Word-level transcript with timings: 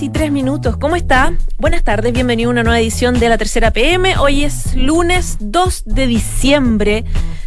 casi 0.00 0.08
tres 0.08 0.32
minutos. 0.32 0.78
¿Cómo 0.78 0.96
está? 0.96 1.34
Buenas 1.58 1.84
tardes, 1.84 2.14
bienvenido 2.14 2.48
a 2.48 2.52
una 2.52 2.62
nueva 2.62 2.80
edición 2.80 3.20
de 3.20 3.28
la 3.28 3.36
tercera 3.36 3.70
PM. 3.70 4.16
Hoy 4.16 4.44
es 4.44 4.74
lunes 4.74 5.36
2 5.40 5.82
de 5.84 6.06
diciembre 6.06 7.04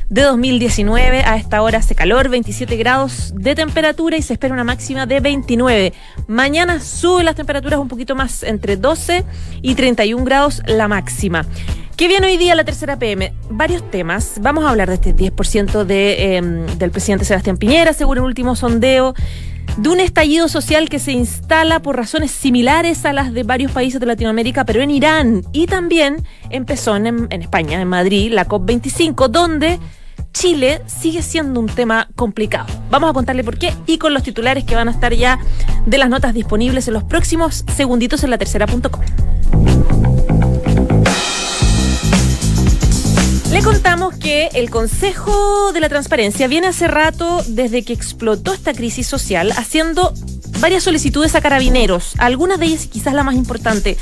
de 0.09 0.21
2019. 0.21 1.23
A 1.23 1.37
esta 1.37 1.63
hora 1.63 1.79
hace 1.79 1.95
calor, 1.95 2.29
27 2.29 2.77
grados 2.77 3.33
de 3.35 3.55
temperatura 3.55 4.17
y 4.17 4.21
se 4.21 4.33
espera 4.33 4.53
una 4.53 4.63
máxima 4.63 5.07
de 5.07 5.19
29. 5.19 5.93
Mañana 6.27 6.79
suben 6.79 7.25
las 7.25 7.33
temperaturas 7.33 7.79
un 7.79 7.87
poquito 7.87 8.13
más, 8.13 8.43
entre 8.43 8.77
12 8.77 9.25
y 9.63 9.73
31 9.73 10.23
grados 10.23 10.61
la 10.67 10.87
máxima. 10.87 11.47
¿Qué 11.97 12.07
viene 12.07 12.27
hoy 12.27 12.37
día 12.37 12.53
la 12.53 12.65
tercera 12.65 12.99
PM? 12.99 13.33
Varios 13.49 13.89
temas. 13.89 14.35
Vamos 14.41 14.63
a 14.65 14.69
hablar 14.69 14.89
de 14.89 14.95
este 14.95 15.15
10% 15.15 15.85
de, 15.85 16.37
eh, 16.37 16.41
del 16.77 16.91
presidente 16.91 17.25
Sebastián 17.25 17.57
Piñera, 17.57 17.93
según 17.93 18.19
el 18.19 18.25
último 18.25 18.55
sondeo 18.55 19.15
de 19.77 19.89
un 19.89 19.99
estallido 19.99 20.47
social 20.47 20.89
que 20.89 20.99
se 20.99 21.11
instala 21.11 21.81
por 21.81 21.95
razones 21.95 22.31
similares 22.31 23.05
a 23.05 23.13
las 23.13 23.33
de 23.33 23.43
varios 23.43 23.71
países 23.71 23.99
de 23.99 24.05
Latinoamérica, 24.05 24.65
pero 24.65 24.81
en 24.81 24.91
Irán. 24.91 25.43
Y 25.51 25.67
también 25.67 26.17
empezó 26.49 26.95
en, 26.95 27.07
en 27.07 27.41
España, 27.41 27.81
en 27.81 27.87
Madrid, 27.87 28.31
la 28.31 28.47
COP25, 28.47 29.27
donde 29.29 29.79
Chile 30.33 30.81
sigue 30.87 31.21
siendo 31.21 31.59
un 31.59 31.67
tema 31.67 32.09
complicado. 32.15 32.67
Vamos 32.89 33.09
a 33.09 33.13
contarle 33.13 33.43
por 33.43 33.57
qué 33.57 33.73
y 33.85 33.97
con 33.97 34.13
los 34.13 34.23
titulares 34.23 34.63
que 34.63 34.75
van 34.75 34.87
a 34.87 34.91
estar 34.91 35.13
ya 35.13 35.39
de 35.85 35.97
las 35.97 36.09
notas 36.09 36.33
disponibles 36.33 36.87
en 36.87 36.95
los 36.95 37.03
próximos 37.03 37.63
segunditos 37.75 38.23
en 38.23 38.31
la 38.31 38.37
tercera.com. 38.37 39.92
Le 43.53 43.61
contamos 43.61 44.15
que 44.15 44.49
el 44.55 44.71
Consejo 44.71 45.73
de 45.73 45.79
la 45.79 45.87
Transparencia 45.87 46.47
viene 46.47 46.65
hace 46.65 46.87
rato, 46.87 47.43
desde 47.45 47.83
que 47.83 47.93
explotó 47.93 48.51
esta 48.51 48.73
crisis 48.73 49.05
social, 49.05 49.51
haciendo 49.51 50.11
varias 50.59 50.81
solicitudes 50.81 51.35
a 51.35 51.41
carabineros, 51.41 52.15
algunas 52.17 52.59
de 52.59 52.65
ellas 52.65 52.87
quizás 52.87 53.13
la 53.13 53.21
más 53.21 53.35
importante, 53.35 53.95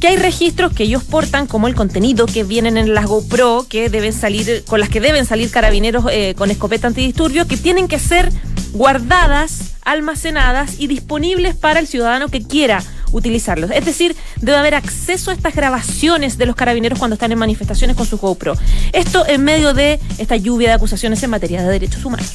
que 0.00 0.08
hay 0.08 0.16
registros 0.16 0.72
que 0.72 0.84
ellos 0.84 1.04
portan, 1.04 1.46
como 1.46 1.68
el 1.68 1.74
contenido 1.74 2.24
que 2.24 2.42
vienen 2.42 2.78
en 2.78 2.94
las 2.94 3.04
GoPro, 3.04 3.66
que 3.68 3.90
deben 3.90 4.14
salir, 4.14 4.64
con 4.66 4.80
las 4.80 4.88
que 4.88 5.02
deben 5.02 5.26
salir 5.26 5.50
carabineros 5.50 6.06
eh, 6.10 6.34
con 6.34 6.50
escopeta 6.50 6.86
antidisturbio, 6.86 7.46
que 7.46 7.58
tienen 7.58 7.88
que 7.88 7.98
ser 7.98 8.32
guardadas, 8.72 9.74
almacenadas 9.82 10.80
y 10.80 10.86
disponibles 10.86 11.54
para 11.54 11.80
el 11.80 11.86
ciudadano 11.86 12.28
que 12.28 12.40
quiera 12.40 12.82
utilizarlos. 13.16 13.70
Es 13.70 13.84
decir, 13.84 14.16
debe 14.40 14.58
haber 14.58 14.74
acceso 14.74 15.30
a 15.30 15.34
estas 15.34 15.54
grabaciones 15.54 16.38
de 16.38 16.46
los 16.46 16.56
carabineros 16.56 16.98
cuando 16.98 17.14
están 17.14 17.32
en 17.32 17.38
manifestaciones 17.38 17.96
con 17.96 18.06
su 18.06 18.18
GoPro. 18.18 18.54
Esto 18.92 19.26
en 19.26 19.44
medio 19.44 19.74
de 19.74 19.98
esta 20.18 20.36
lluvia 20.36 20.68
de 20.68 20.74
acusaciones 20.74 21.22
en 21.22 21.30
materia 21.30 21.62
de 21.62 21.68
derechos 21.68 22.04
humanos. 22.04 22.32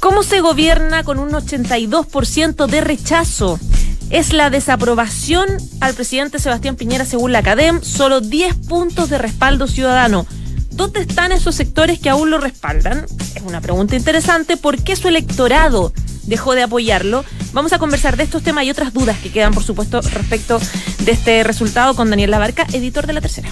¿Cómo 0.00 0.22
se 0.22 0.40
gobierna 0.40 1.04
con 1.04 1.18
un 1.18 1.30
82% 1.30 2.66
de 2.66 2.80
rechazo? 2.80 3.60
Es 4.08 4.32
la 4.32 4.50
desaprobación 4.50 5.46
al 5.80 5.94
presidente 5.94 6.38
Sebastián 6.38 6.74
Piñera 6.74 7.04
según 7.04 7.32
la 7.32 7.42
CADEM, 7.42 7.82
solo 7.82 8.20
10 8.20 8.54
puntos 8.66 9.08
de 9.10 9.18
respaldo 9.18 9.68
ciudadano. 9.68 10.26
¿Dónde 10.72 11.00
están 11.00 11.30
esos 11.32 11.54
sectores 11.54 12.00
que 12.00 12.08
aún 12.08 12.30
lo 12.30 12.38
respaldan? 12.38 13.04
Es 13.34 13.42
una 13.42 13.60
pregunta 13.60 13.94
interesante. 13.94 14.56
¿Por 14.56 14.82
qué 14.82 14.96
su 14.96 15.08
electorado 15.08 15.92
dejó 16.24 16.54
de 16.54 16.62
apoyarlo? 16.62 17.24
Vamos 17.52 17.72
a 17.72 17.78
conversar 17.78 18.16
de 18.16 18.22
estos 18.22 18.42
temas 18.42 18.64
y 18.64 18.70
otras 18.70 18.92
dudas 18.92 19.18
que 19.18 19.32
quedan, 19.32 19.52
por 19.52 19.64
supuesto, 19.64 20.00
respecto 20.00 20.60
de 21.04 21.12
este 21.12 21.42
resultado 21.42 21.94
con 21.96 22.10
Daniel 22.10 22.30
Labarca, 22.30 22.66
editor 22.72 23.06
de 23.06 23.12
La 23.12 23.20
Tercera. 23.20 23.50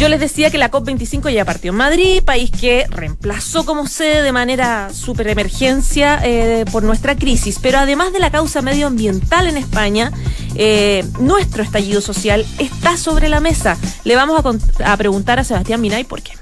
Yo 0.00 0.08
les 0.08 0.18
decía 0.18 0.50
que 0.50 0.56
la 0.56 0.70
COP25 0.70 1.30
ya 1.30 1.44
partió 1.44 1.72
en 1.72 1.76
Madrid, 1.76 2.22
país 2.24 2.50
que 2.50 2.86
reemplazó 2.88 3.66
como 3.66 3.86
sede 3.86 4.22
de 4.22 4.32
manera 4.32 4.88
super 4.94 5.28
emergencia 5.28 6.18
eh, 6.24 6.64
por 6.72 6.82
nuestra 6.82 7.16
crisis. 7.16 7.58
Pero 7.60 7.78
además 7.78 8.10
de 8.14 8.18
la 8.18 8.30
causa 8.30 8.62
medioambiental 8.62 9.46
en 9.46 9.58
España, 9.58 10.10
eh, 10.54 11.04
nuestro 11.20 11.62
estallido 11.62 12.00
social 12.00 12.46
está 12.58 12.96
sobre 12.96 13.28
la 13.28 13.40
mesa. 13.40 13.76
Le 14.04 14.16
vamos 14.16 14.42
a, 14.42 14.92
a 14.92 14.96
preguntar 14.96 15.38
a 15.38 15.44
Sebastián 15.44 15.82
Minay 15.82 16.04
por 16.04 16.22
qué. 16.22 16.32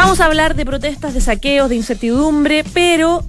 Vamos 0.00 0.20
a 0.20 0.26
hablar 0.26 0.54
de 0.54 0.64
protestas, 0.64 1.12
de 1.12 1.20
saqueos, 1.20 1.68
de 1.68 1.74
incertidumbre, 1.74 2.62
pero 2.72 3.24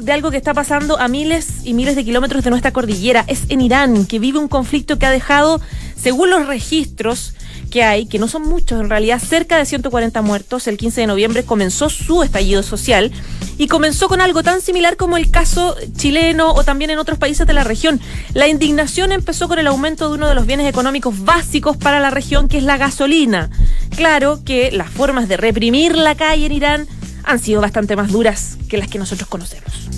de 0.00 0.12
algo 0.12 0.32
que 0.32 0.36
está 0.36 0.52
pasando 0.52 0.98
a 0.98 1.06
miles 1.06 1.64
y 1.64 1.74
miles 1.74 1.94
de 1.94 2.04
kilómetros 2.04 2.42
de 2.42 2.50
nuestra 2.50 2.72
cordillera. 2.72 3.24
Es 3.28 3.44
en 3.50 3.60
Irán, 3.60 4.04
que 4.06 4.18
vive 4.18 4.40
un 4.40 4.48
conflicto 4.48 4.98
que 4.98 5.06
ha 5.06 5.12
dejado, 5.12 5.60
según 5.96 6.30
los 6.30 6.48
registros 6.48 7.34
que 7.72 7.82
hay, 7.82 8.04
que 8.04 8.18
no 8.18 8.28
son 8.28 8.42
muchos 8.42 8.78
en 8.78 8.90
realidad, 8.90 9.18
cerca 9.18 9.56
de 9.56 9.64
140 9.64 10.20
muertos. 10.20 10.68
El 10.68 10.76
15 10.76 11.00
de 11.00 11.06
noviembre 11.06 11.42
comenzó 11.42 11.88
su 11.88 12.22
estallido 12.22 12.62
social 12.62 13.10
y 13.56 13.66
comenzó 13.66 14.08
con 14.08 14.20
algo 14.20 14.42
tan 14.42 14.60
similar 14.60 14.98
como 14.98 15.16
el 15.16 15.30
caso 15.30 15.74
chileno 15.96 16.52
o 16.52 16.64
también 16.64 16.90
en 16.90 16.98
otros 16.98 17.18
países 17.18 17.46
de 17.46 17.54
la 17.54 17.64
región. 17.64 17.98
La 18.34 18.46
indignación 18.46 19.10
empezó 19.10 19.48
con 19.48 19.58
el 19.58 19.66
aumento 19.66 20.08
de 20.08 20.14
uno 20.16 20.28
de 20.28 20.34
los 20.34 20.44
bienes 20.44 20.68
económicos 20.68 21.24
básicos 21.24 21.78
para 21.78 21.98
la 21.98 22.10
región, 22.10 22.46
que 22.46 22.58
es 22.58 22.62
la 22.62 22.76
gasolina. 22.76 23.48
Claro 23.96 24.40
que 24.44 24.70
las 24.70 24.90
formas 24.90 25.26
de 25.26 25.38
reprimir 25.38 25.96
la 25.96 26.14
calle 26.14 26.44
en 26.44 26.52
Irán 26.52 26.86
han 27.24 27.38
sido 27.38 27.62
bastante 27.62 27.96
más 27.96 28.12
duras 28.12 28.58
que 28.68 28.76
las 28.76 28.88
que 28.88 28.98
nosotros 28.98 29.30
conocemos. 29.30 29.88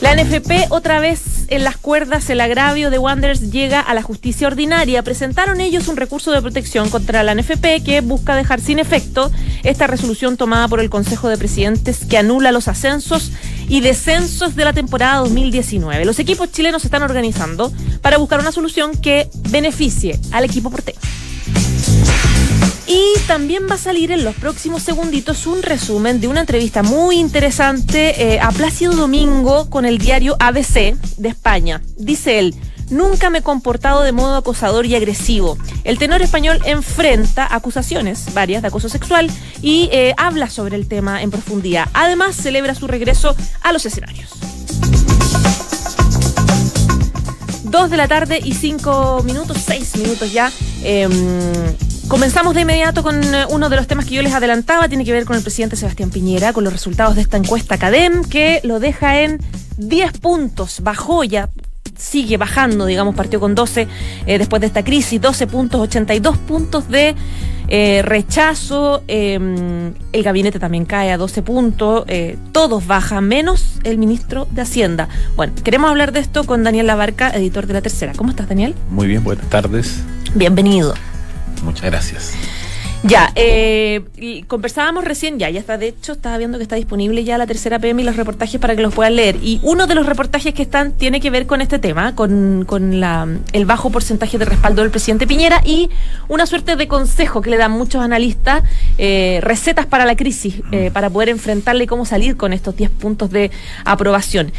La 0.00 0.14
NFP 0.14 0.70
otra 0.70 1.00
vez 1.00 1.37
en 1.48 1.64
las 1.64 1.76
cuerdas, 1.76 2.28
el 2.30 2.40
agravio 2.40 2.90
de 2.90 2.98
Wanderers 2.98 3.50
llega 3.50 3.80
a 3.80 3.94
la 3.94 4.02
justicia 4.02 4.46
ordinaria. 4.46 5.02
Presentaron 5.02 5.60
ellos 5.60 5.88
un 5.88 5.96
recurso 5.96 6.30
de 6.30 6.42
protección 6.42 6.90
contra 6.90 7.22
la 7.22 7.34
NFP 7.34 7.82
que 7.84 8.00
busca 8.02 8.36
dejar 8.36 8.60
sin 8.60 8.78
efecto 8.78 9.30
esta 9.64 9.86
resolución 9.86 10.36
tomada 10.36 10.68
por 10.68 10.80
el 10.80 10.90
Consejo 10.90 11.28
de 11.28 11.38
Presidentes 11.38 12.04
que 12.04 12.18
anula 12.18 12.52
los 12.52 12.68
ascensos 12.68 13.32
y 13.68 13.80
descensos 13.80 14.56
de 14.56 14.64
la 14.64 14.72
temporada 14.72 15.18
2019. 15.18 16.04
Los 16.04 16.18
equipos 16.18 16.52
chilenos 16.52 16.82
se 16.82 16.88
están 16.88 17.02
organizando 17.02 17.72
para 18.02 18.18
buscar 18.18 18.40
una 18.40 18.52
solución 18.52 18.96
que 18.96 19.28
beneficie 19.50 20.18
al 20.32 20.44
equipo 20.44 20.70
porteño. 20.70 20.98
Y 22.88 23.20
también 23.26 23.68
va 23.70 23.74
a 23.74 23.78
salir 23.78 24.10
en 24.12 24.24
los 24.24 24.34
próximos 24.34 24.82
segunditos 24.82 25.46
un 25.46 25.62
resumen 25.62 26.22
de 26.22 26.28
una 26.28 26.40
entrevista 26.40 26.82
muy 26.82 27.16
interesante 27.18 28.34
eh, 28.34 28.40
a 28.40 28.50
Plácido 28.50 28.94
Domingo 28.94 29.68
con 29.68 29.84
el 29.84 29.98
diario 29.98 30.36
ABC 30.40 30.96
de 31.18 31.28
España. 31.28 31.82
Dice 31.98 32.38
él, 32.38 32.54
nunca 32.88 33.28
me 33.28 33.38
he 33.38 33.42
comportado 33.42 34.02
de 34.02 34.12
modo 34.12 34.36
acosador 34.36 34.86
y 34.86 34.94
agresivo. 34.94 35.58
El 35.84 35.98
tenor 35.98 36.22
español 36.22 36.60
enfrenta 36.64 37.46
acusaciones, 37.54 38.32
varias, 38.32 38.62
de 38.62 38.68
acoso 38.68 38.88
sexual 38.88 39.30
y 39.60 39.90
eh, 39.92 40.14
habla 40.16 40.48
sobre 40.48 40.76
el 40.76 40.88
tema 40.88 41.22
en 41.22 41.30
profundidad. 41.30 41.90
Además, 41.92 42.36
celebra 42.36 42.74
su 42.74 42.86
regreso 42.86 43.36
a 43.60 43.72
los 43.74 43.84
escenarios. 43.84 44.30
Dos 47.64 47.90
de 47.90 47.98
la 47.98 48.08
tarde 48.08 48.40
y 48.42 48.54
cinco 48.54 49.22
minutos, 49.26 49.58
seis 49.66 49.94
minutos 49.94 50.32
ya. 50.32 50.50
Em, 50.82 51.12
Comenzamos 52.08 52.54
de 52.54 52.62
inmediato 52.62 53.02
con 53.02 53.22
eh, 53.22 53.44
uno 53.50 53.68
de 53.68 53.76
los 53.76 53.86
temas 53.86 54.06
que 54.06 54.14
yo 54.14 54.22
les 54.22 54.32
adelantaba, 54.32 54.88
tiene 54.88 55.04
que 55.04 55.12
ver 55.12 55.26
con 55.26 55.36
el 55.36 55.42
presidente 55.42 55.76
Sebastián 55.76 56.08
Piñera, 56.08 56.54
con 56.54 56.64
los 56.64 56.72
resultados 56.72 57.16
de 57.16 57.20
esta 57.20 57.36
encuesta 57.36 57.76
CADEM, 57.76 58.24
que 58.24 58.60
lo 58.64 58.80
deja 58.80 59.20
en 59.20 59.38
10 59.76 60.12
puntos, 60.18 60.80
bajó 60.82 61.22
ya, 61.22 61.50
sigue 61.98 62.38
bajando, 62.38 62.86
digamos, 62.86 63.14
partió 63.14 63.40
con 63.40 63.54
12 63.54 63.88
eh, 64.26 64.38
después 64.38 64.60
de 64.60 64.68
esta 64.68 64.84
crisis, 64.84 65.20
12 65.20 65.48
puntos, 65.48 65.82
82 65.82 66.38
puntos 66.38 66.88
de 66.88 67.14
eh, 67.68 68.00
rechazo, 68.02 69.02
em, 69.06 69.92
el 70.10 70.22
gabinete 70.22 70.58
también 70.58 70.86
cae 70.86 71.12
a 71.12 71.18
12 71.18 71.42
puntos, 71.42 72.06
todos 72.52 72.86
bajan, 72.86 73.28
menos 73.28 73.80
el 73.84 73.98
ministro 73.98 74.48
de 74.50 74.62
Hacienda. 74.62 75.10
Bueno, 75.36 75.52
queremos 75.62 75.90
hablar 75.90 76.12
de 76.12 76.20
esto 76.20 76.44
con 76.44 76.64
Daniel 76.64 76.86
Labarca, 76.86 77.28
editor 77.28 77.66
de 77.66 77.74
La 77.74 77.82
Tercera. 77.82 78.14
¿Cómo 78.16 78.30
estás, 78.30 78.48
Daniel? 78.48 78.74
Muy 78.88 79.08
bien, 79.08 79.22
buenas 79.22 79.46
tardes. 79.50 80.02
Bienvenido. 80.34 80.94
Muchas 81.62 81.84
gracias. 81.84 82.34
Ya, 83.04 83.30
eh, 83.36 84.02
conversábamos 84.48 85.04
recién, 85.04 85.38
ya, 85.38 85.48
ya 85.50 85.60
está, 85.60 85.78
de 85.78 85.88
hecho, 85.88 86.12
estaba 86.12 86.36
viendo 86.36 86.58
que 86.58 86.64
está 86.64 86.74
disponible 86.74 87.22
ya 87.22 87.38
la 87.38 87.46
tercera 87.46 87.78
PM 87.78 88.02
y 88.02 88.04
los 88.04 88.16
reportajes 88.16 88.60
para 88.60 88.74
que 88.74 88.82
los 88.82 88.92
puedan 88.92 89.14
leer. 89.14 89.36
Y 89.40 89.60
uno 89.62 89.86
de 89.86 89.94
los 89.94 90.04
reportajes 90.04 90.52
que 90.52 90.62
están 90.62 90.92
tiene 90.92 91.20
que 91.20 91.30
ver 91.30 91.46
con 91.46 91.60
este 91.60 91.78
tema, 91.78 92.16
con, 92.16 92.64
con 92.66 92.98
la, 92.98 93.28
el 93.52 93.66
bajo 93.66 93.90
porcentaje 93.90 94.36
de 94.36 94.46
respaldo 94.46 94.82
del 94.82 94.90
presidente 94.90 95.28
Piñera 95.28 95.62
y 95.64 95.90
una 96.26 96.44
suerte 96.46 96.74
de 96.74 96.88
consejo 96.88 97.40
que 97.40 97.50
le 97.50 97.56
dan 97.56 97.70
muchos 97.70 98.02
analistas, 98.02 98.64
eh, 98.98 99.38
recetas 99.42 99.86
para 99.86 100.04
la 100.04 100.16
crisis, 100.16 100.56
eh, 100.72 100.90
para 100.92 101.08
poder 101.08 101.28
enfrentarle 101.28 101.84
y 101.84 101.86
cómo 101.86 102.04
salir 102.04 102.36
con 102.36 102.52
estos 102.52 102.76
10 102.76 102.90
puntos 102.90 103.30
de 103.30 103.52
aprobación. 103.84 104.52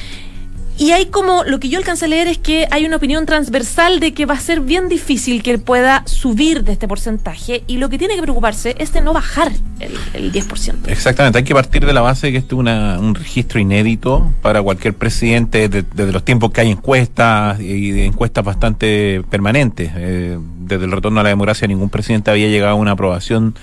Y 0.80 0.92
hay 0.92 1.08
como, 1.08 1.44
lo 1.44 1.60
que 1.60 1.68
yo 1.68 1.78
alcancé 1.78 2.06
a 2.06 2.08
leer 2.08 2.30
es 2.30 2.38
que 2.38 2.66
hay 2.72 2.86
una 2.86 2.96
opinión 2.96 3.26
transversal 3.26 4.00
de 4.00 4.14
que 4.14 4.26
va 4.26 4.36
a 4.36 4.40
ser 4.40 4.62
bien 4.62 4.88
difícil 4.88 5.44
que 5.44 5.52
él 5.52 5.60
pueda 5.60 6.04
subir 6.06 6.64
de 6.64 6.72
este 6.72 6.88
porcentaje 6.88 7.66
y 7.68 7.80
lo 7.80 7.90
que 7.90 7.98
tiene 7.98 8.16
que 8.16 8.22
preocuparse 8.22 8.76
es 8.80 8.94
de 8.94 9.02
no 9.02 9.12
bajar 9.12 9.52
el, 9.81 10.31
10%. 10.31 10.88
Exactamente, 10.88 11.40
hay 11.40 11.44
que 11.44 11.54
partir 11.54 11.86
de 11.86 11.92
la 11.92 12.00
base 12.00 12.28
de 12.28 12.31
que 12.31 12.38
este 12.38 12.56
es 12.56 12.60
un 12.62 13.14
registro 13.14 13.60
inédito 13.60 14.31
para 14.42 14.62
cualquier 14.62 14.94
presidente 14.94 15.68
desde 15.68 16.14
los 16.14 16.24
tiempos 16.24 16.52
que 16.52 16.62
hay 16.62 16.72
encuestas 16.72 17.60
y 17.60 18.02
encuestas 18.02 18.46
bastante 18.46 19.22
permanentes. 19.30 19.92
Eh, 19.98 20.40
desde 20.62 20.86
el 20.86 20.92
retorno 20.94 21.20
a 21.20 21.24
la 21.24 21.30
democracia 21.30 21.68
ningún 21.68 21.90
presidente 21.90 22.31
había 22.31 22.48
llegado 22.48 22.72
a 22.72 22.76
una 22.76 22.92
aprobación 22.92 23.54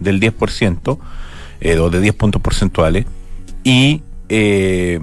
del 0.00 0.20
10% 0.20 0.98
eh, 1.60 1.78
o 1.78 1.90
de 1.90 2.00
10 2.00 2.14
puntos 2.14 2.40
porcentuales 2.40 3.04
y... 3.62 4.00
Eh, 4.30 4.98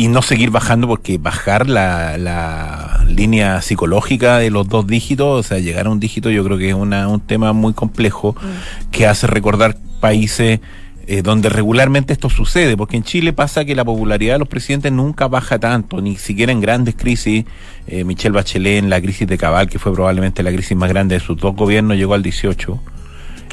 y 0.00 0.08
no 0.08 0.22
seguir 0.22 0.48
bajando 0.48 0.88
porque 0.88 1.18
bajar 1.18 1.68
la, 1.68 2.16
la, 2.16 3.04
línea 3.06 3.60
psicológica 3.60 4.38
de 4.38 4.48
los 4.48 4.66
dos 4.66 4.86
dígitos, 4.86 5.40
o 5.40 5.42
sea, 5.46 5.58
llegar 5.58 5.88
a 5.88 5.90
un 5.90 6.00
dígito 6.00 6.30
yo 6.30 6.42
creo 6.42 6.56
que 6.56 6.70
es 6.70 6.74
una, 6.74 7.06
un 7.06 7.20
tema 7.20 7.52
muy 7.52 7.74
complejo 7.74 8.34
mm. 8.34 8.90
que 8.92 9.06
hace 9.06 9.26
recordar 9.26 9.76
países 10.00 10.60
eh, 11.06 11.20
donde 11.20 11.50
regularmente 11.50 12.14
esto 12.14 12.30
sucede, 12.30 12.78
porque 12.78 12.96
en 12.96 13.02
Chile 13.02 13.34
pasa 13.34 13.66
que 13.66 13.74
la 13.74 13.84
popularidad 13.84 14.36
de 14.36 14.38
los 14.38 14.48
presidentes 14.48 14.90
nunca 14.90 15.28
baja 15.28 15.58
tanto, 15.58 16.00
ni 16.00 16.16
siquiera 16.16 16.50
en 16.50 16.62
grandes 16.62 16.94
crisis. 16.94 17.44
Eh, 17.86 18.04
Michelle 18.04 18.32
Bachelet 18.32 18.78
en 18.78 18.88
la 18.88 19.02
crisis 19.02 19.28
de 19.28 19.36
Cabal, 19.36 19.68
que 19.68 19.78
fue 19.78 19.92
probablemente 19.92 20.42
la 20.42 20.50
crisis 20.50 20.78
más 20.78 20.88
grande 20.88 21.16
de 21.16 21.20
sus 21.20 21.36
dos 21.36 21.54
gobiernos, 21.54 21.98
llegó 21.98 22.14
al 22.14 22.22
18 22.22 22.80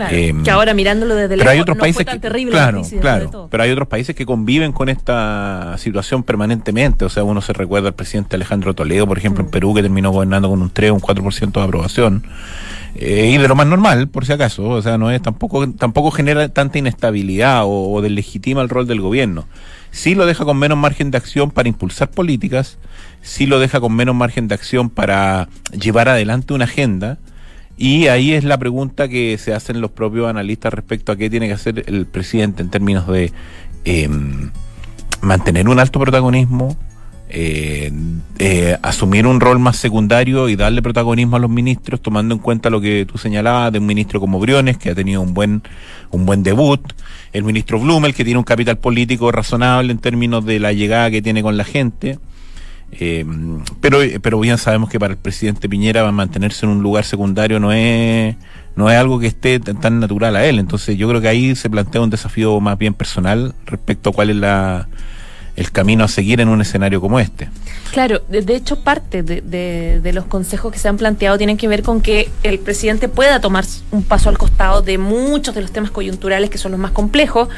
Em, 0.10 0.44
que 0.44 0.52
ahora 0.52 0.74
mirándolo 0.74 1.16
desde 1.16 1.38
lejos 1.38 1.52
hay 1.52 1.60
otros 1.60 1.78
países 1.78 2.06
que, 2.06 2.20
claro, 2.20 2.82
claro, 3.02 3.48
pero 3.50 3.64
hay 3.64 3.72
otros 3.72 3.88
países 3.88 4.16
que 4.16 4.26
conviven 4.26 4.72
con 4.72 4.90
esta 4.90 5.76
situación 5.78 6.24
permanentemente. 6.24 7.06
O 7.06 7.10
sea, 7.10 7.24
uno 7.24 7.42
se 7.42 7.54
recuerda 7.54 7.90
al 7.90 7.96
presidente 7.96 8.36
Alejandro 8.36 8.74
Toledo, 8.74 9.08
por 9.08 9.18
ejemplo, 9.18 9.44
en 9.44 9.48
mm. 9.48 9.52
Perú, 9.52 9.74
que 9.74 9.82
terminó 9.82 10.12
gobernando 10.12 10.50
con 10.50 10.62
un 10.62 10.70
3 10.70 10.92
o 10.92 10.94
un 10.96 11.02
4% 11.02 11.52
de 11.52 11.62
aprobación. 11.62 12.24
Eh, 12.96 13.32
y 13.34 13.38
de 13.38 13.48
lo 13.48 13.56
más 13.56 13.68
normal, 13.68 14.08
por 14.08 14.26
si 14.26 14.34
acaso. 14.34 14.64
O 14.70 14.82
sea, 14.82 14.98
no 14.98 15.12
es 15.12 15.22
tampoco 15.22 15.70
tampoco 15.72 16.12
genera 16.12 16.50
tanta 16.50 16.78
inestabilidad 16.78 17.64
o, 17.66 17.92
o 17.92 18.02
deslegitima 18.02 18.62
el 18.62 18.70
rol 18.70 18.88
del 18.88 19.02
gobierno. 19.02 19.46
Sí 19.92 20.16
lo 20.16 20.26
deja 20.26 20.46
con 20.46 20.58
menos 20.58 20.78
margen 20.78 21.12
de 21.12 21.18
acción 21.18 21.52
para 21.52 21.70
impulsar 21.70 22.10
políticas, 22.12 22.78
sí 23.22 23.46
lo 23.46 23.60
deja 23.60 23.80
con 23.80 23.96
menos 23.96 24.16
margen 24.16 24.48
de 24.48 24.56
acción 24.56 24.90
para 24.90 25.48
llevar 25.72 26.10
adelante 26.10 26.54
una 26.54 26.66
agenda 26.66 27.18
y 27.78 28.08
ahí 28.08 28.34
es 28.34 28.44
la 28.44 28.58
pregunta 28.58 29.08
que 29.08 29.38
se 29.38 29.54
hacen 29.54 29.82
los 29.82 29.92
propios 29.92 30.28
analistas 30.28 30.74
respecto 30.74 31.12
a 31.12 31.16
qué 31.16 31.30
tiene 31.30 31.48
que 31.48 31.54
hacer 31.54 31.84
el 31.86 32.08
presidente 32.08 32.64
en 32.64 32.70
términos 32.70 33.08
de 33.08 33.32
em, 33.86 34.50
mantener 35.22 35.70
un 35.70 35.80
alto 35.80 36.00
protagonismo, 36.00 36.76
eh, 37.30 37.92
eh, 38.40 38.78
asumir 38.82 39.28
un 39.28 39.40
rol 39.40 39.60
más 39.60 39.78
secundario 39.78 40.50
y 40.50 40.56
darle 40.56 40.82
protagonismo 40.82 41.36
a 41.36 41.40
los 41.40 41.52
ministros, 41.52 42.02
tomando 42.02 42.34
en 42.34 42.40
cuenta 42.40 42.72
lo 42.72 42.82
que 42.82 43.06
tú 43.06 43.20
señalabas 43.20 43.72
de 43.72 43.80
un 43.80 43.86
ministro 43.86 44.20
como 44.20 44.40
Briones, 44.40 44.78
que 44.78 44.90
ha 44.90 44.96
tenido 44.96 45.22
un 45.22 45.36
buen, 45.36 45.62
un 46.10 46.26
buen 46.26 46.42
debut, 46.42 46.82
el 47.32 47.44
ministro 47.44 47.80
Blumel, 47.80 48.16
que 48.16 48.24
tiene 48.24 48.40
un 48.40 48.44
capital 48.44 48.78
político 48.78 49.32
razonable 49.32 49.92
en 49.92 50.00
términos 50.00 50.46
de 50.46 50.60
la 50.60 50.74
llegada 50.74 51.12
que 51.12 51.22
tiene 51.22 51.44
con 51.44 51.58
la 51.58 51.64
gente, 51.64 52.18
eh, 52.92 53.26
pero, 53.82 54.00
pero 54.22 54.40
bien 54.40 54.58
sabemos 54.58 54.90
que 54.90 55.00
para 55.00 55.14
el 55.14 55.20
presidente 55.20 55.68
Piñera 55.68 56.10
mantenerse 56.12 56.66
en 56.66 56.72
un 56.72 56.82
lugar 56.82 57.04
secundario 57.04 57.60
no 57.60 57.72
es, 57.72 58.36
no 58.76 58.90
es 58.90 58.98
algo 58.98 59.20
que 59.20 59.28
esté 59.28 59.60
tan 59.60 60.00
natural 60.00 60.36
a 60.36 60.46
él. 60.46 60.60
Entonces 60.60 60.98
yo 60.98 61.08
creo 61.10 61.22
que 61.22 61.28
ahí 61.28 61.56
se 61.56 61.70
plantea 61.70 62.02
un 62.02 62.10
desafío 62.10 62.60
más 62.60 62.78
bien 62.78 62.94
personal 62.94 63.54
respecto 63.66 64.10
a 64.10 64.14
cuál 64.14 64.30
es 64.30 64.36
la, 64.38 64.88
el 65.58 65.72
camino 65.72 66.04
a 66.04 66.08
seguir 66.08 66.40
en 66.40 66.50
un 66.50 66.62
escenario 66.62 67.02
como 67.02 67.20
este. 67.20 67.50
Claro, 67.92 68.22
de, 68.30 68.56
hecho 68.56 68.84
parte 68.84 69.24
de, 69.24 69.42
de, 69.42 70.14
los 70.14 70.26
consejos 70.26 70.72
que 70.72 70.80
se 70.80 70.88
han 70.88 70.98
planteado 70.98 71.38
tienen 71.38 71.58
que 71.58 71.68
ver 71.68 71.84
con 71.84 72.02
que 72.02 72.30
el 72.44 72.60
presidente 72.60 73.10
pueda 73.10 73.42
tomar 73.42 73.66
un 73.92 74.04
paso 74.04 74.30
al 74.30 74.38
costado 74.38 74.82
de 74.82 74.98
muchos 74.98 75.56
de 75.56 75.62
los 75.62 75.72
temas 75.72 75.90
coyunturales 75.90 76.50
que 76.50 76.58
son 76.58 76.72
los 76.72 76.80
más 76.80 76.92
complejos, 76.92 77.50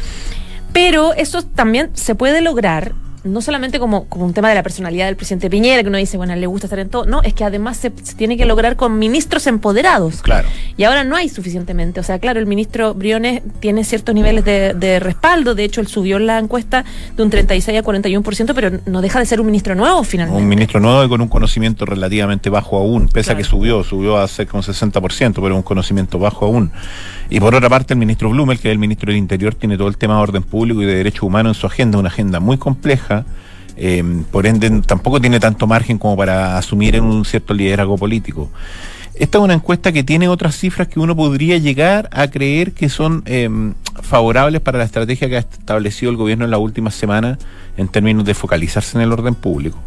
pero 0.71 1.13
eso 1.13 1.43
también 1.43 1.89
se 1.93 2.15
puede 2.15 2.41
lograr 2.41 2.93
no 3.23 3.41
solamente 3.41 3.79
como, 3.79 4.05
como 4.05 4.25
un 4.25 4.33
tema 4.33 4.49
de 4.49 4.55
la 4.55 4.63
personalidad 4.63 5.07
del 5.07 5.15
presidente 5.15 5.49
Piñera, 5.49 5.81
que 5.83 5.89
uno 5.89 5.97
dice, 5.97 6.17
bueno, 6.17 6.35
le 6.35 6.47
gusta 6.47 6.67
estar 6.67 6.79
en 6.79 6.89
todo, 6.89 7.05
no, 7.05 7.21
es 7.21 7.33
que 7.33 7.43
además 7.43 7.77
se, 7.77 7.89
tiene 7.89 8.37
que 8.37 8.45
lograr 8.45 8.75
con 8.75 8.97
ministros 8.97 9.47
empoderados. 9.47 10.21
Claro. 10.21 10.47
Y 10.77 10.83
ahora 10.83 11.03
no 11.03 11.15
hay 11.15 11.29
suficientemente. 11.29 11.99
O 11.99 12.03
sea, 12.03 12.19
claro, 12.19 12.39
el 12.39 12.45
ministro 12.45 12.93
Briones 12.93 13.41
tiene 13.59 13.83
ciertos 13.83 14.15
niveles 14.15 14.45
de, 14.45 14.99
respaldo, 14.99 15.55
de 15.55 15.63
hecho, 15.63 15.81
él 15.81 15.87
subió 15.87 16.19
la 16.19 16.39
encuesta 16.39 16.83
de 17.15 17.23
un 17.23 17.29
36 17.29 17.77
a 17.77 17.83
41%, 17.83 18.53
pero 18.53 18.79
no 18.85 19.01
deja 19.01 19.19
de 19.19 19.25
ser 19.25 19.39
un 19.39 19.47
ministro 19.47 19.75
nuevo 19.75 20.03
finalmente. 20.03 20.41
Un 20.41 20.49
ministro 20.49 20.79
nuevo 20.79 21.03
y 21.03 21.09
con 21.09 21.21
un 21.21 21.27
conocimiento 21.27 21.85
relativamente 21.85 22.49
bajo 22.49 22.77
aún, 22.77 23.07
pese 23.07 23.31
a 23.31 23.37
que 23.37 23.43
subió, 23.43 23.83
subió 23.83 24.17
a 24.17 24.27
cerca 24.27 24.57
un 24.57 24.63
60%, 24.63 25.39
pero 25.41 25.55
un 25.55 25.63
conocimiento 25.63 26.19
bajo 26.19 26.45
aún. 26.45 26.71
Y 27.29 27.39
por 27.39 27.53
otra 27.53 27.69
parte, 27.69 27.93
el 27.93 27.99
ministro 27.99 28.29
Blumel, 28.29 28.59
que 28.59 28.69
es 28.69 28.71
el 28.71 28.79
ministro 28.79 29.11
del 29.11 29.17
Interior, 29.17 29.53
tiene 29.53 29.77
todo 29.77 29.87
el 29.87 29.97
tema 29.97 30.15
de 30.15 30.21
orden 30.21 30.43
público 30.43 30.81
y 30.81 30.85
de 30.85 30.95
derechos 30.95 31.23
humanos 31.23 31.57
en 31.57 31.61
su 31.61 31.67
agenda, 31.67 31.99
una 31.99 32.09
agenda 32.09 32.39
muy 32.39 32.57
compleja. 32.57 33.18
Eh, 33.77 34.03
por 34.31 34.45
ende, 34.45 34.81
tampoco 34.85 35.21
tiene 35.21 35.39
tanto 35.39 35.65
margen 35.65 35.97
como 35.97 36.17
para 36.17 36.57
asumir 36.57 36.95
en 36.95 37.03
un 37.03 37.23
cierto 37.23 37.53
liderazgo 37.53 37.97
político. 37.97 38.49
Esta 39.15 39.37
es 39.37 39.43
una 39.43 39.53
encuesta 39.53 39.91
que 39.91 40.03
tiene 40.03 40.29
otras 40.29 40.55
cifras 40.55 40.87
que 40.87 40.99
uno 40.99 41.15
podría 41.15 41.57
llegar 41.57 42.09
a 42.13 42.29
creer 42.29 42.71
que 42.71 42.87
son 42.87 43.21
em, 43.25 43.73
favorables 44.01 44.61
para 44.61 44.77
la 44.77 44.85
estrategia 44.85 45.27
que 45.27 45.35
ha 45.35 45.39
establecido 45.39 46.09
el 46.09 46.17
gobierno 46.17 46.45
en 46.45 46.51
la 46.51 46.57
última 46.57 46.89
semana 46.89 47.37
en 47.75 47.89
términos 47.89 48.23
de 48.23 48.33
focalizarse 48.33 48.97
en 48.97 49.03
el 49.03 49.11
orden 49.11 49.35
público. 49.35 49.77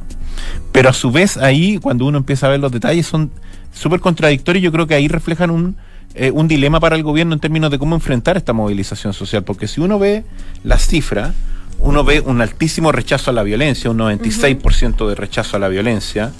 Pero 0.70 0.90
a 0.90 0.92
su 0.92 1.10
vez 1.10 1.36
ahí, 1.38 1.78
cuando 1.78 2.04
uno 2.04 2.18
empieza 2.18 2.46
a 2.46 2.50
ver 2.50 2.60
los 2.60 2.72
detalles, 2.72 3.06
son 3.06 3.30
súper 3.72 4.00
contradictorios. 4.00 4.62
Yo 4.62 4.72
creo 4.72 4.86
que 4.86 4.94
ahí 4.94 5.08
reflejan 5.08 5.50
un, 5.50 5.76
eh, 6.14 6.30
un 6.30 6.46
dilema 6.46 6.78
para 6.78 6.96
el 6.96 7.02
gobierno 7.02 7.32
en 7.32 7.40
términos 7.40 7.70
de 7.70 7.78
cómo 7.78 7.94
enfrentar 7.94 8.36
esta 8.36 8.52
movilización 8.52 9.14
social, 9.14 9.44
porque 9.44 9.66
si 9.66 9.80
uno 9.80 9.98
ve 9.98 10.24
las 10.62 10.86
cifras, 10.86 11.32
uno 11.82 12.04
ve 12.04 12.20
un 12.20 12.40
altísimo 12.40 12.92
rechazo 12.92 13.30
a 13.30 13.34
la 13.34 13.42
violencia, 13.42 13.90
un 13.90 13.98
96% 13.98 15.08
de 15.08 15.14
rechazo 15.14 15.56
a 15.56 15.60
la 15.60 15.68
violencia, 15.68 16.32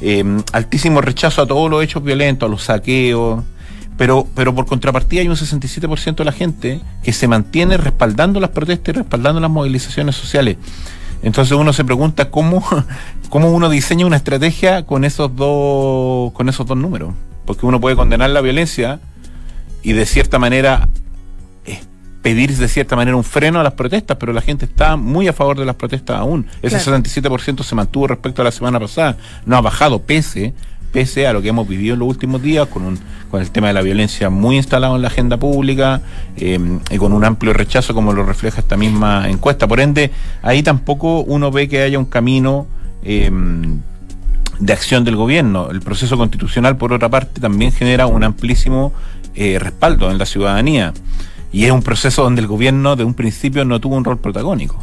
em, 0.00 0.42
altísimo 0.52 1.00
rechazo 1.00 1.42
a 1.42 1.46
todos 1.46 1.70
los 1.70 1.84
hechos 1.84 2.02
violentos, 2.02 2.48
a 2.48 2.50
los 2.50 2.64
saqueos, 2.64 3.44
pero, 3.96 4.26
pero 4.34 4.54
por 4.54 4.66
contrapartida 4.66 5.20
hay 5.20 5.28
un 5.28 5.36
67% 5.36 6.16
de 6.16 6.24
la 6.24 6.32
gente 6.32 6.80
que 7.02 7.12
se 7.12 7.28
mantiene 7.28 7.76
respaldando 7.76 8.40
las 8.40 8.50
protestas 8.50 8.94
y 8.94 8.98
respaldando 8.98 9.40
las 9.40 9.50
movilizaciones 9.50 10.16
sociales. 10.16 10.56
Entonces 11.22 11.56
uno 11.56 11.72
se 11.72 11.84
pregunta 11.84 12.30
cómo, 12.30 12.64
cómo 13.28 13.52
uno 13.52 13.68
diseña 13.68 14.06
una 14.06 14.16
estrategia 14.16 14.84
con 14.84 15.04
esos 15.04 15.34
dos, 15.36 16.32
con 16.32 16.48
esos 16.48 16.66
dos 16.66 16.76
números. 16.76 17.14
Porque 17.44 17.64
uno 17.64 17.80
puede 17.80 17.96
condenar 17.96 18.30
la 18.30 18.40
violencia, 18.40 18.98
y 19.86 19.92
de 19.92 20.04
cierta 20.04 20.40
manera 20.40 20.88
pedir 22.26 22.56
de 22.56 22.66
cierta 22.66 22.96
manera 22.96 23.16
un 23.16 23.22
freno 23.22 23.60
a 23.60 23.62
las 23.62 23.74
protestas, 23.74 24.16
pero 24.16 24.32
la 24.32 24.40
gente 24.40 24.64
está 24.64 24.96
muy 24.96 25.28
a 25.28 25.32
favor 25.32 25.56
de 25.56 25.64
las 25.64 25.76
protestas 25.76 26.18
aún. 26.18 26.44
Ese 26.60 26.76
77% 26.78 27.62
se 27.62 27.74
mantuvo 27.76 28.08
respecto 28.08 28.42
a 28.42 28.44
la 28.44 28.50
semana 28.50 28.80
pasada, 28.80 29.16
no 29.44 29.56
ha 29.56 29.60
bajado 29.60 30.02
pese 30.02 30.52
pese 30.90 31.28
a 31.28 31.32
lo 31.32 31.40
que 31.40 31.50
hemos 31.50 31.68
vivido 31.68 31.94
en 31.94 32.00
los 32.00 32.08
últimos 32.08 32.42
días, 32.42 32.66
con, 32.66 32.82
un, 32.82 32.98
con 33.30 33.40
el 33.40 33.52
tema 33.52 33.68
de 33.68 33.74
la 33.74 33.82
violencia 33.82 34.28
muy 34.28 34.56
instalado 34.56 34.96
en 34.96 35.02
la 35.02 35.08
agenda 35.08 35.36
pública 35.36 36.00
eh, 36.36 36.58
y 36.90 36.96
con 36.96 37.12
un 37.12 37.24
amplio 37.24 37.52
rechazo 37.52 37.94
como 37.94 38.12
lo 38.12 38.24
refleja 38.24 38.60
esta 38.60 38.76
misma 38.76 39.28
encuesta. 39.28 39.68
Por 39.68 39.78
ende, 39.78 40.10
ahí 40.42 40.64
tampoco 40.64 41.20
uno 41.20 41.52
ve 41.52 41.68
que 41.68 41.82
haya 41.82 41.96
un 41.96 42.06
camino 42.06 42.66
eh, 43.04 43.30
de 44.58 44.72
acción 44.72 45.04
del 45.04 45.14
gobierno. 45.14 45.70
El 45.70 45.80
proceso 45.80 46.16
constitucional, 46.16 46.76
por 46.76 46.92
otra 46.92 47.08
parte, 47.08 47.40
también 47.40 47.70
genera 47.70 48.08
un 48.08 48.24
amplísimo 48.24 48.92
eh, 49.36 49.60
respaldo 49.60 50.10
en 50.10 50.18
la 50.18 50.26
ciudadanía. 50.26 50.92
Y 51.56 51.64
es 51.64 51.72
un 51.72 51.82
proceso 51.82 52.22
donde 52.22 52.42
el 52.42 52.48
gobierno 52.48 52.96
de 52.96 53.04
un 53.04 53.14
principio 53.14 53.64
no 53.64 53.80
tuvo 53.80 53.96
un 53.96 54.04
rol 54.04 54.18
protagónico. 54.18 54.76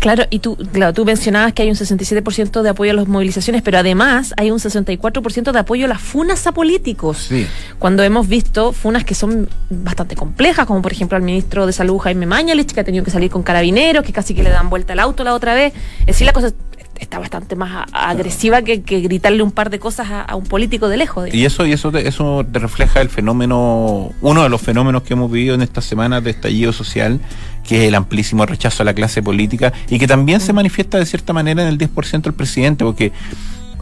Claro, 0.00 0.24
y 0.28 0.40
tú, 0.40 0.54
claro, 0.70 0.92
tú 0.92 1.06
mencionabas 1.06 1.54
que 1.54 1.62
hay 1.62 1.70
un 1.70 1.76
67% 1.76 2.60
de 2.60 2.68
apoyo 2.68 2.90
a 2.90 2.94
las 2.94 3.08
movilizaciones, 3.08 3.62
pero 3.62 3.78
además 3.78 4.34
hay 4.36 4.50
un 4.50 4.58
64% 4.58 5.50
de 5.50 5.58
apoyo 5.58 5.86
a 5.86 5.88
las 5.88 6.02
funas 6.02 6.46
a 6.46 6.52
políticos. 6.52 7.24
Sí. 7.26 7.46
Cuando 7.78 8.02
hemos 8.02 8.28
visto 8.28 8.72
funas 8.72 9.04
que 9.04 9.14
son 9.14 9.48
bastante 9.70 10.14
complejas, 10.14 10.66
como 10.66 10.82
por 10.82 10.92
ejemplo 10.92 11.16
al 11.16 11.22
ministro 11.22 11.64
de 11.64 11.72
Salud 11.72 11.96
Jaime 11.96 12.26
Mañalich, 12.26 12.70
que 12.72 12.80
ha 12.80 12.84
tenido 12.84 13.02
que 13.02 13.10
salir 13.10 13.30
con 13.30 13.42
carabineros, 13.42 14.04
que 14.04 14.12
casi 14.12 14.34
que 14.34 14.42
le 14.42 14.50
dan 14.50 14.68
vuelta 14.68 14.92
al 14.92 14.98
auto 14.98 15.24
la 15.24 15.34
otra 15.34 15.54
vez. 15.54 15.72
Es 16.00 16.06
decir, 16.06 16.26
la 16.26 16.34
cosa 16.34 16.52
está 17.00 17.18
bastante 17.18 17.56
más 17.56 17.86
agresiva 17.92 18.62
que, 18.62 18.76
gritarle 18.76 19.42
un 19.42 19.50
par 19.50 19.70
de 19.70 19.78
cosas 19.78 20.08
a, 20.10 20.36
un 20.36 20.44
político 20.44 20.88
de 20.88 20.98
lejos. 20.98 21.32
Y 21.32 21.44
eso 21.44 21.66
y 21.66 21.72
eso 21.72 21.90
te, 21.90 22.06
eso 22.06 22.44
te 22.50 22.58
refleja 22.58 23.00
el 23.00 23.08
fenómeno, 23.08 24.12
uno 24.20 24.42
de 24.42 24.48
los 24.48 24.60
fenómenos 24.60 25.02
que 25.02 25.14
hemos 25.14 25.30
vivido 25.30 25.54
en 25.54 25.62
estas 25.62 25.84
semanas 25.84 26.22
de 26.22 26.30
estallido 26.30 26.72
social, 26.72 27.20
que 27.66 27.82
es 27.82 27.88
el 27.88 27.94
amplísimo 27.94 28.46
rechazo 28.46 28.82
a 28.82 28.86
la 28.86 28.94
clase 28.94 29.22
política 29.22 29.72
y 29.88 29.98
que 29.98 30.06
también 30.06 30.40
se 30.40 30.52
mm. 30.52 30.56
manifiesta 30.56 30.98
de 30.98 31.06
cierta 31.06 31.32
manera 31.32 31.62
en 31.62 31.68
el 31.68 31.78
10% 31.78 32.22
del 32.22 32.34
presidente, 32.34 32.84
porque 32.84 33.12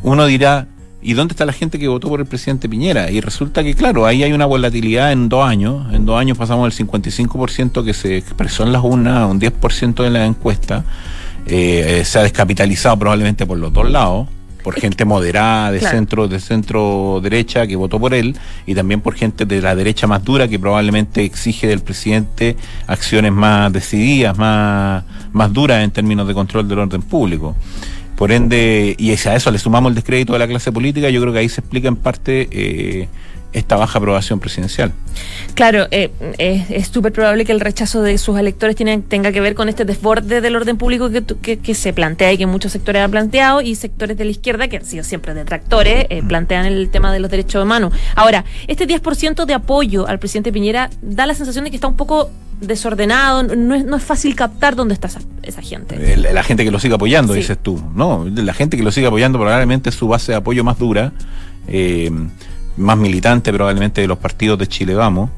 uno 0.02 0.25
dirá, 0.26 0.68
¿y 1.02 1.14
dónde 1.14 1.32
está 1.32 1.44
la 1.44 1.52
gente 1.52 1.78
que 1.78 1.88
votó 1.88 2.08
por 2.08 2.20
el 2.20 2.26
presidente 2.26 2.68
Piñera? 2.68 3.10
Y 3.10 3.20
resulta 3.20 3.64
que, 3.64 3.75
claro, 3.75 4.06
ahí 4.06 4.22
hay 4.22 4.32
una 4.32 4.46
volatilidad 4.46 5.12
en 5.12 5.28
dos 5.28 5.44
años. 5.44 5.92
En 5.92 6.06
dos 6.06 6.18
años 6.20 6.38
pasamos 6.38 6.76
del 6.76 6.87
55% 6.87 7.84
que 7.84 7.94
se 7.94 8.16
expresó 8.16 8.62
en 8.62 8.72
las 8.72 8.82
urnas 8.84 9.18
a 9.18 9.26
un 9.26 9.40
10% 9.40 10.02
de 10.02 10.10
la 10.10 10.25
encuesta. 10.25 10.84
Eh, 11.47 12.02
se 12.04 12.18
ha 12.18 12.23
descapitalizado 12.23 12.99
probablemente 12.99 13.47
por 13.47 13.59
los 13.59 13.73
dos 13.73 13.90
lados 13.90 14.28
por 14.62 14.75
gente 14.75 15.04
moderada 15.04 15.71
de 15.71 15.80
centro 15.80 16.28
de 16.28 16.40
centro 16.40 17.21
derecha 17.23 17.66
que 17.66 17.76
votó 17.76 17.99
por 17.99 18.12
él 18.12 18.37
y 18.66 18.75
también 18.75 19.00
por 19.00 19.14
gente 19.14 19.47
de 19.47 19.62
la 19.62 19.75
derecha 19.75 20.07
más 20.07 20.23
dura 20.23 20.49
que 20.49 20.59
probablemente 20.59 21.25
exige 21.25 21.66
del 21.68 21.80
presidente 21.80 22.57
acciones 22.87 23.33
más 23.33 23.73
decididas, 23.73 24.37
más 24.37 25.04
más 25.33 25.52
duras 25.52 25.83
en 25.85 25.90
términos 25.90 26.26
de 26.28 26.35
control 26.35 26.68
del 26.68 26.80
orden 26.80 27.02
público. 27.02 27.54
Por 28.16 28.33
ende, 28.33 28.97
y 28.99 29.11
a 29.11 29.37
eso 29.37 29.50
le 29.50 29.59
sumamos 29.59 29.90
el 29.90 29.95
descrédito 29.95 30.33
de 30.33 30.40
la 30.40 30.49
clase 30.49 30.73
política, 30.73 31.09
yo 31.09 31.21
creo 31.21 31.33
que 31.33 31.38
ahí 31.38 31.49
se 31.49 31.61
explica 31.61 31.87
en 31.87 31.97
parte 31.97 32.49
eh, 32.50 33.09
esta 33.52 33.76
baja 33.76 33.99
aprobación 33.99 34.40
presidencial. 34.40 34.93
Claro, 35.55 35.87
eh, 35.90 36.11
es 36.38 36.88
súper 36.88 37.12
probable 37.12 37.45
que 37.45 37.52
el 37.52 37.61
rechazo 37.61 38.02
de 38.02 38.19
sus 38.19 38.38
electores 38.38 38.76
tiene, 38.76 38.99
tenga 38.99 39.33
que 39.33 39.40
ver 39.40 39.55
con 39.55 39.69
este 39.69 39.85
desborde 39.85 40.40
del 40.40 40.55
orden 40.55 40.76
público 40.76 41.11
que, 41.11 41.59
que, 41.59 41.75
se 41.75 41.93
plantea 41.93 42.33
y 42.33 42.38
que 42.38 42.47
muchos 42.47 42.73
sectores 42.73 43.02
han 43.02 43.11
planteado 43.11 43.61
y 43.61 43.75
sectores 43.75 44.17
de 44.17 44.25
la 44.25 44.31
izquierda, 44.31 44.69
que 44.69 44.76
han 44.76 44.85
sido 44.85 45.02
siempre 45.02 45.35
detractores, 45.35 46.07
eh, 46.11 46.23
plantean 46.26 46.67
el 46.67 46.90
tema 46.90 47.12
de 47.12 47.21
los 47.21 47.31
derechos 47.31 47.62
humanos. 47.62 47.93
Ahora, 48.14 48.45
este 48.67 48.87
10% 48.87 49.47
de 49.47 49.55
apoyo 49.55 50.07
al 50.07 50.19
presidente 50.19 50.52
Piñera 50.52 50.90
da 51.00 51.26
la 51.26 51.35
sensación 51.35 51.64
de 51.64 51.71
que 51.71 51.76
está 51.76 51.88
un 51.88 51.97
poco 51.97 52.31
desordenado, 52.61 53.43
no 53.45 53.75
es, 53.75 53.85
no 53.85 53.97
es 53.97 54.02
fácil 54.02 54.35
captar 54.35 54.75
dónde 54.75 54.95
está 54.95 55.09
esa, 55.43 55.62
gente. 55.62 56.17
la 56.17 56.43
gente 56.43 56.64
que 56.64 56.71
lo 56.71 56.81
sigue 56.81 56.95
apoyando, 56.95 57.33
dices 57.33 57.59
tú. 57.62 57.81
No, 57.95 58.26
la 58.28 58.52
gente 58.52 58.76
que 58.76 58.83
lo 58.83 58.90
sigue 58.90 59.07
apoyando 59.07 59.38
probablemente 59.38 59.90
es 59.90 59.95
su 59.95 60.09
base 60.09 60.33
de 60.33 60.38
apoyo 60.38 60.64
más 60.64 60.78
dura. 60.78 61.12
Eh, 61.69 62.11
más 62.78 62.97
militante 62.97 63.52
probablemente 63.52 64.00
de 64.00 64.06
los 64.06 64.18
partidos 64.18 64.58
de 64.58 64.66
Chile 64.66 64.94
Vamos. 64.94 65.30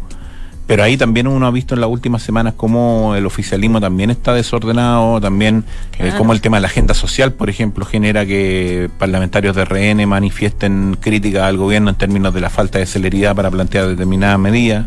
Pero 0.70 0.84
ahí 0.84 0.96
también 0.96 1.26
uno 1.26 1.48
ha 1.48 1.50
visto 1.50 1.74
en 1.74 1.80
las 1.80 1.90
últimas 1.90 2.22
semanas 2.22 2.54
cómo 2.56 3.16
el 3.16 3.26
oficialismo 3.26 3.80
también 3.80 4.10
está 4.10 4.32
desordenado, 4.34 5.20
también 5.20 5.64
eh, 5.98 6.12
cómo 6.16 6.32
el 6.32 6.40
tema 6.40 6.58
de 6.58 6.60
la 6.60 6.68
agenda 6.68 6.94
social, 6.94 7.32
por 7.32 7.50
ejemplo, 7.50 7.84
genera 7.84 8.24
que 8.24 8.88
parlamentarios 8.96 9.56
de 9.56 9.64
RN 9.64 10.06
manifiesten 10.06 10.96
críticas 11.00 11.42
al 11.42 11.56
gobierno 11.56 11.90
en 11.90 11.96
términos 11.96 12.32
de 12.32 12.40
la 12.40 12.50
falta 12.50 12.78
de 12.78 12.86
celeridad 12.86 13.34
para 13.34 13.50
plantear 13.50 13.88
determinadas 13.88 14.38
medidas. 14.38 14.86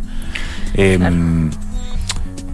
Em, 0.75 1.51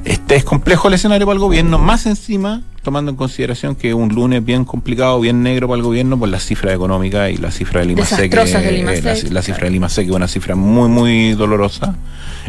este 0.06 0.36
es 0.36 0.44
complejo 0.44 0.88
el 0.88 0.96
escenario 0.96 1.28
para 1.28 1.36
el 1.36 1.40
gobierno, 1.40 1.78
más 1.78 2.08
encima 2.08 2.64
tomando 2.90 3.12
en 3.12 3.18
consideración 3.18 3.76
que 3.76 3.94
un 3.94 4.10
lunes 4.10 4.44
bien 4.44 4.66
complicado, 4.66 5.20
bien 5.20 5.44
negro 5.44 5.68
para 5.68 5.78
el 5.78 5.84
gobierno 5.84 6.18
por 6.18 6.28
la 6.28 6.40
cifra 6.40 6.74
económica 6.74 7.30
y 7.30 7.38
la 7.38 7.52
cifra 7.52 7.82
de 7.82 7.86
Lima 7.86 8.04
Seca. 8.04 8.38
La, 8.38 8.48
cifra 8.48 9.66
de 9.66 9.70
Lima 9.70 9.90
Seca 9.90 10.10
es 10.10 10.16
una 10.16 10.28
cifra 10.28 10.56
muy, 10.56 10.90
muy 10.90 11.34
dolorosa. 11.34 11.96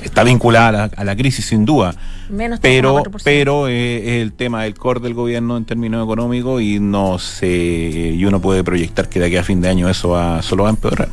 Está 0.03 0.25
vinculada 0.25 0.89
a 0.97 1.05
la, 1.05 1.15
crisis, 1.15 1.45
sin 1.45 1.67
duda. 1.67 1.95
pero 2.63 3.03
pero 3.23 3.69
eh, 3.69 4.23
el 4.23 4.33
tema 4.33 4.63
del 4.63 4.77
core 4.77 5.01
del 5.01 5.13
gobierno 5.13 5.59
en 5.59 5.67
términos 5.67 6.03
económicos 6.03 6.63
y 6.63 6.81
no 6.81 7.19
sé, 7.19 7.47
y 7.47 8.25
uno 8.25 8.41
puede 8.41 8.65
proyectar 8.65 9.11
que 9.11 9.21
de 9.21 9.27
aquí 9.27 9.37
a 9.37 9.45
fin 9.45 9.61
de 9.61 9.69
año 9.69 9.91
eso 9.91 10.09
va, 10.09 10.41
solo 10.41 10.63
va 10.63 10.71
a 10.71 10.73
empeorar. 10.73 11.11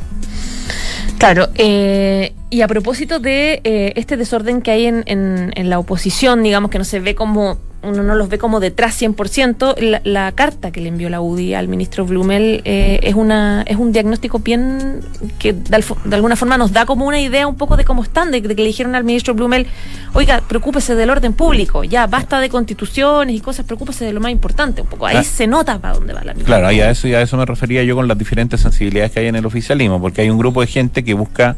Claro, 1.18 1.48
eh, 1.56 2.32
y 2.48 2.62
a 2.62 2.68
propósito 2.68 3.18
de 3.18 3.60
eh, 3.62 3.92
este 3.96 4.16
desorden 4.16 4.62
que 4.62 4.70
hay 4.70 4.86
en, 4.86 5.04
en, 5.06 5.68
la 5.68 5.78
oposición, 5.78 6.42
digamos 6.42 6.70
que 6.70 6.78
no 6.78 6.84
se 6.84 7.00
ve 7.00 7.14
como 7.14 7.58
uno 7.82 8.02
no 8.02 8.14
los 8.14 8.28
ve 8.28 8.38
como 8.38 8.60
detrás 8.60 9.00
100%. 9.00 9.78
La, 9.78 10.00
la 10.04 10.32
carta 10.32 10.70
que 10.70 10.80
le 10.80 10.88
envió 10.88 11.08
la 11.10 11.20
UDI 11.20 11.54
al 11.54 11.68
ministro 11.68 12.04
Blumel 12.04 12.60
eh, 12.64 13.00
es 13.02 13.14
una 13.14 13.62
es 13.66 13.76
un 13.76 13.92
diagnóstico 13.92 14.40
bien 14.40 15.00
que 15.38 15.52
de, 15.52 15.84
alguna 16.12 16.36
forma 16.36 16.58
nos 16.58 16.72
da 16.72 16.86
como 16.86 17.06
una 17.06 17.20
idea 17.20 17.46
un 17.46 17.56
poco 17.56 17.76
de 17.76 17.84
cómo 17.84 18.02
están, 18.02 18.30
de, 18.30 18.42
que 18.42 18.48
le 18.48 18.54
dijeron 18.54 18.94
al 18.94 19.04
ministro 19.04 19.34
Blumel, 19.34 19.66
oiga, 20.14 20.42
preocúpese 20.46 20.94
del 20.94 21.10
orden 21.10 21.32
público, 21.32 21.84
ya 21.84 22.06
basta 22.06 22.40
de 22.40 22.48
constituciones 22.48 23.36
y 23.36 23.40
cosas, 23.40 23.64
preocúpese 23.64 24.04
de 24.04 24.12
lo 24.12 24.20
más 24.20 24.32
importante. 24.32 24.82
Un 24.82 24.88
poco 24.88 25.06
ahí 25.06 25.24
se 25.24 25.46
nota 25.46 25.78
para 25.78 25.94
dónde 25.94 26.12
va 26.12 26.24
la 26.24 26.34
Claro, 26.34 26.66
ahí 26.66 26.80
a 26.80 26.90
eso, 26.90 27.08
y 27.08 27.14
a 27.14 27.22
eso 27.22 27.36
me 27.36 27.44
refería 27.44 27.82
yo 27.84 27.94
con 27.94 28.08
las 28.08 28.18
diferentes 28.18 28.60
sensibilidades 28.60 29.12
que 29.12 29.20
hay 29.20 29.26
en 29.26 29.36
el 29.36 29.46
oficialismo, 29.46 30.00
porque 30.00 30.22
hay 30.22 30.30
un 30.30 30.38
grupo 30.38 30.60
de 30.60 30.66
gente 30.66 31.04
que 31.04 31.14
busca 31.14 31.56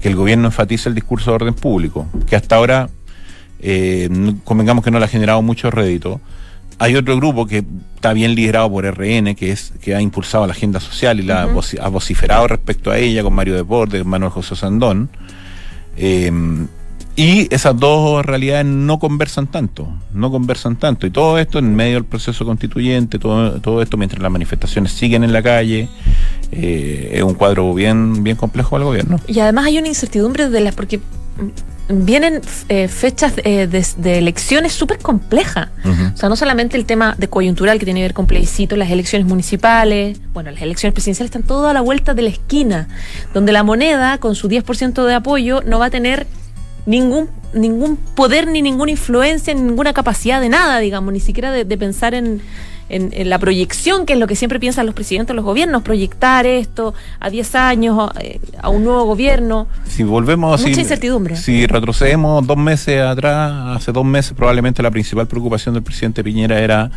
que 0.00 0.08
el 0.08 0.16
gobierno 0.16 0.46
enfatice 0.46 0.88
el 0.88 0.94
discurso 0.94 1.30
de 1.30 1.34
orden 1.36 1.54
público, 1.54 2.06
que 2.26 2.34
hasta 2.34 2.56
ahora 2.56 2.88
eh, 3.60 4.08
convengamos 4.44 4.84
que 4.84 4.90
no 4.90 4.98
le 4.98 5.04
ha 5.04 5.08
generado 5.08 5.42
mucho 5.42 5.70
rédito. 5.70 6.20
Hay 6.78 6.96
otro 6.96 7.16
grupo 7.16 7.46
que 7.46 7.64
está 7.94 8.14
bien 8.14 8.34
liderado 8.34 8.70
por 8.70 8.86
RN, 8.86 9.34
que 9.34 9.52
es 9.52 9.72
que 9.82 9.94
ha 9.94 10.00
impulsado 10.00 10.46
la 10.46 10.52
agenda 10.52 10.80
social 10.80 11.20
y 11.20 11.22
la 11.22 11.42
ha 11.42 11.88
vociferado 11.88 12.48
respecto 12.48 12.90
a 12.90 12.96
ella 12.96 13.22
con 13.22 13.34
Mario 13.34 13.54
Deportes, 13.54 14.00
con 14.00 14.10
Manuel 14.10 14.32
José 14.32 14.56
Sandón. 14.56 15.10
Eh, 15.96 16.32
y 17.16 17.52
esas 17.54 17.78
dos 17.78 18.24
realidades 18.24 18.64
no 18.64 18.98
conversan 18.98 19.46
tanto, 19.46 19.92
no 20.14 20.30
conversan 20.30 20.76
tanto. 20.76 21.06
Y 21.06 21.10
todo 21.10 21.38
esto 21.38 21.58
en 21.58 21.74
medio 21.74 21.96
del 21.96 22.04
proceso 22.04 22.46
constituyente, 22.46 23.18
todo, 23.18 23.60
todo 23.60 23.82
esto 23.82 23.98
mientras 23.98 24.22
las 24.22 24.32
manifestaciones 24.32 24.92
siguen 24.92 25.22
en 25.22 25.32
la 25.32 25.42
calle, 25.42 25.90
eh, 26.50 27.10
es 27.12 27.22
un 27.22 27.34
cuadro 27.34 27.74
bien, 27.74 28.22
bien 28.24 28.36
complejo 28.36 28.78
el 28.78 28.84
gobierno. 28.84 29.20
Y 29.26 29.38
además 29.40 29.66
hay 29.66 29.78
una 29.78 29.88
incertidumbre 29.88 30.48
de 30.48 30.60
las, 30.60 30.74
porque 30.74 31.00
vienen 31.90 32.40
eh, 32.68 32.88
fechas 32.88 33.34
eh, 33.38 33.66
de, 33.66 34.18
elecciones 34.18 34.72
súper 34.72 34.98
complejas. 34.98 35.68
O 36.14 36.16
sea, 36.16 36.28
no 36.28 36.36
solamente 36.36 36.76
el 36.76 36.86
tema 36.86 37.14
de 37.18 37.28
coyuntural 37.28 37.78
que 37.78 37.84
tiene 37.84 38.00
que 38.00 38.04
ver 38.04 38.14
con 38.14 38.26
plebiscito, 38.26 38.76
las 38.76 38.90
elecciones 38.90 39.26
municipales, 39.26 40.20
bueno, 40.32 40.50
las 40.50 40.62
elecciones 40.62 40.94
presidenciales 40.94 41.28
están 41.28 41.42
todo 41.42 41.68
a 41.68 41.72
la 41.72 41.80
vuelta 41.80 42.14
de 42.14 42.22
la 42.22 42.30
esquina, 42.30 42.88
donde 43.34 43.52
la 43.52 43.62
moneda, 43.62 44.18
con 44.18 44.34
su 44.34 44.48
10% 44.48 45.04
de 45.04 45.14
apoyo, 45.14 45.62
no 45.66 45.78
va 45.78 45.86
a 45.86 45.90
tener 45.90 46.26
ningún 46.86 47.28
ningún 47.52 47.96
poder 47.96 48.46
ni 48.46 48.62
ninguna 48.62 48.92
influencia, 48.92 49.52
ni 49.52 49.62
ninguna 49.62 49.92
capacidad 49.92 50.40
de 50.40 50.48
nada, 50.48 50.78
digamos, 50.78 51.12
ni 51.12 51.18
siquiera 51.18 51.50
de 51.50 51.78
pensar 51.78 52.14
en, 52.14 52.40
en, 52.90 53.28
la 53.28 53.38
proyección, 53.38 54.04
que 54.04 54.14
es 54.14 54.18
lo 54.18 54.26
que 54.26 54.36
siempre 54.36 54.58
piensan 54.58 54.86
los 54.86 54.94
presidentes 54.94 55.28
de 55.28 55.34
los 55.34 55.44
gobiernos, 55.44 55.82
proyectar 55.82 56.46
esto 56.46 56.94
a 57.20 57.30
10 57.30 57.54
años, 57.54 58.10
eh, 58.20 58.40
a, 58.60 58.68
un 58.68 58.84
nuevo 58.84 59.04
gobierno. 59.04 59.68
Si 59.86 60.02
volvemos 60.02 60.60
Mucha 60.60 60.80
incertidumbre. 60.80 61.36
Si 61.36 61.66
retrocedemos 61.66 62.46
dos 62.46 62.56
meses 62.56 63.00
atrás, 63.00 63.76
hace 63.76 63.92
dos 63.92 64.04
meses 64.04 64.32
probablemente 64.32 64.82
la 64.82 64.90
principal 64.90 65.26
preocupación 65.26 65.74
del 65.74 65.82
presidente 65.82 66.24
Piñera 66.24 66.58
era 66.58 66.90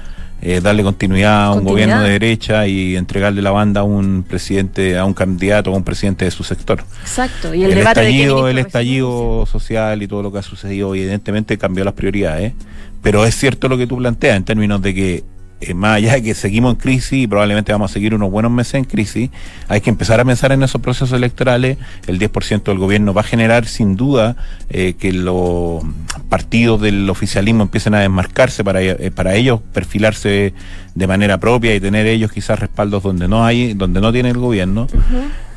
eh, 0.45 0.59
darle 0.59 0.83
continuidad 0.83 1.45
a 1.45 1.53
un 1.53 1.63
gobierno 1.63 2.01
de 2.01 2.09
derecha 2.09 2.67
y 2.67 2.97
entregarle 2.97 3.41
la 3.41 3.51
banda 3.51 3.81
a 3.81 3.83
un 3.83 4.25
presidente, 4.27 4.97
a 4.97 5.05
un 5.05 5.13
candidato, 5.13 5.71
a 5.71 5.77
un 5.77 5.83
presidente 5.83 6.25
de 6.25 6.31
su 6.31 6.43
sector. 6.43 6.83
Exacto. 7.01 7.53
Y 7.53 7.63
el, 7.63 7.77
estallido, 7.77 8.49
el 8.49 8.57
estallido 8.57 9.45
social 9.45 10.03
y 10.03 10.07
todo 10.07 10.21
lo 10.21 10.33
que 10.33 10.39
ha 10.39 10.43
sucedido, 10.43 10.93
evidentemente 10.95 11.57
cambió 11.57 11.85
las 11.85 11.93
prioridades. 11.93 12.53
Pero 13.01 13.25
es 13.25 13.35
cierto 13.35 13.69
lo 13.69 13.77
que 13.77 13.87
tú 13.87 13.97
planteas 13.97 14.35
en 14.35 14.43
términos 14.43 14.81
de 14.81 14.93
que 14.93 15.23
eh, 15.61 15.73
más 15.73 15.97
allá 15.97 16.13
de 16.13 16.23
que 16.23 16.33
seguimos 16.33 16.73
en 16.73 16.79
crisis 16.79 17.13
y 17.13 17.27
probablemente 17.27 17.71
vamos 17.71 17.91
a 17.91 17.93
seguir 17.93 18.13
unos 18.13 18.31
buenos 18.31 18.51
meses 18.51 18.75
en 18.75 18.83
crisis, 18.83 19.29
hay 19.67 19.81
que 19.81 19.89
empezar 19.89 20.19
a 20.19 20.25
pensar 20.25 20.51
en 20.51 20.63
esos 20.63 20.81
procesos 20.81 21.13
electorales. 21.13 21.77
El 22.07 22.19
10% 22.19 22.63
del 22.63 22.77
gobierno 22.77 23.13
va 23.13 23.21
a 23.21 23.23
generar 23.23 23.65
sin 23.65 23.95
duda 23.95 24.35
eh, 24.69 24.95
que 24.99 25.13
los 25.13 25.83
partidos 26.29 26.81
del 26.81 27.09
oficialismo 27.09 27.63
empiecen 27.63 27.95
a 27.95 27.99
desmarcarse 27.99 28.63
para, 28.63 28.81
eh, 28.81 29.11
para 29.11 29.35
ellos 29.35 29.61
perfilarse 29.73 30.53
de 30.95 31.07
manera 31.07 31.39
propia 31.39 31.73
y 31.75 31.79
tener 31.79 32.07
ellos 32.07 32.31
quizás 32.31 32.59
respaldos 32.59 33.03
donde 33.03 33.27
no 33.27 33.45
hay, 33.45 33.73
donde 33.73 34.01
no 34.01 34.11
tiene 34.11 34.29
el 34.29 34.37
gobierno. 34.37 34.87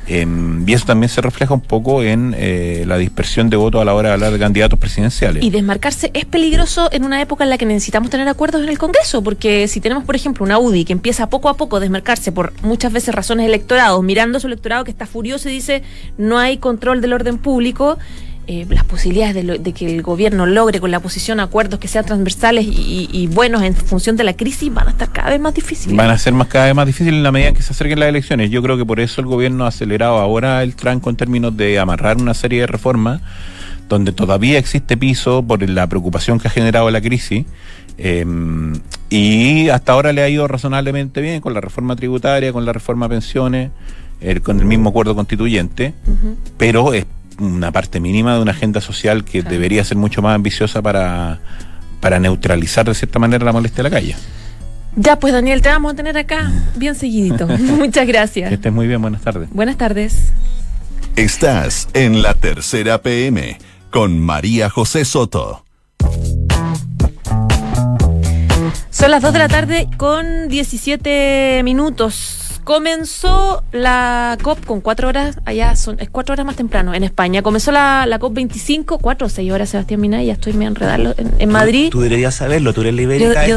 Y 0.09 0.73
eso 0.73 0.87
también 0.87 1.09
se 1.09 1.21
refleja 1.21 1.55
un 1.55 1.61
poco 1.61 2.03
en 2.03 2.35
eh, 2.37 2.85
la 2.87 2.97
dispersión 2.97 3.51
de 3.51 3.57
votos 3.57 3.83
a 3.83 3.85
la 3.85 3.95
hora 3.95 4.11
de 4.11 4.15
hablar 4.15 4.33
de 4.33 4.39
candidatos 4.39 4.79
presidenciales. 4.79 5.43
Y 5.43 5.51
desmarcarse 5.51 6.11
es 6.15 6.25
peligroso 6.25 6.89
en 6.93 7.05
una 7.05 7.21
época 7.21 7.45
en 7.45 7.51
la 7.51 7.59
que 7.59 7.67
necesitamos 7.67 8.11
tener 8.11 8.29
acuerdos 8.29 8.63
en 8.63 8.69
el 8.69 8.79
Congreso, 8.79 9.23
porque 9.23 9.67
si 9.69 9.81
tenemos, 9.81 10.05
por 10.05 10.15
ejemplo, 10.15 10.45
una 10.45 10.59
UDI 10.59 10.85
que 10.85 10.93
empieza 10.93 11.29
poco 11.29 11.49
a 11.49 11.57
poco 11.57 11.77
a 11.77 11.81
desmarcarse 11.81 12.33
por 12.33 12.53
muchas 12.63 12.93
veces 12.93 13.15
razones 13.15 13.47
electorados, 13.47 14.03
mirando 14.03 14.39
a 14.39 14.41
su 14.41 14.47
electorado 14.47 14.85
que 14.85 14.91
está 14.91 15.07
furioso 15.07 15.49
y 15.49 15.53
dice 15.53 15.83
no 16.19 16.39
hay 16.39 16.59
control 16.59 17.01
del 17.01 17.13
orden 17.13 17.39
público, 17.39 17.99
eh, 18.49 18.65
las 18.71 18.85
posibilidades 18.85 19.35
de, 19.63 19.73
que 19.73 19.97
el 19.97 20.03
gobierno 20.03 20.47
logre 20.47 20.79
con 20.79 20.93
la 20.93 20.99
oposición 20.99 21.41
acuerdos 21.41 21.81
que 21.81 21.89
sean 21.89 22.05
transversales 22.05 22.65
y, 22.69 23.27
buenos 23.27 23.63
en 23.63 23.75
función 23.75 24.17
de 24.17 24.23
la 24.23 24.35
crisis 24.35 24.73
van 24.73 24.87
a 24.87 24.91
estar 24.93 25.11
cada 25.11 25.31
vez 25.31 25.41
más 25.41 25.53
difíciles. 25.53 25.97
Van 25.97 26.11
a 26.11 26.17
ser 26.17 26.33
más 26.33 26.47
cada 26.47 26.67
vez 26.67 26.75
más 26.77 26.87
difíciles 26.87 27.15
en 27.15 27.25
la 27.25 27.33
medida 27.33 27.49
en 27.49 27.55
que 27.57 27.63
se 27.63 27.73
acerquen 27.73 27.99
las 27.99 28.09
elecciones. 28.09 28.51
Yo 28.51 28.63
creo 28.63 28.77
que 28.77 28.87
por 28.87 29.01
eso 29.01 29.21
el 29.21 29.27
gobierno 29.27 29.65
ha 29.65 29.69
acelerado 29.69 30.19
ahora 30.19 30.63
el 30.63 30.77
tranco 30.77 31.11
en 31.11 31.17
términos 31.17 31.57
de 31.57 31.81
amarrar 31.81 32.19
una 32.19 32.35
serie 32.35 32.61
de 32.61 32.67
reformas 32.69 33.21
donde 33.89 34.13
todavía 34.13 34.59
existe 34.59 34.97
piso 34.97 35.43
por 35.43 35.69
la 35.69 35.89
preocupación 35.89 36.39
que 36.39 36.47
ha 36.47 36.51
generado 36.53 36.89
la 36.93 37.01
crisis. 37.01 37.47
Em, 37.99 38.75
y 39.11 39.71
hasta 39.71 39.93
ahora 39.93 40.13
le 40.13 40.23
ha 40.23 40.29
ido 40.29 40.47
razonablemente 40.47 41.21
bien 41.21 41.41
con 41.41 41.53
la 41.53 41.61
reforma 41.61 41.97
tributaria, 41.97 42.53
con 42.53 42.65
la 42.65 42.73
reforma 42.73 43.09
pensiones, 43.09 43.71
con 44.45 44.61
el 44.61 44.67
mismo 44.67 44.91
acuerdo 44.91 45.15
constituyente, 45.15 45.95
pero 46.57 46.95
es 46.95 47.07
una 47.39 47.73
parte 47.73 48.01
mínima 48.01 48.35
de 48.35 48.43
una 48.43 48.53
agenda 48.53 48.81
social 48.81 49.25
que 49.25 49.43
debería 49.43 49.85
ser 49.85 49.97
mucho 49.97 50.23
más 50.23 50.35
ambiciosa 50.35 50.83
para, 50.83 51.41
para 52.01 52.19
neutralizar 52.19 52.87
de 52.87 52.95
cierta 52.95 53.19
manera 53.19 53.45
la 53.45 53.53
molestia 53.53 53.83
de 53.83 53.91
la 53.91 53.97
calle. 53.97 54.17
Ya, 54.97 55.19
pues 55.19 55.35
Daniel, 55.35 55.61
te 55.61 55.69
vamos 55.69 55.93
a 55.93 55.97
tener 55.97 56.17
acá 56.17 56.51
bien 56.75 56.95
seguidito. 56.95 57.47
Muchas 57.59 58.07
gracias. 58.07 58.49
Que 58.49 58.55
estés 58.55 58.73
muy 58.73 58.87
bien, 58.87 59.03
buenas 59.03 59.21
tardes. 59.21 59.49
Buenas 59.51 59.77
tardes. 59.77 60.33
Estás 61.17 61.89
en 61.93 62.23
la 62.23 62.35
tercera 62.35 63.01
PM 63.03 63.59
con 63.91 64.19
María 64.19 64.71
José 64.71 65.05
Soto. 65.05 65.65
Son 68.91 69.11
las 69.11 69.23
2 69.23 69.33
de 69.33 69.39
la 69.39 69.49
tarde 69.49 69.89
con 69.99 70.49
17 70.49 71.63
minutos. 71.63 72.46
Comenzó 72.67 73.63
la 73.71 74.37
COP 74.43 74.67
con 74.67 74.81
cuatro 74.81 75.07
horas, 75.07 75.39
allá 75.45 75.77
son, 75.77 76.01
es 76.01 76.11
cuatro 76.11 76.33
horas 76.33 76.45
más 76.45 76.57
temprano, 76.57 76.95
en 76.95 77.05
España. 77.05 77.41
Comenzó 77.41 77.71
la, 77.71 78.07
la 78.09 78.19
COP 78.19 78.35
25, 78.35 78.99
cuatro 78.99 79.29
o 79.29 79.31
seis 79.31 79.53
horas, 79.53 79.69
Sebastián 79.71 80.01
Mina, 80.01 80.21
ya 80.25 80.33
estoy 80.33 80.53
me 80.53 80.65
enredado 80.65 81.15
en, 81.17 81.33
en 81.39 81.49
Madrid. 81.49 81.91
Tú, 81.93 82.01
deberías 82.01 82.35
saberlo, 82.35 82.73
tú 82.73 82.81
eres 82.81 82.97
yo, 83.21 83.31
este 83.33 83.49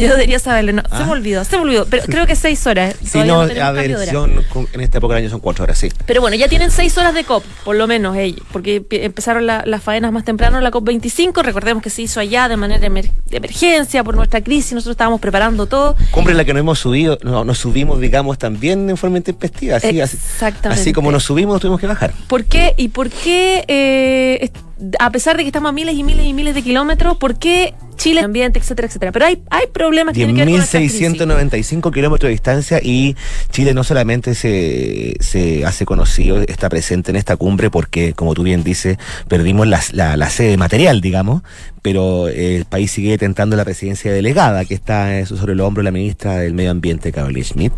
yo- 0.00 0.10
debería 0.10 0.40
saberlo, 0.40 0.72
no, 0.72 0.82
se 0.82 0.88
Ah. 0.90 1.04
me 1.06 1.12
olvidó, 1.12 1.44
se 1.44 1.56
me 1.56 1.62
olvidó, 1.62 1.86
pero 1.86 2.02
creo 2.06 2.26
que 2.26 2.34
seis 2.34 2.66
horas. 2.66 2.96
Sí, 3.04 3.18
no, 3.24 3.46
tenemos 3.46 3.68
a 3.68 3.70
ver, 3.70 3.96
son- 4.10 4.32
en 4.72 4.80
esta 4.80 4.98
época 4.98 5.14
del 5.14 5.22
año 5.22 5.30
son 5.30 5.38
cuatro 5.38 5.62
horas, 5.62 5.78
sí. 5.78 5.88
Pero 6.04 6.20
bueno, 6.20 6.36
ya 6.36 6.48
tienen 6.48 6.72
seis 6.72 6.98
horas 6.98 7.14
de 7.14 7.22
COP, 7.22 7.44
por 7.64 7.76
lo 7.76 7.86
menos 7.86 8.16
ellos, 8.16 8.44
porque 8.50 8.80
pi- 8.80 8.96
empezaron 9.00 9.46
la- 9.46 9.62
las 9.64 9.80
faenas 9.80 10.10
más 10.10 10.24
temprano, 10.24 10.60
la 10.60 10.72
COP 10.72 10.86
25, 10.86 11.44
recordemos 11.44 11.84
que 11.84 11.90
se 11.90 12.02
hizo 12.02 12.18
allá 12.18 12.48
de 12.48 12.56
manera 12.56 12.84
emer- 12.88 13.12
de 13.30 13.36
emergencia 13.36 14.02
por 14.02 14.16
nuestra 14.16 14.40
crisis, 14.42 14.72
nosotros 14.72 14.94
estábamos 14.94 15.20
preparando 15.20 15.66
todo. 15.66 15.94
Cumbre 16.10 16.34
la 16.34 16.44
que 16.44 16.52
nos 16.52 16.60
hemos 16.60 16.80
subido, 16.80 17.16
no, 17.22 17.44
nos 17.44 17.58
subimos, 17.58 18.00
digamos, 18.00 18.36
también 18.38 18.55
en 18.90 18.96
forma 18.96 19.18
intempestiva. 19.18 19.76
Así, 19.76 20.00
así, 20.00 20.16
Exactamente. 20.16 20.80
así 20.80 20.92
como 20.92 21.10
nos 21.12 21.24
subimos, 21.24 21.54
nos 21.54 21.60
tuvimos 21.60 21.80
que 21.80 21.86
bajar. 21.86 22.12
¿Por 22.26 22.44
qué? 22.44 22.74
¿Y 22.76 22.88
por 22.88 23.10
qué, 23.10 23.64
eh, 23.68 24.50
a 24.98 25.10
pesar 25.10 25.36
de 25.36 25.42
que 25.42 25.48
estamos 25.48 25.70
a 25.70 25.72
miles 25.72 25.94
y 25.96 26.04
miles 26.04 26.26
y 26.26 26.32
miles 26.34 26.54
de 26.54 26.62
kilómetros, 26.62 27.16
por 27.16 27.38
qué 27.38 27.74
Chile, 27.96 28.20
ambiente, 28.20 28.58
etcétera, 28.58 28.88
etcétera? 28.88 29.10
Pero 29.10 29.24
hay, 29.24 29.42
hay 29.48 29.66
problemas 29.72 30.12
que 30.12 30.18
tienen 30.18 30.36
que 30.36 30.42
ver 30.44 30.50
con 30.52 30.60
esta 30.62 30.78
crisis. 30.78 31.00
10.695 31.18 31.92
kilómetros 31.94 32.28
de 32.28 32.32
distancia 32.32 32.78
y 32.82 33.16
Chile 33.50 33.72
no 33.72 33.84
solamente 33.84 34.34
se, 34.34 35.14
se 35.20 35.64
hace 35.64 35.86
conocido, 35.86 36.42
está 36.42 36.68
presente 36.68 37.10
en 37.10 37.16
esta 37.16 37.36
cumbre 37.38 37.70
porque, 37.70 38.12
como 38.12 38.34
tú 38.34 38.42
bien 38.42 38.62
dices, 38.62 38.98
perdimos 39.28 39.66
la, 39.66 39.80
la, 39.92 40.16
la 40.18 40.28
sede 40.28 40.58
material, 40.58 41.00
digamos, 41.00 41.42
pero 41.80 42.28
el 42.28 42.64
país 42.66 42.90
sigue 42.90 43.16
tentando 43.16 43.56
la 43.56 43.64
presidencia 43.64 44.12
delegada, 44.12 44.64
que 44.66 44.74
está 44.74 45.18
eh, 45.18 45.24
sobre 45.24 45.52
el 45.54 45.60
hombro 45.60 45.80
de 45.80 45.84
la 45.84 45.90
ministra 45.92 46.36
del 46.38 46.52
Medio 46.52 46.72
Ambiente, 46.72 47.12
Carolina 47.12 47.46
Schmidt. 47.46 47.72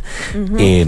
Eh, 0.58 0.80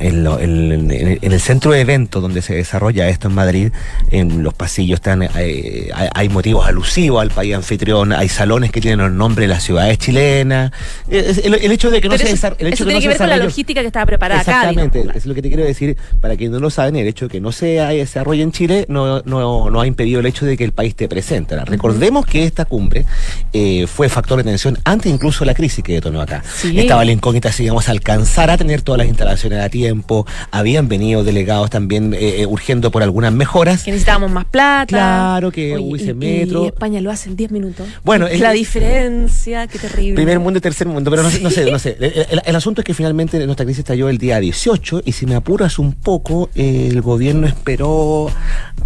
en, 0.00 0.24
lo- 0.24 0.40
en- 0.40 0.90
en- 0.90 1.18
en 1.22 1.32
el 1.32 1.40
centro 1.40 1.70
de 1.70 1.80
eventos 1.80 2.20
donde 2.20 2.42
se 2.42 2.54
desarrolla 2.54 3.08
esto 3.08 3.28
en 3.28 3.34
Madrid, 3.34 3.72
en 4.10 4.42
los 4.42 4.54
pasillos 4.54 4.96
están, 4.96 5.22
hay, 5.38 6.08
hay 6.14 6.28
motivos 6.28 6.66
alusivos 6.66 7.22
al 7.22 7.30
país 7.30 7.54
anfitrión, 7.54 8.12
hay 8.12 8.28
salones 8.28 8.70
que 8.70 8.80
tienen 8.80 9.04
el 9.04 9.16
nombre 9.16 9.42
de 9.42 9.48
las 9.48 9.62
ciudades 9.62 9.98
chilenas. 9.98 10.72
El, 11.08 11.54
el 11.54 11.72
hecho 11.72 11.90
de 11.90 12.00
que 12.00 12.08
no 12.08 12.16
Pero 12.16 12.28
se 12.28 12.34
eso, 12.34 12.48
el 12.58 12.68
hecho 12.68 12.74
eso 12.74 12.84
tiene 12.84 12.94
no 12.94 12.98
que 12.98 13.02
se 13.02 13.08
ver 13.08 13.18
con 13.18 13.28
la 13.28 13.36
logística 13.36 13.80
que 13.80 13.86
estaba 13.86 14.06
preparada 14.06 14.40
acá. 14.40 14.50
Exactamente, 14.50 14.98
digamos. 14.98 15.16
es 15.16 15.26
lo 15.26 15.34
que 15.34 15.42
te 15.42 15.48
quiero 15.48 15.64
decir. 15.64 15.96
Para 16.20 16.36
quienes 16.36 16.52
no 16.52 16.60
lo 16.60 16.70
saben, 16.70 16.96
el 16.96 17.06
hecho 17.06 17.26
de 17.26 17.30
que 17.30 17.40
no 17.40 17.52
se 17.52 17.66
desarrolle 17.66 18.42
en 18.42 18.52
Chile 18.52 18.86
no, 18.88 19.22
no, 19.22 19.70
no 19.70 19.80
ha 19.80 19.86
impedido 19.86 20.20
el 20.20 20.26
hecho 20.26 20.46
de 20.46 20.56
que 20.56 20.64
el 20.64 20.72
país 20.72 20.90
esté 20.90 21.08
presente. 21.08 21.54
Ahora, 21.54 21.64
recordemos 21.64 22.26
que 22.26 22.44
esta 22.44 22.64
cumbre 22.64 23.04
eh, 23.52 23.86
fue 23.86 24.08
factor 24.08 24.38
de 24.38 24.44
tensión 24.44 24.78
antes 24.84 25.12
incluso 25.12 25.44
la 25.44 25.54
crisis 25.54 25.84
que 25.84 25.94
detonó 25.94 26.20
acá. 26.20 26.42
Sí. 26.44 26.78
Estaba 26.78 27.04
la 27.04 27.12
incógnita 27.12 27.52
si 27.52 27.64
íbamos 27.64 27.88
a 27.88 27.92
alcanzar 27.92 28.50
a 28.50 28.56
tener 28.56 28.82
todas 28.82 28.98
las 28.98 29.08
instalaciones 29.08 29.60
a 29.60 29.68
tiempo. 29.68 30.26
Habían 30.50 30.88
venido 30.88 31.24
delegados 31.24 31.70
también 31.70 32.14
eh, 32.14 32.40
eh, 32.40 32.46
urgiendo 32.46 32.90
por 32.90 33.02
algunas 33.02 33.32
mejoras. 33.32 33.84
Que 33.84 33.90
necesitábamos 33.90 34.30
más 34.30 34.44
plata. 34.44 34.86
Claro, 34.86 35.27
que 35.52 35.76
hubiese 35.78 36.10
y- 36.10 36.14
metro. 36.14 36.64
Y 36.64 36.66
España 36.68 37.00
lo 37.00 37.10
hace 37.10 37.28
en 37.30 37.36
10 37.36 37.50
minutos. 37.50 37.86
Bueno, 38.04 38.26
es- 38.26 38.40
la 38.40 38.52
diferencia, 38.52 39.66
qué 39.66 39.78
terrible. 39.78 40.14
Primer 40.14 40.38
mundo 40.40 40.58
y 40.58 40.60
tercer 40.60 40.86
mundo, 40.88 41.10
pero 41.10 41.22
no, 41.22 41.30
sé, 41.30 41.40
no 41.40 41.50
sé, 41.50 41.70
no 41.70 41.78
sé. 41.78 41.96
El, 42.00 42.26
el- 42.30 42.42
el 42.44 42.56
asunto 42.56 42.80
es 42.80 42.84
que 42.84 42.94
finalmente 42.94 43.38
nuestra 43.46 43.64
crisis 43.64 43.80
estalló 43.80 44.08
el 44.08 44.18
día 44.18 44.40
18 44.40 45.02
y 45.04 45.12
si 45.12 45.26
me 45.26 45.34
apuras 45.34 45.78
un 45.78 45.92
poco, 45.94 46.50
el 46.54 47.00
gobierno 47.02 47.46
esperó 47.46 48.30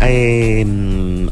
eh, 0.01 0.67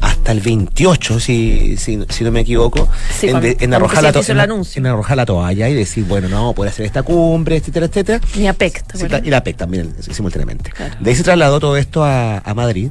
hasta 0.00 0.32
el 0.32 0.40
28, 0.40 1.20
si, 1.20 1.76
si, 1.76 1.98
si 2.08 2.24
no 2.24 2.30
me 2.30 2.40
equivoco, 2.40 2.88
Sí, 3.18 3.28
en, 3.28 3.40
de- 3.40 3.56
en 3.60 3.74
arrojar 3.74 4.02
la, 4.02 4.10
en- 4.10 4.62
en 4.76 4.86
arrojar 4.86 5.16
la 5.16 5.26
toalla 5.26 5.68
y 5.68 5.74
decir, 5.74 6.04
bueno, 6.04 6.28
no 6.28 6.52
poder 6.52 6.72
hacer 6.72 6.86
esta 6.86 7.02
cumbre, 7.02 7.56
etcétera, 7.56 7.86
etcétera. 7.86 8.20
Ni 8.36 8.46
APEC, 8.48 8.82
¿te 8.86 8.98
Sí, 8.98 9.06
y 9.24 9.30
la 9.30 9.42
PEC 9.42 9.56
también, 9.56 9.92
simultáneamente. 10.00 10.70
Claro. 10.70 10.94
De 11.00 11.10
ahí 11.10 11.16
se 11.16 11.22
trasladó 11.24 11.58
todo 11.60 11.76
esto 11.76 12.04
a, 12.04 12.38
a 12.38 12.54
Madrid. 12.54 12.90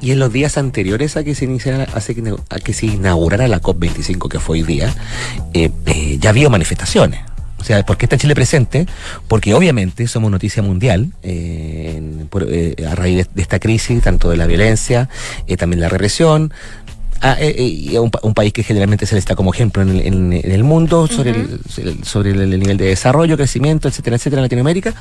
Y 0.00 0.12
en 0.12 0.18
los 0.18 0.32
días 0.32 0.58
anteriores 0.58 1.16
a 1.16 1.24
que 1.24 1.34
se 1.34 1.44
iniciara, 1.44 1.86
a 1.92 2.60
que, 2.60 2.72
se 2.72 2.86
inaugurara 2.86 3.48
la 3.48 3.60
COP25, 3.60 4.28
que 4.28 4.38
fue 4.38 4.58
hoy 4.58 4.62
día, 4.62 4.94
eh, 5.54 5.70
eh, 5.86 6.18
ya 6.20 6.30
había 6.30 6.48
manifestaciones. 6.48 7.20
O 7.60 7.64
sea, 7.64 7.84
¿por 7.84 7.96
qué 7.96 8.06
está 8.06 8.16
Chile 8.16 8.34
presente? 8.34 8.86
Porque 9.26 9.52
obviamente 9.54 10.06
somos 10.06 10.30
noticia 10.30 10.62
mundial 10.62 11.12
eh, 11.22 12.00
eh, 12.48 12.86
a 12.88 12.94
raíz 12.94 13.16
de, 13.16 13.26
de 13.34 13.42
esta 13.42 13.58
crisis, 13.58 14.00
tanto 14.02 14.30
de 14.30 14.36
la 14.36 14.46
violencia, 14.46 15.08
eh, 15.46 15.56
también 15.56 15.80
la 15.80 15.88
represión. 15.88 16.52
Ah, 17.20 17.36
eh, 17.40 17.52
eh, 17.58 17.62
y 17.64 17.96
un, 17.96 18.10
un 18.22 18.32
país 18.32 18.52
que 18.52 18.62
generalmente 18.62 19.04
se 19.04 19.16
le 19.16 19.18
está 19.18 19.34
como 19.34 19.52
ejemplo 19.52 19.82
en 19.82 19.88
el, 19.88 20.00
en- 20.06 20.32
en 20.32 20.52
el 20.52 20.62
mundo 20.62 21.08
sobre, 21.08 21.30
el, 21.30 22.04
sobre 22.04 22.30
el, 22.30 22.40
el 22.52 22.60
nivel 22.60 22.76
de 22.76 22.84
desarrollo, 22.86 23.36
crecimiento, 23.36 23.88
etcétera, 23.88 24.14
etcétera, 24.16 24.38
en 24.40 24.44
Latinoamérica. 24.44 24.94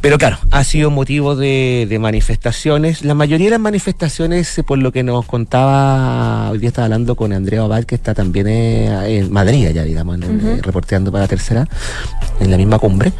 Pero 0.00 0.16
claro, 0.16 0.38
ha 0.50 0.64
sido 0.64 0.90
motivo 0.90 1.36
de, 1.36 1.86
de 1.90 1.98
manifestaciones. 1.98 3.04
La 3.04 3.12
mayoría 3.14 3.48
de 3.48 3.50
las 3.52 3.60
manifestaciones, 3.60 4.56
eh, 4.58 4.62
por 4.62 4.78
lo 4.78 4.92
que 4.92 5.02
nos 5.02 5.26
contaba, 5.26 6.50
hoy 6.50 6.58
día 6.58 6.68
estaba 6.68 6.86
hablando 6.86 7.16
con 7.16 7.32
Andrea 7.34 7.64
Obal, 7.64 7.84
que 7.84 7.96
está 7.96 8.14
también 8.14 8.48
en 8.48 9.30
Madrid, 9.30 9.66
allá, 9.66 9.84
digamos, 9.84 10.18
eh, 10.22 10.58
reporteando 10.62 11.12
para 11.12 11.24
la 11.24 11.28
tercera, 11.28 11.68
en 12.40 12.50
la 12.50 12.56
misma 12.56 12.78
cumbre. 12.78 13.12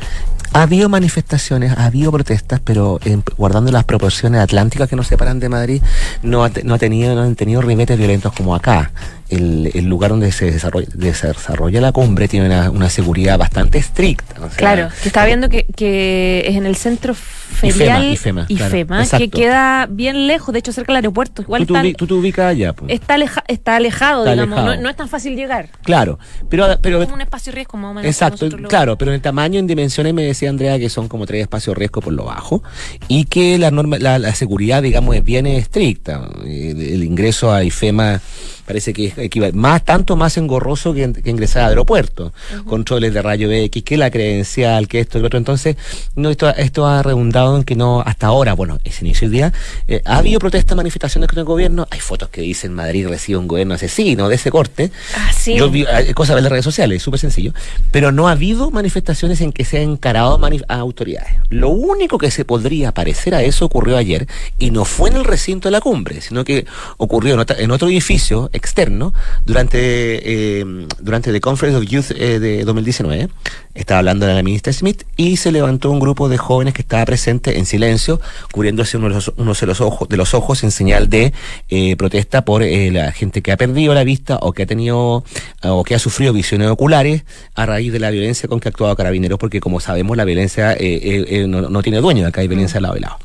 Ha 0.54 0.62
habido 0.62 0.90
manifestaciones, 0.90 1.72
ha 1.78 1.86
habido 1.86 2.12
protestas, 2.12 2.60
pero 2.62 3.00
guardando 3.38 3.72
las 3.72 3.84
proporciones 3.84 4.40
atlánticas 4.40 4.88
que 4.88 4.96
nos 4.96 5.06
separan 5.06 5.40
de 5.40 5.48
Madrid, 5.48 5.82
no, 6.22 6.44
ha 6.44 6.50
tenido, 6.50 7.14
no 7.14 7.22
han 7.22 7.36
tenido 7.36 7.62
ribetes 7.62 7.96
violentos 7.96 8.34
como 8.34 8.54
acá. 8.54 8.90
El, 9.32 9.70
el 9.74 9.86
lugar 9.86 10.10
donde 10.10 10.30
se 10.32 10.50
desarrolla, 10.50 11.80
la 11.80 11.92
cumbre 11.92 12.28
tiene 12.28 12.46
una, 12.46 12.70
una 12.70 12.88
seguridad 12.90 13.38
bastante 13.38 13.78
estricta. 13.78 14.34
o 14.40 14.48
sea, 14.48 14.56
Claro, 14.56 14.88
que 15.02 15.08
estaba 15.08 15.26
viendo 15.26 15.48
que, 15.48 15.64
que 15.74 16.44
es 16.46 16.56
en 16.56 16.66
el 16.66 16.76
centro 16.76 17.14
ferial 17.14 18.12
IFEMA, 18.12 18.46
claro, 18.46 18.66
IFEMA, 18.66 19.06
que 19.06 19.28
queda 19.30 19.86
bien 19.90 20.26
lejos, 20.26 20.52
de 20.52 20.58
hecho 20.58 20.72
cerca 20.72 20.92
del 20.92 20.96
aeropuerto. 20.96 21.42
Igual 21.42 21.66
tú, 21.66 21.74
te 21.74 21.78
está, 21.80 21.88
ubi- 21.88 21.96
tú 21.96 22.06
te 22.06 22.14
ubicas 22.14 22.46
allá. 22.46 22.72
pues. 22.72 22.92
está, 22.92 23.14
aleja- 23.14 23.44
está 23.48 23.76
alejado, 23.76 24.22
Está 24.24 24.32
digamos, 24.32 24.58
alejado. 24.58 24.76
No, 24.76 24.82
no 24.82 24.90
es 24.90 24.96
tan 24.96 25.08
fácil 25.08 25.36
llegar. 25.36 25.68
Claro, 25.82 26.18
pero, 26.48 26.66
pero 26.80 26.98
Es 27.00 27.04
como 27.06 27.14
un 27.16 27.20
espacio 27.22 27.52
riesgo 27.52 27.78
más 27.78 27.90
o 27.90 27.94
menos. 27.94 28.06
Exacto, 28.08 28.48
claro, 28.68 28.96
pero 28.98 29.10
en 29.10 29.16
el 29.16 29.20
tamaño, 29.22 29.58
en 29.58 29.66
dimensiones, 29.66 30.12
me 30.14 30.24
decía 30.24 30.50
Andrea 30.50 30.78
que 30.78 30.88
son 30.90 31.08
como 31.08 31.26
tres 31.26 31.42
espacios 31.42 31.76
riesgo 31.76 32.00
por 32.00 32.12
lo 32.12 32.24
bajo 32.24 32.62
y 33.08 33.24
que 33.26 33.58
la 33.58 33.70
norma, 33.70 33.98
la, 33.98 34.18
la 34.18 34.34
seguridad, 34.34 34.82
digamos, 34.82 35.14
es 35.16 35.24
bien 35.24 35.46
estricta. 35.46 36.28
Eh, 36.44 36.74
El 36.92 37.04
ingreso 37.04 37.52
a 37.52 37.64
IFEMA 37.64 38.20
parece 38.66 38.92
que 38.92 39.06
es 39.06 39.16
equival- 39.18 39.52
más 39.52 39.84
tanto 39.84 40.16
más 40.16 40.36
engorroso 40.36 40.94
que, 40.94 41.12
que 41.12 41.30
ingresar 41.30 41.64
al 41.64 41.70
aeropuerto. 41.70 42.32
Controles 42.66 43.12
de 43.14 43.22
rayo 43.22 43.50
X, 43.50 43.82
que 43.82 43.96
la 43.96 44.10
credencial, 44.10 44.88
que 44.88 45.00
esto 45.00 45.18
y 45.18 45.20
lo 45.20 45.26
otro. 45.26 45.38
Entonces, 45.38 45.76
no, 46.14 46.30
esto, 46.30 46.48
esto 46.50 46.86
ha 46.86 47.02
redundado 47.02 47.56
en 47.56 47.64
que 47.64 47.74
no, 47.74 48.02
hasta 48.04 48.26
ahora, 48.28 48.54
bueno, 48.54 48.78
ese 48.84 49.04
inicio 49.04 49.28
del 49.28 49.32
día, 49.32 49.52
eh, 49.88 50.02
ha 50.04 50.18
habido 50.18 50.38
protestas, 50.40 50.76
manifestaciones 50.76 51.28
contra 51.28 51.40
el 51.40 51.46
gobierno. 51.46 51.86
Hay 51.90 52.00
fotos 52.00 52.28
que 52.28 52.40
dicen 52.42 52.72
Madrid 52.74 53.06
recibe 53.08 53.38
un 53.38 53.48
gobierno 53.48 53.74
asesino 53.74 54.28
de 54.28 54.36
ese 54.36 54.50
corte. 54.50 54.90
Ah, 55.16 55.30
sí. 55.32 55.54
Yo 55.56 55.70
vi 55.70 55.82
eh, 55.82 56.14
cosas 56.14 56.36
en 56.36 56.42
las 56.44 56.50
redes 56.52 56.64
sociales, 56.64 57.02
súper 57.02 57.20
sencillo. 57.20 57.52
Pero 57.90 58.12
no 58.12 58.28
ha 58.28 58.32
habido 58.32 58.70
manifestaciones 58.70 59.40
en 59.40 59.52
que 59.52 59.64
se 59.64 59.78
ha 59.78 59.82
encarado 59.82 60.38
a 60.68 60.74
autoridades. 60.76 61.32
Lo 61.48 61.68
único 61.70 62.18
que 62.18 62.30
se 62.30 62.44
podría 62.44 62.92
parecer 62.92 63.34
a 63.34 63.42
eso 63.42 63.64
ocurrió 63.64 63.96
ayer 63.96 64.26
y 64.58 64.70
no 64.70 64.84
fue 64.84 65.10
en 65.10 65.16
el 65.16 65.24
recinto 65.24 65.68
de 65.68 65.72
la 65.72 65.80
cumbre, 65.80 66.20
sino 66.20 66.44
que 66.44 66.66
ocurrió 66.96 67.34
en, 67.34 67.40
otra- 67.40 67.58
en 67.58 67.70
otro 67.70 67.88
edificio 67.88 68.50
externo 68.52 69.14
durante, 69.46 69.78
eh, 69.80 70.64
durante 71.00 71.32
The 71.32 71.40
Conference 71.40 71.78
of 71.78 71.84
Youth 71.84 72.10
eh, 72.16 72.38
de 72.38 72.64
2019. 72.64 73.28
Estaba 73.74 73.98
hablando 74.00 74.26
la 74.26 74.42
ministra 74.42 74.72
Smith 74.72 75.04
y 75.16 75.38
se 75.38 75.50
levantó 75.50 75.90
un 75.90 75.98
grupo 75.98 76.28
de 76.28 76.36
jóvenes 76.36 76.74
que 76.74 76.82
estaba 76.82 77.04
presente 77.06 77.58
en 77.58 77.66
silencio, 77.66 78.20
cubriéndose 78.52 78.98
uno 78.98 79.08
de 79.08 79.14
los, 79.14 79.32
unos 79.36 79.60
de 79.60 79.66
los 79.66 79.80
ojos, 79.80 80.08
de 80.08 80.16
los 80.16 80.34
ojos 80.34 80.62
en 80.62 80.70
señal 80.70 81.08
de 81.08 81.32
eh, 81.70 81.96
protesta 81.96 82.44
por 82.44 82.62
eh, 82.62 82.90
la 82.90 83.12
gente 83.12 83.40
que 83.40 83.50
ha 83.50 83.56
perdido 83.56 83.94
la 83.94 84.04
vista 84.04 84.38
o 84.42 84.52
que 84.52 84.64
ha 84.64 84.66
tenido 84.66 85.24
o 85.62 85.84
que 85.84 85.94
ha 85.94 85.98
sufrido 85.98 86.32
visiones 86.32 86.68
oculares 86.68 87.24
a 87.54 87.66
raíz 87.66 87.92
de 87.92 87.98
la 87.98 88.10
violencia 88.10 88.48
con 88.48 88.60
que 88.60 88.68
ha 88.68 88.70
actuado 88.70 88.94
Carabineros, 88.96 89.38
porque 89.38 89.60
como 89.60 89.80
sabemos 89.80 90.16
la 90.16 90.24
violencia 90.24 90.72
eh, 90.72 91.24
eh, 91.28 91.46
no, 91.46 91.62
no 91.62 91.82
tiene 91.82 92.00
dueño, 92.00 92.26
acá 92.26 92.40
hay 92.40 92.48
violencia 92.48 92.74
de 92.74 92.82
lado 92.82 92.96
y 92.96 93.00
lado. 93.00 93.16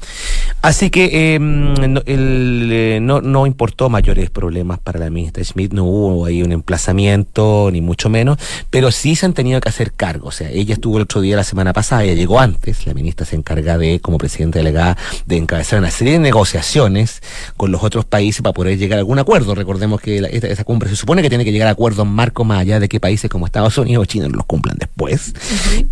Así 0.61 0.89
que 0.89 1.35
eh, 1.35 1.39
no, 1.39 2.01
el, 2.05 2.69
eh, 2.71 2.99
no, 3.01 3.21
no 3.21 3.45
importó 3.45 3.89
mayores 3.89 4.29
problemas 4.29 4.79
para 4.79 4.99
la 4.99 5.09
ministra 5.09 5.43
Schmidt, 5.43 5.73
no 5.73 5.83
hubo 5.85 6.25
ahí 6.25 6.41
un 6.43 6.51
emplazamiento, 6.51 7.69
ni 7.71 7.81
mucho 7.81 8.09
menos, 8.09 8.37
pero 8.69 8.91
sí 8.91 9.15
se 9.15 9.25
han 9.25 9.33
tenido 9.33 9.59
que 9.61 9.69
hacer 9.69 9.93
cargo. 9.93 10.29
O 10.29 10.31
sea, 10.31 10.49
ella 10.49 10.73
estuvo 10.73 10.97
el 10.97 11.03
otro 11.03 11.21
día, 11.21 11.35
la 11.35 11.43
semana 11.43 11.73
pasada, 11.73 12.03
ella 12.03 12.13
llegó 12.15 12.39
antes, 12.39 12.85
la 12.87 12.93
ministra 12.93 13.25
se 13.25 13.35
encarga 13.35 13.77
de, 13.77 13.99
como 13.99 14.17
presidenta 14.17 14.59
delegada, 14.59 14.97
de 15.25 15.37
encabezar 15.37 15.79
una 15.79 15.91
serie 15.91 16.13
de 16.13 16.19
negociaciones 16.19 17.21
con 17.55 17.71
los 17.71 17.83
otros 17.83 18.05
países 18.05 18.41
para 18.41 18.53
poder 18.53 18.77
llegar 18.77 18.97
a 18.97 18.99
algún 19.01 19.19
acuerdo. 19.19 19.53
Recordemos 19.55 19.99
que 20.01 20.21
la- 20.21 20.27
esta, 20.29 20.47
esta 20.47 20.63
cumbre 20.63 20.89
se 20.89 20.95
supone 20.95 21.21
que 21.21 21.29
tiene 21.29 21.45
que 21.45 21.51
llegar 21.51 21.67
a 21.67 21.71
acuerdos 21.71 22.05
marco 22.07 22.43
más 22.43 22.59
allá 22.59 22.79
de 22.79 22.87
que 22.89 22.99
países 22.99 23.29
como 23.29 23.45
Estados 23.45 23.77
Unidos 23.77 24.03
o 24.03 24.05
China 24.05 24.27
los 24.29 24.45
cumplan 24.45 24.77
después. 24.77 25.33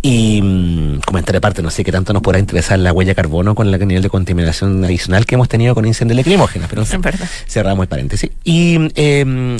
Y 0.02 0.40
mm, 0.42 1.00
comentaré 1.06 1.38
aparte, 1.38 1.62
no 1.62 1.70
sé 1.70 1.84
qué 1.84 1.92
tanto 1.92 2.12
nos 2.12 2.22
podrá 2.22 2.38
interesar 2.38 2.78
la 2.78 2.92
huella 2.92 3.10
de 3.10 3.14
carbono 3.16 3.54
con 3.54 3.72
el 3.72 3.86
nivel 3.86 4.02
de 4.02 4.08
contaminación 4.10 4.45
generación 4.52 4.84
adicional 4.84 5.26
que 5.26 5.34
hemos 5.34 5.48
tenido 5.48 5.74
con 5.74 5.86
incendios 5.86 6.16
lacrimógenos. 6.16 6.68
Pero 6.68 6.82
en 6.82 7.02
cerramos 7.46 7.84
el 7.84 7.88
paréntesis. 7.88 8.30
Y, 8.44 8.88
eh, 8.94 9.56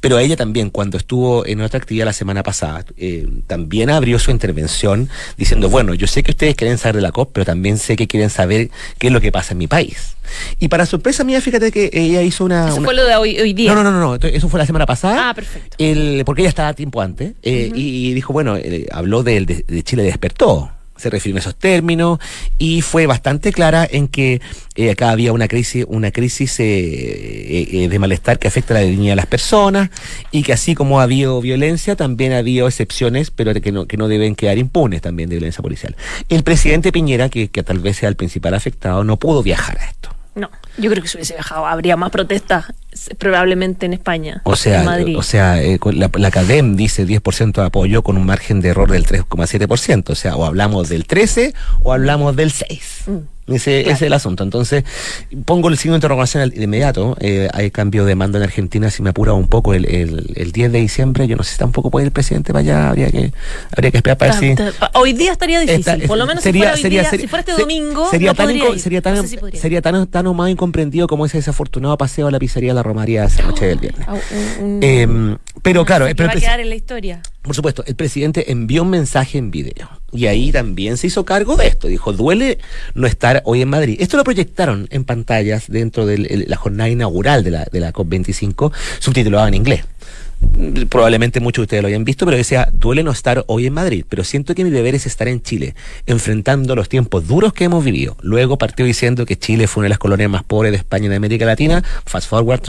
pero 0.00 0.18
ella 0.18 0.36
también, 0.36 0.70
cuando 0.70 0.96
estuvo 0.96 1.46
en 1.46 1.60
otra 1.60 1.78
actividad 1.78 2.06
la 2.06 2.14
semana 2.14 2.42
pasada, 2.42 2.84
eh, 2.96 3.28
también 3.46 3.90
abrió 3.90 4.18
su 4.18 4.30
intervención 4.30 5.10
diciendo, 5.36 5.68
bueno, 5.68 5.92
yo 5.92 6.06
sé 6.06 6.22
que 6.22 6.30
ustedes 6.30 6.54
quieren 6.54 6.78
saber 6.78 6.96
de 6.96 7.02
la 7.02 7.12
COP, 7.12 7.32
pero 7.32 7.44
también 7.44 7.76
sé 7.76 7.96
que 7.96 8.06
quieren 8.06 8.30
saber 8.30 8.70
qué 8.98 9.08
es 9.08 9.12
lo 9.12 9.20
que 9.20 9.30
pasa 9.30 9.52
en 9.52 9.58
mi 9.58 9.66
país. 9.66 10.16
Y 10.58 10.68
para 10.68 10.86
sorpresa 10.86 11.22
mía, 11.22 11.40
fíjate 11.40 11.70
que 11.70 11.90
ella 11.92 12.22
hizo 12.22 12.44
una... 12.44 12.68
Eso 12.68 12.82
fue 12.82 12.94
lo 12.94 13.04
de 13.04 13.14
hoy, 13.16 13.38
hoy, 13.38 13.52
día. 13.52 13.74
No, 13.74 13.82
no, 13.82 13.90
no, 13.90 14.00
no, 14.00 14.14
eso 14.14 14.48
fue 14.48 14.58
la 14.58 14.66
semana 14.66 14.86
pasada. 14.86 15.30
Ah, 15.30 15.34
perfecto. 15.34 15.76
Porque 16.24 16.42
ella 16.42 16.48
estaba 16.48 16.72
tiempo 16.72 17.02
antes 17.02 17.34
eh, 17.42 17.70
y, 17.74 18.14
dijo, 18.14 18.32
bueno, 18.32 18.56
eh, 18.56 18.86
habló 18.90 19.22
de 19.22 19.82
Chile 19.84 20.02
despertó 20.02 20.70
se 21.00 21.10
refirió 21.10 21.36
a 21.36 21.40
esos 21.40 21.56
términos 21.56 22.18
y 22.58 22.82
fue 22.82 23.06
bastante 23.06 23.52
clara 23.52 23.86
en 23.90 24.08
que 24.08 24.40
eh, 24.76 24.90
acá 24.90 25.10
había 25.10 25.32
una 25.32 25.48
crisis, 25.48 25.84
una 25.88 26.10
crisis 26.10 26.60
eh, 26.60 26.64
eh, 26.64 27.68
eh 27.72 27.88
de 27.88 27.98
malestar 27.98 28.38
que 28.38 28.48
afecta 28.48 28.74
a 28.74 28.80
la 28.80 28.86
dignidad 28.86 29.12
de 29.12 29.16
las 29.16 29.26
personas 29.26 29.90
y 30.30 30.42
que 30.42 30.52
así 30.52 30.74
como 30.74 31.00
ha 31.00 31.04
habido 31.04 31.40
violencia, 31.40 31.96
también 31.96 32.32
ha 32.32 32.38
habido 32.38 32.68
excepciones, 32.68 33.30
pero 33.30 33.52
que 33.54 33.72
no, 33.72 33.86
que 33.86 33.96
no 33.96 34.08
deben 34.08 34.36
quedar 34.36 34.58
impunes 34.58 35.02
también 35.02 35.28
de 35.28 35.36
violencia 35.36 35.62
policial. 35.62 35.96
El 36.28 36.42
presidente 36.42 36.92
Piñera, 36.92 37.28
que, 37.28 37.48
que 37.48 37.62
tal 37.62 37.78
vez 37.80 37.96
sea 37.96 38.08
el 38.08 38.16
principal 38.16 38.54
afectado, 38.54 39.02
no 39.04 39.16
pudo 39.18 39.42
viajar 39.42 39.78
a 39.78 39.86
esto. 39.86 40.19
Yo 40.78 40.90
creo 40.90 41.02
que 41.02 41.08
se 41.08 41.18
hubiese 41.18 41.34
bajado, 41.34 41.66
habría 41.66 41.96
más 41.96 42.10
protestas 42.10 42.72
probablemente 43.18 43.86
en 43.86 43.92
España. 43.92 44.42
O 44.44 44.56
sea, 44.56 44.80
en 44.80 44.86
Madrid. 44.86 45.16
O 45.18 45.22
sea 45.22 45.62
eh, 45.62 45.78
la, 45.92 46.30
CADEM 46.30 46.76
dice 46.76 47.06
10% 47.06 47.52
de 47.52 47.64
apoyo 47.64 48.02
con 48.02 48.16
un 48.16 48.26
margen 48.26 48.60
de 48.60 48.68
error 48.70 48.90
del 48.90 49.06
3,7%. 49.06 50.10
O 50.10 50.14
sea, 50.14 50.36
o 50.36 50.44
hablamos 50.44 50.88
del 50.88 51.06
13 51.06 51.54
o 51.82 51.92
hablamos 51.92 52.36
del 52.36 52.50
6. 52.50 53.02
Mm. 53.06 53.18
Ese, 53.46 53.82
claro. 53.82 53.96
es 53.96 54.02
el 54.02 54.12
asunto. 54.12 54.44
Entonces, 54.44 54.84
pongo 55.44 55.68
el 55.68 55.76
signo 55.76 55.94
de 55.94 55.98
interrogación 55.98 56.50
de 56.50 56.62
inmediato. 56.62 57.16
Eh, 57.20 57.48
hay 57.52 57.70
cambio 57.70 58.04
de 58.04 58.14
mando 58.14 58.38
en 58.38 58.44
Argentina, 58.44 58.90
si 58.90 59.02
me 59.02 59.10
apura 59.10 59.32
un 59.32 59.48
poco, 59.48 59.74
el, 59.74 59.86
el, 59.86 60.32
el 60.36 60.52
10 60.52 60.72
de 60.72 60.80
diciembre. 60.80 61.26
Yo 61.26 61.36
no 61.36 61.42
sé 61.42 61.52
si 61.52 61.58
tampoco 61.58 61.90
puede 61.90 62.04
ir 62.04 62.08
el 62.08 62.12
presidente 62.12 62.52
para 62.52 62.60
allá. 62.60 62.88
Habría 62.90 63.10
que, 63.10 63.32
habría 63.72 63.90
que 63.90 63.96
esperar 63.96 64.18
para 64.18 64.38
ver 64.38 64.56
si. 64.56 64.62
Hoy 64.94 65.12
día 65.12 65.32
estaría 65.32 65.60
difícil. 65.60 66.06
Por 66.06 66.18
lo 66.18 66.26
menos 66.26 66.42
sería, 66.42 66.76
si, 66.76 66.82
fuera 66.82 66.82
sería, 66.82 67.00
día, 67.02 67.10
si 67.10 67.26
fuera 67.26 67.40
este 67.40 67.52
domingo. 67.60 68.10
Sería, 68.10 68.30
no 68.30 68.34
tan, 68.34 68.48
sería, 68.78 69.02
tan, 69.02 69.16
no 69.16 69.22
sé 69.22 69.28
si 69.28 69.58
sería 69.58 69.82
tan, 69.82 70.06
tan 70.06 70.26
o 70.26 70.34
más 70.34 70.50
incomprendido 70.50 71.06
como 71.06 71.26
ese 71.26 71.38
desafortunado 71.38 71.96
paseo 71.98 72.28
a 72.28 72.30
la 72.30 72.38
pizzería 72.38 72.70
de 72.70 72.74
la 72.74 72.82
Romaría 72.82 73.24
esa 73.24 73.42
noche 73.42 73.64
oh, 73.64 73.68
del 73.68 73.78
viernes. 73.78 74.06
Oh, 74.10 74.18
eh, 74.82 75.36
pero 75.62 75.84
claro. 75.84 76.06
Pero, 76.06 76.26
va 76.26 76.32
a 76.32 76.36
quedar 76.36 76.60
en 76.60 76.68
la 76.68 76.74
historia. 76.74 77.22
Por 77.42 77.54
supuesto, 77.54 77.82
el 77.86 77.94
presidente 77.94 78.52
envió 78.52 78.82
un 78.82 78.90
mensaje 78.90 79.38
en 79.38 79.50
video 79.50 79.88
y 80.12 80.26
ahí 80.26 80.52
también 80.52 80.98
se 80.98 81.06
hizo 81.06 81.24
cargo 81.24 81.56
de 81.56 81.68
esto. 81.68 81.88
Dijo, 81.88 82.12
duele 82.12 82.58
no 82.94 83.06
estar 83.06 83.42
hoy 83.46 83.62
en 83.62 83.70
Madrid. 83.70 83.96
Esto 83.98 84.18
lo 84.18 84.24
proyectaron 84.24 84.88
en 84.90 85.04
pantallas 85.04 85.64
dentro 85.68 86.04
de 86.04 86.44
la 86.46 86.56
jornada 86.56 86.90
inaugural 86.90 87.42
de 87.42 87.50
la, 87.50 87.64
de 87.64 87.80
la 87.80 87.94
COP25, 87.94 88.72
subtitulado 88.98 89.48
en 89.48 89.54
inglés 89.54 89.84
probablemente 90.88 91.40
muchos 91.40 91.62
de 91.62 91.64
ustedes 91.64 91.82
lo 91.82 91.88
hayan 91.88 92.04
visto, 92.04 92.24
pero 92.24 92.36
decía, 92.36 92.68
duele 92.72 93.02
no 93.02 93.10
estar 93.10 93.44
hoy 93.46 93.66
en 93.66 93.72
Madrid, 93.72 94.04
pero 94.08 94.24
siento 94.24 94.54
que 94.54 94.64
mi 94.64 94.70
deber 94.70 94.94
es 94.94 95.06
estar 95.06 95.28
en 95.28 95.42
Chile, 95.42 95.74
enfrentando 96.06 96.74
los 96.74 96.88
tiempos 96.88 97.26
duros 97.26 97.52
que 97.52 97.64
hemos 97.64 97.84
vivido. 97.84 98.16
Luego 98.22 98.58
partió 98.58 98.84
diciendo 98.84 99.26
que 99.26 99.38
Chile 99.38 99.66
fue 99.66 99.82
una 99.82 99.86
de 99.86 99.90
las 99.90 99.98
colonias 99.98 100.30
más 100.30 100.42
pobres 100.42 100.72
de 100.72 100.78
España 100.78 101.06
y 101.06 101.08
de 101.08 101.16
América 101.16 101.44
Latina, 101.44 101.82
fast 102.04 102.28
forward, 102.28 102.60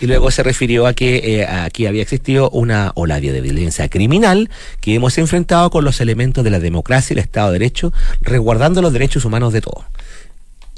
y 0.00 0.06
luego 0.06 0.30
se 0.30 0.42
refirió 0.42 0.86
a 0.86 0.94
que 0.94 1.40
eh, 1.40 1.46
aquí 1.46 1.86
había 1.86 2.02
existido 2.02 2.50
una 2.50 2.92
ola 2.94 3.20
de 3.20 3.40
violencia 3.40 3.88
criminal 3.88 4.50
que 4.80 4.94
hemos 4.94 5.18
enfrentado 5.18 5.70
con 5.70 5.84
los 5.84 6.00
elementos 6.00 6.44
de 6.44 6.50
la 6.50 6.60
democracia 6.60 7.14
y 7.14 7.18
el 7.18 7.24
Estado 7.24 7.52
de 7.52 7.58
Derecho, 7.58 7.92
resguardando 8.20 8.82
los 8.82 8.92
derechos 8.92 9.24
humanos 9.24 9.52
de 9.52 9.60
todos 9.60 9.84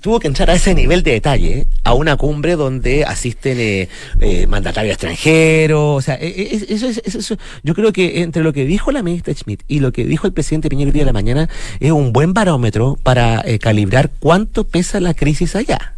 tuvo 0.03 0.21
que 0.21 0.27
entrar 0.27 0.51
a 0.51 0.55
ese 0.55 0.75
nivel 0.75 1.03
de 1.03 1.13
detalle, 1.13 1.59
¿eh? 1.59 1.67
a 1.85 1.95
una 1.95 2.17
cumbre 2.17 2.57
donde 2.57 3.05
asisten 3.05 3.59
eh, 3.59 3.89
eh, 4.21 4.47
mandatarios 4.47 4.93
extranjeros. 4.95 5.99
O 5.99 6.03
sea, 6.03 6.17
eso, 6.17 6.89
eso, 6.89 7.37
yo 7.63 7.75
creo 7.75 7.93
que 7.93 8.21
entre 8.21 8.43
lo 8.43 8.53
que 8.53 8.67
dijo 8.67 8.93
la 8.93 9.03
ministra 9.03 9.33
Schmidt 9.33 9.63
y 9.69 9.81
lo 9.81 9.93
que 9.93 10.05
dijo 10.05 10.27
el 10.27 10.33
presidente 10.33 10.69
Piñera 10.69 10.89
el 10.89 10.93
día 10.93 11.03
de 11.03 11.07
la 11.07 11.13
mañana 11.13 11.49
es 11.81 11.93
un 11.93 12.13
buen 12.13 12.35
barómetro 12.35 12.99
para 13.03 13.45
calibrar 13.61 14.11
cuánto 14.19 14.65
pesa 14.65 15.01
la 15.01 15.15
crisis 15.15 15.57
allá. 15.57 15.95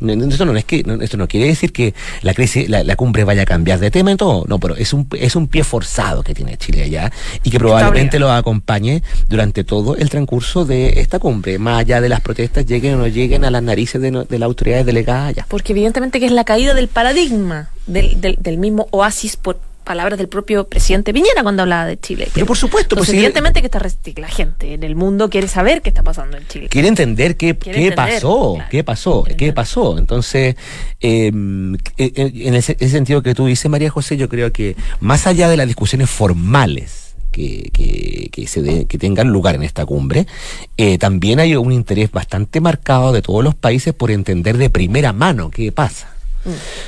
Esto 0.00 0.44
no, 0.46 0.56
es 0.56 0.64
que, 0.64 0.84
esto 1.00 1.16
no 1.16 1.28
quiere 1.28 1.46
decir 1.46 1.72
que 1.72 1.94
la 2.22 2.34
crisis, 2.34 2.68
la, 2.68 2.96
cumbre 2.96 3.24
vaya 3.24 3.42
a 3.42 3.46
cambiar 3.46 3.78
de 3.78 3.90
tema 3.90 4.10
en 4.10 4.16
todo, 4.16 4.44
no, 4.48 4.58
pero 4.58 4.76
es 4.76 4.92
un, 4.92 5.06
es 5.18 5.36
un 5.36 5.46
pie 5.46 5.62
forzado 5.62 6.22
que 6.22 6.34
tiene 6.34 6.56
Chile 6.56 6.84
allá 6.84 7.12
y 7.42 7.50
que 7.50 7.58
probablemente 7.58 8.18
lo 8.18 8.30
acompañe 8.30 9.02
durante 9.28 9.64
todo 9.64 9.96
el 9.96 10.08
transcurso 10.08 10.64
de 10.64 11.00
esta 11.00 11.18
cumbre, 11.18 11.58
más 11.58 11.80
allá 11.80 12.00
de 12.00 12.08
las 12.08 12.20
protestas 12.20 12.66
lleguen 12.66 12.94
o 12.94 12.98
no 12.98 13.06
lleguen 13.06 13.44
a 13.44 13.50
las 13.50 13.62
narices 13.62 14.00
de, 14.00 14.10
de 14.10 14.38
las 14.38 14.46
autoridades 14.46 14.86
delegadas 14.86 15.28
allá. 15.28 15.46
Porque 15.48 15.72
evidentemente 15.72 16.20
que 16.20 16.26
es 16.26 16.32
la 16.32 16.44
caída 16.44 16.74
del 16.74 16.88
paradigma 16.88 17.70
del, 17.86 18.20
del, 18.20 18.36
del 18.40 18.58
mismo 18.58 18.88
oasis 18.90 19.36
por 19.36 19.58
palabras 19.90 20.20
del 20.20 20.28
propio 20.28 20.68
presidente 20.68 21.12
Piñera 21.12 21.42
cuando 21.42 21.62
hablaba 21.62 21.84
de 21.84 21.98
Chile. 21.98 22.28
Pero 22.32 22.46
por 22.46 22.56
supuesto, 22.56 22.94
pues 22.94 23.08
evidentemente 23.08 23.60
que 23.60 23.66
está 23.66 23.82
la 24.18 24.28
gente 24.28 24.74
en 24.74 24.84
el 24.84 24.94
mundo 24.94 25.28
quiere 25.28 25.48
saber 25.48 25.82
qué 25.82 25.88
está 25.88 26.04
pasando 26.04 26.36
en 26.36 26.46
Chile. 26.46 26.68
Quiere 26.68 26.86
entender 26.86 27.36
qué, 27.36 27.58
qué 27.58 27.90
pasó, 27.90 28.56
qué 28.70 28.84
pasó, 28.84 29.24
qué 29.36 29.52
pasó. 29.52 29.98
Entonces, 29.98 30.54
em, 31.00 31.74
e, 31.74 32.12
e, 32.14 32.46
en 32.46 32.54
ese, 32.54 32.76
sentido 32.88 33.20
que 33.20 33.34
tú 33.34 33.46
dices, 33.46 33.68
María 33.68 33.90
José, 33.90 34.16
yo 34.16 34.28
creo 34.28 34.52
que 34.52 34.76
más 35.00 35.26
allá 35.26 35.48
de 35.48 35.56
las 35.56 35.66
discusiones 35.66 36.08
formales, 36.08 37.16
que, 37.32 37.70
que, 37.72 38.46
se 38.46 38.86
que 38.86 38.96
tengan 38.96 39.26
lugar 39.32 39.56
en 39.56 39.64
esta 39.64 39.84
cumbre, 39.84 40.28
eh, 40.76 40.98
también 40.98 41.40
hay 41.40 41.56
un 41.56 41.72
interés 41.72 42.12
bastante 42.12 42.60
marcado 42.60 43.10
de 43.10 43.22
todos 43.22 43.42
los 43.42 43.56
países 43.56 43.92
por 43.92 44.12
entender 44.12 44.56
de 44.56 44.70
primera 44.70 45.12
mano 45.12 45.50
qué 45.50 45.72
pasa. 45.72 46.19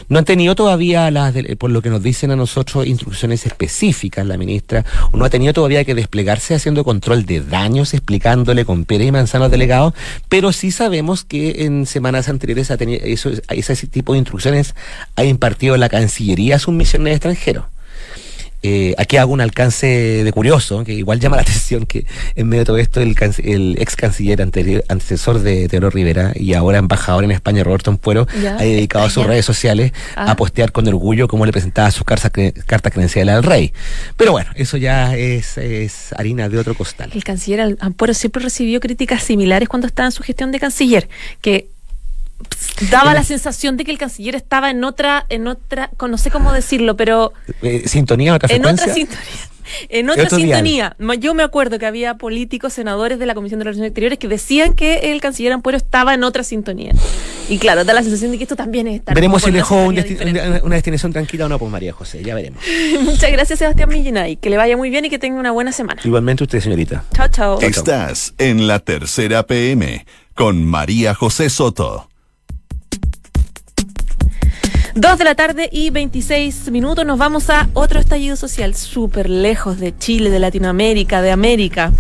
No 0.08 0.18
han 0.18 0.24
tenido 0.24 0.54
todavía, 0.54 1.10
las 1.10 1.34
por 1.58 1.70
lo 1.70 1.82
que 1.82 1.90
nos 1.90 2.02
dicen 2.02 2.30
a 2.30 2.36
nosotros, 2.36 2.86
instrucciones 2.86 3.46
específicas 3.46 4.26
la 4.26 4.36
ministra, 4.36 4.84
no 5.12 5.24
ha 5.24 5.30
tenido 5.30 5.52
todavía 5.52 5.84
que 5.84 5.94
desplegarse 5.94 6.54
haciendo 6.54 6.84
control 6.84 7.26
de 7.26 7.40
daños, 7.40 7.94
explicándole 7.94 8.64
con 8.64 8.84
pere 8.84 9.06
y 9.06 9.12
manzana 9.12 9.48
delegados, 9.48 9.94
pero 10.28 10.52
sí 10.52 10.70
sabemos 10.70 11.24
que 11.24 11.64
en 11.64 11.86
semanas 11.86 12.28
anteriores 12.28 12.70
ha 12.70 12.76
tenido 12.76 13.04
eso, 13.04 13.30
ese 13.48 13.86
tipo 13.86 14.12
de 14.12 14.20
instrucciones 14.20 14.74
ha 15.16 15.24
impartido 15.24 15.76
la 15.76 15.88
Cancillería 15.88 16.56
a 16.56 16.58
sus 16.58 16.74
misiones 16.74 17.14
extranjeros. 17.14 17.64
Eh, 18.62 18.94
aquí 18.96 19.16
hago 19.16 19.32
un 19.32 19.40
alcance 19.40 19.86
de 19.86 20.32
curioso, 20.32 20.84
que 20.84 20.92
igual 20.92 21.18
llama 21.18 21.36
la 21.36 21.42
atención 21.62 21.86
que 21.86 22.06
en 22.36 22.48
medio 22.48 22.60
de 22.60 22.66
todo 22.66 22.78
esto 22.78 23.00
el, 23.00 23.16
el 23.44 23.76
ex 23.78 23.96
canciller 23.96 24.40
anterior, 24.42 24.84
antecesor 24.88 25.40
de 25.40 25.68
Teodoro 25.68 25.90
Rivera 25.90 26.32
y 26.34 26.54
ahora 26.54 26.78
embajador 26.78 27.24
en 27.24 27.32
España, 27.32 27.64
Roberto 27.64 27.90
Ampuero, 27.90 28.26
ha 28.58 28.62
dedicado 28.62 29.04
a 29.04 29.10
sus 29.10 29.26
redes 29.26 29.44
sociales 29.44 29.92
a 30.16 30.32
ah. 30.32 30.36
postear 30.36 30.72
con 30.72 30.86
orgullo 30.86 31.28
cómo 31.28 31.46
le 31.46 31.52
presentaba 31.52 31.90
sus 31.90 32.04
cartas, 32.04 32.30
cartas 32.66 32.92
credenciales 32.92 33.34
al 33.34 33.42
rey. 33.42 33.72
Pero 34.16 34.32
bueno, 34.32 34.50
eso 34.54 34.76
ya 34.76 35.16
es, 35.16 35.58
es, 35.58 36.12
harina 36.16 36.48
de 36.48 36.58
otro 36.58 36.74
costal. 36.74 37.10
El 37.14 37.24
canciller 37.24 37.76
Ampuero 37.80 38.14
siempre 38.14 38.42
recibió 38.42 38.80
críticas 38.80 39.22
similares 39.22 39.68
cuando 39.68 39.86
estaba 39.86 40.06
en 40.06 40.12
su 40.12 40.22
gestión 40.22 40.52
de 40.52 40.60
canciller, 40.60 41.08
que 41.40 41.68
daba 42.90 43.14
la 43.14 43.24
sensación 43.24 43.76
de 43.76 43.84
que 43.84 43.90
el 43.90 43.98
canciller 43.98 44.34
estaba 44.34 44.70
en 44.70 44.82
otra, 44.84 45.26
en 45.28 45.46
otra, 45.46 45.90
no 46.00 46.18
sé 46.18 46.30
cómo 46.30 46.52
decirlo, 46.52 46.96
pero 46.96 47.32
eh, 47.62 47.84
sintonía, 47.86 48.34
otra 48.34 48.54
en 48.54 48.64
otra 48.64 48.92
sintonía. 48.92 49.18
En 49.88 50.10
otra 50.10 50.28
sintonía. 50.28 50.96
Yo 51.18 51.34
me 51.34 51.42
acuerdo 51.42 51.78
que 51.78 51.86
había 51.86 52.16
políticos, 52.16 52.72
senadores 52.72 53.18
de 53.18 53.26
la 53.26 53.34
Comisión 53.34 53.58
de 53.58 53.64
Relaciones 53.64 53.88
Exteriores 53.88 54.18
que 54.18 54.28
decían 54.28 54.74
que 54.74 55.12
el 55.12 55.20
canciller 55.20 55.52
Ampuero 55.52 55.76
estaba 55.76 56.14
en 56.14 56.24
otra 56.24 56.44
sintonía. 56.44 56.92
Y 57.48 57.58
claro, 57.58 57.84
da 57.84 57.92
la 57.92 58.02
sensación 58.02 58.30
de 58.30 58.38
que 58.38 58.44
esto 58.44 58.56
también 58.56 58.86
es 58.86 58.96
estar 58.96 59.14
Veremos 59.14 59.42
si 59.42 59.50
dejó 59.50 59.86
una, 59.86 60.02
destinación 60.02 61.12
tranquila 61.12 61.46
o 61.46 61.48
no, 61.48 61.58
pues 61.58 61.70
María 61.70 61.92
José, 61.92 62.22
ya 62.22 62.34
veremos. 62.34 62.62
Muchas 63.02 63.30
gracias, 63.32 63.58
Sebastián 63.58 63.88
Millinay. 63.88 64.36
Que 64.36 64.50
le 64.50 64.56
vaya 64.56 64.76
muy 64.76 64.90
bien 64.90 65.04
y 65.04 65.10
que 65.10 65.18
tenga 65.18 65.38
una 65.38 65.52
buena 65.52 65.72
semana. 65.72 66.00
Igualmente 66.04 66.44
usted, 66.44 66.60
señorita. 66.60 67.04
Chao, 67.14 67.28
chao. 67.28 67.60
Estás 67.60 68.34
en 68.38 68.66
la 68.66 68.78
tercera 68.78 69.46
PM 69.46 70.04
con 70.34 70.64
María 70.64 71.14
José 71.14 71.50
Soto. 71.50 72.11
Dos 74.94 75.16
de 75.16 75.24
la 75.24 75.34
tarde 75.34 75.70
y 75.72 75.88
26 75.88 76.70
minutos 76.70 77.06
nos 77.06 77.16
vamos 77.16 77.48
a 77.48 77.70
otro 77.72 77.98
estallido 77.98 78.36
social 78.36 78.74
súper 78.74 79.30
lejos 79.30 79.80
de 79.80 79.96
Chile, 79.96 80.28
de 80.28 80.38
Latinoamérica, 80.38 81.22
de 81.22 81.30
América. 81.30 81.92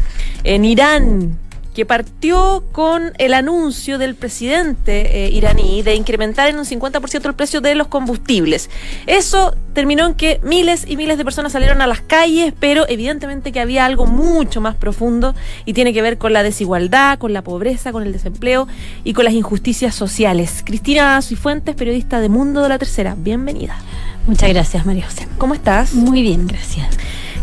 En 0.44 0.66
Irán, 0.66 1.38
que 1.74 1.86
partió 1.86 2.64
con 2.72 3.12
el 3.18 3.34
anuncio 3.34 3.98
del 3.98 4.14
presidente 4.14 5.24
eh, 5.24 5.30
iraní 5.30 5.82
de 5.82 5.94
incrementar 5.94 6.48
en 6.48 6.58
un 6.58 6.64
50% 6.64 7.26
el 7.26 7.34
precio 7.34 7.60
de 7.60 7.74
los 7.74 7.86
combustibles. 7.88 8.68
Eso 9.06 9.56
terminó 9.72 10.06
en 10.06 10.14
que 10.14 10.38
miles 10.42 10.84
y 10.86 10.96
miles 10.96 11.16
de 11.16 11.24
personas 11.24 11.52
salieron 11.52 11.80
a 11.80 11.86
las 11.86 12.02
calles, 12.02 12.52
pero 12.60 12.86
evidentemente 12.88 13.52
que 13.52 13.60
había 13.60 13.86
algo 13.86 14.06
mucho 14.06 14.60
más 14.60 14.76
profundo 14.76 15.34
y 15.64 15.72
tiene 15.72 15.94
que 15.94 16.02
ver 16.02 16.18
con 16.18 16.32
la 16.32 16.42
desigualdad, 16.42 17.18
con 17.18 17.32
la 17.32 17.42
pobreza, 17.42 17.92
con 17.92 18.02
el 18.02 18.12
desempleo 18.12 18.68
y 19.02 19.14
con 19.14 19.24
las 19.24 19.34
injusticias 19.34 19.94
sociales. 19.94 20.62
Cristina 20.64 21.20
Cifuentes, 21.22 21.74
periodista 21.74 22.20
de 22.20 22.28
Mundo 22.28 22.62
de 22.62 22.68
la 22.68 22.78
Tercera, 22.78 23.16
bienvenida. 23.16 23.76
Muchas 24.26 24.50
gracias, 24.50 24.84
María 24.84 25.06
José. 25.06 25.26
¿Cómo 25.38 25.54
estás? 25.54 25.94
Muy 25.94 26.22
bien, 26.22 26.46
gracias. 26.46 26.86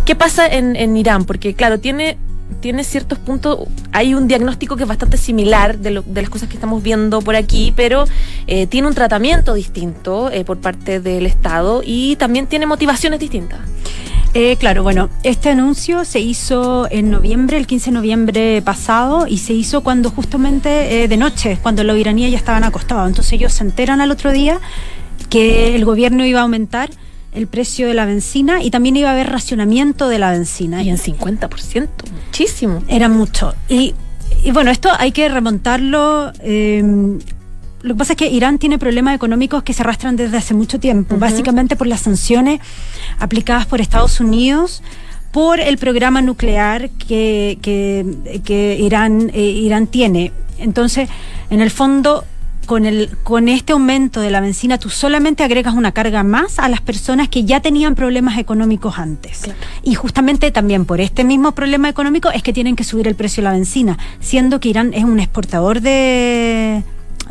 ¿Qué 0.06 0.16
pasa 0.16 0.48
en, 0.48 0.76
en 0.76 0.96
Irán? 0.96 1.26
Porque, 1.26 1.54
claro, 1.54 1.80
tiene 1.80 2.18
tiene 2.62 2.84
ciertos 2.84 3.18
puntos, 3.20 3.68
hay 3.92 4.14
un 4.14 4.28
diagnóstico 4.28 4.76
que 4.76 4.84
es 4.84 4.90
bastante 4.90 5.18
similar 5.18 5.78
de, 5.78 5.92
lo, 5.92 6.02
de 6.02 6.22
las 6.22 6.30
cosas 6.30 6.50
que 6.50 6.56
estamos 6.56 6.84
viendo 6.84 7.22
por 7.22 7.36
aquí, 7.36 7.74
pero 7.76 8.06
eh, 8.48 8.68
tiene 8.68 8.88
un 8.88 8.94
tratamiento 8.94 9.54
distinto 9.54 10.30
eh, 10.32 10.44
por 10.44 10.60
parte 10.60 11.00
del 11.00 11.26
Estado 11.26 11.82
y 11.86 12.16
también 12.18 12.48
tiene 12.48 12.66
motivaciones 12.66 13.20
distintas. 13.20 13.60
Eh, 14.34 14.58
claro, 14.58 14.84
bueno, 14.84 15.10
este 15.24 15.50
anuncio 15.50 16.06
se 16.06 16.20
hizo 16.20 16.88
en 16.92 17.10
noviembre, 17.10 17.58
el 17.58 17.66
15 17.66 17.90
de 17.90 17.94
noviembre 17.96 18.62
pasado, 18.62 19.26
y 19.28 19.40
se 19.40 19.54
hizo 19.54 19.82
cuando 19.82 20.12
justamente 20.12 21.08
de 21.08 21.18
noche, 21.18 21.58
cuando 21.64 21.84
los 21.84 21.98
iraníes 21.98 22.32
ya 22.32 22.38
estaban 22.38 22.64
acostados. 22.64 23.08
Entonces 23.08 23.34
ellos 23.34 23.54
se 23.54 23.64
enteran 23.64 24.02
al 24.02 24.12
otro 24.12 24.32
día 24.32 24.60
que 25.32 25.76
el 25.76 25.84
gobierno 25.84 26.26
iba 26.26 26.40
a 26.40 26.44
aumentar 26.44 26.92
el 27.34 27.48
precio 27.48 27.88
de 27.88 27.94
la 27.94 28.06
benzina 28.06 28.64
y 28.64 28.72
también 28.72 28.98
iba 28.98 29.10
a 29.10 29.14
haber 29.14 29.30
racionamiento 29.30 30.10
de 30.10 30.20
la 30.20 30.32
benzina. 30.32 30.82
Y 30.84 30.90
en 30.90 30.98
50%, 30.98 31.88
muchísimo. 32.26 32.84
Era 32.88 33.10
mucho. 33.10 33.54
Y, 33.68 33.94
y 34.44 34.52
bueno, 34.52 34.72
esto 34.72 34.90
hay 34.98 35.12
que 35.12 35.30
remontarlo. 35.30 36.32
Eh, 36.42 36.84
lo 37.82 37.94
que 37.94 37.98
pasa 37.98 38.14
es 38.14 38.18
que 38.18 38.28
Irán 38.28 38.58
tiene 38.58 38.78
problemas 38.78 39.16
económicos 39.16 39.64
que 39.64 39.74
se 39.74 39.84
arrastran 39.84 40.16
desde 40.16 40.38
hace 40.38 40.54
mucho 40.54 40.80
tiempo, 40.80 41.18
básicamente 41.18 41.76
por 41.76 41.88
las 41.88 42.02
sanciones 42.02 42.60
aplicadas 43.20 43.66
por 43.68 43.80
Estados 43.80 44.20
Unidos 44.20 44.84
por 45.32 45.60
el 45.60 45.78
programa 45.78 46.22
nuclear 46.22 46.90
que, 46.90 47.60
que, 47.62 48.42
que 48.44 48.78
Irán, 48.80 49.32
eh, 49.34 49.42
Irán 49.42 49.88
tiene. 49.88 50.32
Entonces, 50.58 51.10
en 51.50 51.62
el 51.62 51.72
fondo, 51.72 52.26
con, 52.70 52.86
el, 52.86 53.10
con 53.24 53.50
este 53.50 53.74
aumento 53.74 54.22
de 54.22 54.30
la 54.30 54.42
benzina 54.42 54.78
tú 54.78 54.92
solamente 54.92 55.44
agregas 55.44 55.74
una 55.74 55.92
carga 55.92 56.22
más 56.22 56.60
a 56.60 56.70
las 56.70 56.82
personas 56.82 57.28
que 57.28 57.44
ya 57.44 57.62
tenían 57.62 57.96
problemas 57.96 58.38
económicos 58.38 59.00
antes. 59.00 59.42
Y 59.82 59.96
justamente 59.96 60.52
también 60.52 60.86
por 60.86 61.02
este 61.02 61.24
mismo 61.24 61.54
problema 61.54 61.90
económico 61.90 62.30
es 62.30 62.44
que 62.44 62.54
tienen 62.54 62.76
que 62.76 62.84
subir 62.84 63.08
el 63.08 63.16
precio 63.16 63.42
de 63.42 63.46
la 63.46 63.54
benzina, 63.54 63.98
siendo 64.20 64.60
que 64.60 64.70
Irán 64.70 64.94
es 64.94 65.04
un 65.04 65.20
exportador 65.20 65.82
de, 65.82 66.84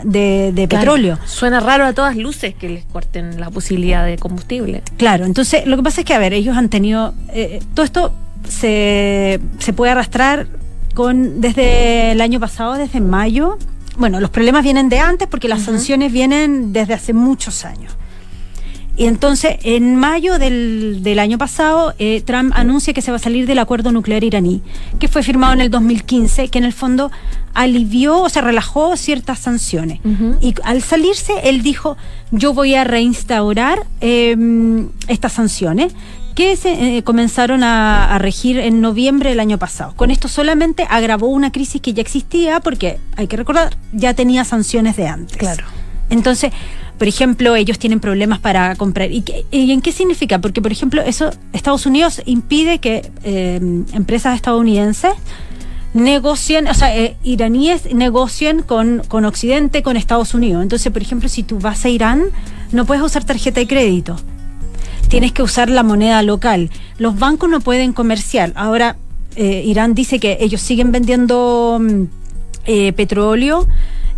de, 0.02 0.66
petróleo. 0.68 1.20
Suena 1.24 1.60
raro 1.60 1.84
a 1.84 1.92
todas 1.92 2.16
luces 2.16 2.56
que 2.56 2.68
les 2.68 2.84
corten 2.86 3.38
la 3.38 3.48
posibilidad 3.48 4.04
de 4.04 4.18
combustible. 4.18 4.82
Claro, 4.96 5.24
entonces 5.24 5.68
lo 5.68 5.76
que 5.76 5.84
pasa 5.84 6.00
es 6.00 6.04
que, 6.04 6.14
a 6.14 6.18
ver, 6.18 6.32
ellos 6.32 6.56
han 6.56 6.68
tenido, 6.68 7.14
eh, 7.32 7.60
todo 7.74 7.86
esto 7.86 8.12
se, 8.48 9.38
se 9.60 9.72
puede 9.72 9.92
arrastrar 9.92 10.48
con 10.94 11.40
desde 11.40 12.10
el 12.10 12.20
año 12.22 12.40
pasado, 12.40 12.74
desde 12.74 13.00
mayo 13.00 13.56
bueno, 13.98 14.20
los 14.20 14.30
problemas 14.30 14.62
vienen 14.62 14.88
de 14.88 15.00
antes 15.00 15.28
porque 15.28 15.48
las 15.48 15.62
sanciones 15.62 16.12
vienen 16.12 16.72
desde 16.72 16.94
hace 16.94 17.12
muchos 17.12 17.64
años. 17.64 17.92
Y 18.98 19.06
entonces, 19.06 19.58
en 19.62 19.94
mayo 19.94 20.40
del, 20.40 21.18
año 21.20 21.38
pasado, 21.38 21.94
eh, 22.00 22.20
Trump 22.24 22.52
anuncia 22.56 22.92
que 22.92 23.00
se 23.00 23.12
va 23.12 23.16
a 23.18 23.20
salir 23.20 23.46
del 23.46 23.60
acuerdo 23.60 23.92
nuclear 23.92 24.24
iraní, 24.24 24.60
que 24.98 25.06
fue 25.06 25.22
firmado 25.22 25.52
en 25.52 25.60
el 25.60 25.70
2015, 25.70 26.48
que 26.48 26.58
en 26.58 26.64
el 26.64 26.72
fondo 26.72 27.12
alivió 27.54 28.22
o 28.22 28.28
se 28.28 28.40
relajó 28.40 28.96
ciertas 28.96 29.38
sanciones. 29.38 30.00
Y 30.40 30.54
al 30.64 30.82
salirse, 30.82 31.32
él 31.44 31.62
dijo, 31.62 31.96
yo 32.32 32.54
voy 32.54 32.74
a 32.74 32.82
reinstaurar 32.82 33.86
em, 34.00 34.88
estas 35.06 35.32
sanciones 35.32 35.92
que 36.38 36.54
se 36.54 36.98
eh, 36.98 37.02
comenzaron 37.02 37.64
a, 37.64 38.16
regir 38.20 38.60
en 38.60 38.80
noviembre 38.80 39.30
del 39.30 39.40
año 39.40 39.58
pasado. 39.58 39.92
Con 39.96 40.12
esto 40.12 40.28
solamente 40.28 40.86
agravó 40.88 41.26
una 41.26 41.50
crisis 41.50 41.82
que 41.82 41.92
ya 41.94 42.00
existía 42.00 42.60
porque, 42.60 43.00
hay 43.16 43.26
que 43.26 43.36
recordar, 43.36 43.76
ya 43.92 44.14
tenía 44.14 44.44
sanciones 44.44 44.96
de 44.96 45.08
antes. 45.08 45.36
Claro. 45.36 45.64
Entonces, 46.10 46.52
por 46.96 47.08
ejemplo, 47.08 47.56
ellos 47.56 47.80
tienen 47.80 47.98
problemas 47.98 48.38
para 48.38 48.76
comprar. 48.76 49.10
¿Y, 49.10 49.24
en 49.50 49.80
qué 49.80 49.90
significa? 49.90 50.38
Porque, 50.38 50.62
por 50.62 50.70
ejemplo, 50.70 51.02
eso 51.02 51.32
Estados 51.52 51.86
Unidos 51.86 52.22
impide 52.24 52.78
que 52.78 53.10
eh, 53.24 53.58
empresas 53.92 54.36
estadounidenses 54.36 55.14
negocien, 55.92 56.68
o 56.68 56.74
sea, 56.74 56.96
eh, 56.96 57.16
iraníes 57.24 57.92
negocien 57.92 58.62
con, 58.62 59.02
con 59.08 59.24
Occidente, 59.24 59.82
con 59.82 59.96
Estados 59.96 60.34
Unidos. 60.34 60.62
Entonces, 60.62 60.92
por 60.92 61.02
ejemplo, 61.02 61.28
si 61.28 61.42
tú 61.42 61.58
vas 61.58 61.84
a 61.84 61.88
Irán, 61.88 62.26
no 62.70 62.84
puedes 62.84 63.02
usar 63.02 63.24
tarjeta 63.24 63.58
de 63.58 63.66
crédito 63.66 64.20
tienes 65.08 65.32
que 65.32 65.42
usar 65.42 65.70
la 65.70 65.82
moneda 65.82 66.22
local. 66.22 66.70
Los 66.98 67.18
bancos 67.18 67.50
no 67.50 67.60
pueden 67.60 67.92
comerciar. 67.92 68.52
Ahora, 68.54 68.96
eh, 69.36 69.62
Irán 69.66 69.94
dice 69.94 70.18
que 70.18 70.38
ellos 70.40 70.60
siguen 70.60 70.92
vendiendo 70.92 71.78
mm, 71.80 72.02
eh, 72.66 72.92
petróleo. 72.92 73.66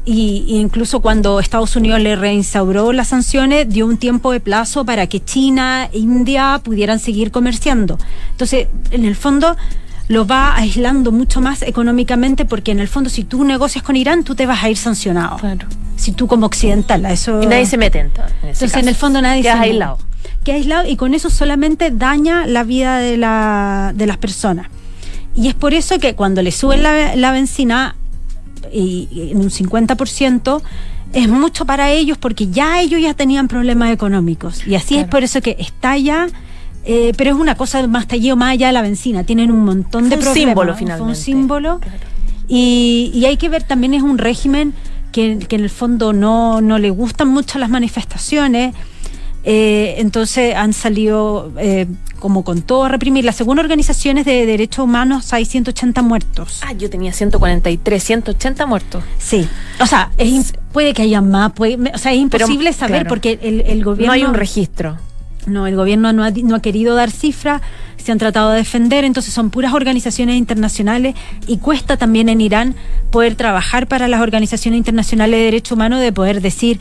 Y, 0.05 0.47
incluso 0.49 1.01
cuando 1.01 1.41
Estados 1.41 1.77
Unidos 1.77 2.01
le 2.01 2.17
reinstauró 2.17 2.93
las 2.93 3.09
sanciones, 3.09 3.69
dio 3.69 3.87
un 3.87 3.99
tiempo 3.99 4.33
de 4.33 4.41
plazo 4.41 4.85
para 4.85 5.07
que 5.07 5.23
China 5.23 5.89
e 5.93 5.99
India 5.99 6.61
pudieran 6.65 6.99
seguir 6.99 7.31
comerciando. 7.31 7.99
Entonces, 8.31 8.69
en 8.91 9.05
el 9.05 9.15
fondo, 9.15 9.57
lo 10.09 10.27
va 10.27 10.57
aislando 10.57 11.13
mucho 11.13 11.41
más 11.41 11.63
económicamente 11.63 12.47
porque 12.47 12.73
en 12.73 12.81
el 12.81 12.89
fondo 12.89 13.11
si 13.11 13.25
tú 13.25 13.45
negocias 13.45 13.85
con 13.85 13.95
Irán, 13.95 14.25
tú 14.25 14.35
te 14.35 14.47
vas 14.47 14.65
a 14.65 14.71
ir 14.71 14.79
sancionado. 14.79 15.37
Claro. 15.37 15.67
Si 15.97 16.13
tú 16.13 16.27
como 16.27 16.47
occidental, 16.47 17.05
eso... 17.05 17.43
Y 17.43 17.47
nadie 17.47 17.67
se 17.67 17.77
mete 17.77 18.01
en 18.01 18.11
todo. 18.11 18.25
Entonces, 18.43 18.75
en 18.75 18.89
el 18.89 18.95
fondo 18.95 19.21
nadie 19.21 19.43
se... 19.43 19.51
aislado 19.51 19.99
que 20.45 20.53
aislado 20.53 20.89
y 20.89 20.97
con 20.97 21.15
eso 21.15 21.31
solamente 21.31 21.91
daña 21.91 22.47
la 22.47 22.65
vida 22.65 22.99
de, 22.99 23.17
la, 23.17 23.93
de 23.95 24.07
las 24.07 24.17
personas. 24.17 24.69
Y 25.37 25.49
es 25.49 25.55
por 25.55 25.75
eso 25.75 25.99
que 25.99 26.15
cuando 26.15 26.43
le 26.43 26.51
suben 26.51 26.83
la, 26.83 27.33
benzina 27.33 27.95
y, 28.73 29.09
en 29.31 29.39
un 29.39 29.51
50%, 29.51 30.63
es 31.13 31.29
mucho 31.29 31.65
para 31.65 31.91
ellos 31.91 32.19
porque 32.19 32.49
ya 32.49 32.81
ellos 32.81 33.01
ya 33.01 33.15
tenían 33.15 33.49
problemas 33.49 33.93
económicos. 33.93 34.67
Y 34.67 34.75
así 34.75 34.97
es 34.97 35.07
por 35.07 35.23
eso 35.23 35.41
que 35.41 35.57
estalla. 35.59 36.29
Eh, 36.87 37.13
pero 37.17 37.31
es 37.31 37.37
una 37.37 37.57
cosa 37.57 37.87
más 37.87 38.09
tallido 38.09 38.37
más 38.37 38.53
allá 38.53 38.69
de 38.69 38.73
la 38.73 38.83
benzina. 38.83 39.25
Tienen 39.25 39.51
un 39.51 39.65
montón 39.65 40.09
de 40.09 40.17
problemas. 40.17 40.35
Símbolo, 40.35 40.75
finalmente. 40.75 41.11
un 41.11 41.17
símbolo. 41.17 41.81
Y, 42.49 43.13
y, 43.15 43.27
hay 43.27 43.37
que 43.37 43.49
ver 43.49 43.63
también 43.63 43.95
es 43.95 44.03
un 44.03 44.19
régimen 44.19 44.73
que, 45.13 45.39
que 45.39 45.57
en 45.57 45.63
el 45.63 45.71
fondo 45.71 46.13
no, 46.13 46.61
no 46.61 46.79
le 46.79 46.91
gustan 46.91 47.29
mucho 47.29 47.59
las 47.61 47.71
manifestaciones 47.71 48.75
eh, 49.45 49.95
entonces 49.99 50.55
han 50.55 50.73
salido 50.73 51.51
eh, 51.59 51.87
como 52.19 52.45
con 52.45 52.63
todo 52.63 52.85
a 52.85 52.89
reprimir. 52.89 53.25
La 53.25 53.33
segunda 53.33 53.63
organizaciones 53.63 54.25
de 54.25 54.47
derechos 54.47 54.85
humanos 54.85 55.33
hay 55.33 55.45
180 55.45 56.03
muertos. 56.03 56.61
Ah, 56.63 56.73
yo 56.73 56.91
tenía 56.91 57.13
143, 57.13 58.03
180 58.03 58.67
muertos. 58.67 59.03
Sí. 59.19 59.49
O 59.81 59.87
sea, 59.87 60.11
puede 60.73 60.95
que 60.95 61.03
haya 61.03 61.21
más, 61.21 61.53
puede, 61.53 61.91
o 61.93 61.99
sea, 61.99 62.13
es 62.13 62.19
imposible 62.19 62.73
saber 62.73 63.07
porque 63.07 63.39
el, 63.43 63.83
gobierno... 63.83 64.07
No 64.07 64.13
hay 64.13 64.25
un 64.25 64.35
registro. 64.35 64.99
No, 65.47 65.67
el 65.67 65.75
gobierno 65.75 66.13
no 66.13 66.23
ha, 66.23 66.31
no 66.31 66.57
ha 66.57 66.61
querido 66.61 66.95
dar 66.95 67.11
cifras, 67.11 67.63
se 67.97 68.13
han 68.13 68.19
tratado 68.19 68.51
de 68.51 68.59
defender, 68.59 69.05
entonces 69.05 69.33
son 69.33 69.49
puras 69.49 69.73
organizaciones 69.73 70.37
internacionales 70.37 71.15
y 71.47 71.57
cuesta 71.57 71.97
también 71.97 72.29
en 72.29 72.43
Irán 72.43 72.75
poder 73.11 73.37
trabajar 73.37 73.87
para 73.87 74.07
las 74.07 74.21
organizaciones 74.21 74.77
internacionales 74.77 75.39
de 75.39 75.45
derechos 75.45 75.73
humanos, 75.73 76.01
de 76.01 76.13
poder 76.13 76.43
decir 76.43 76.79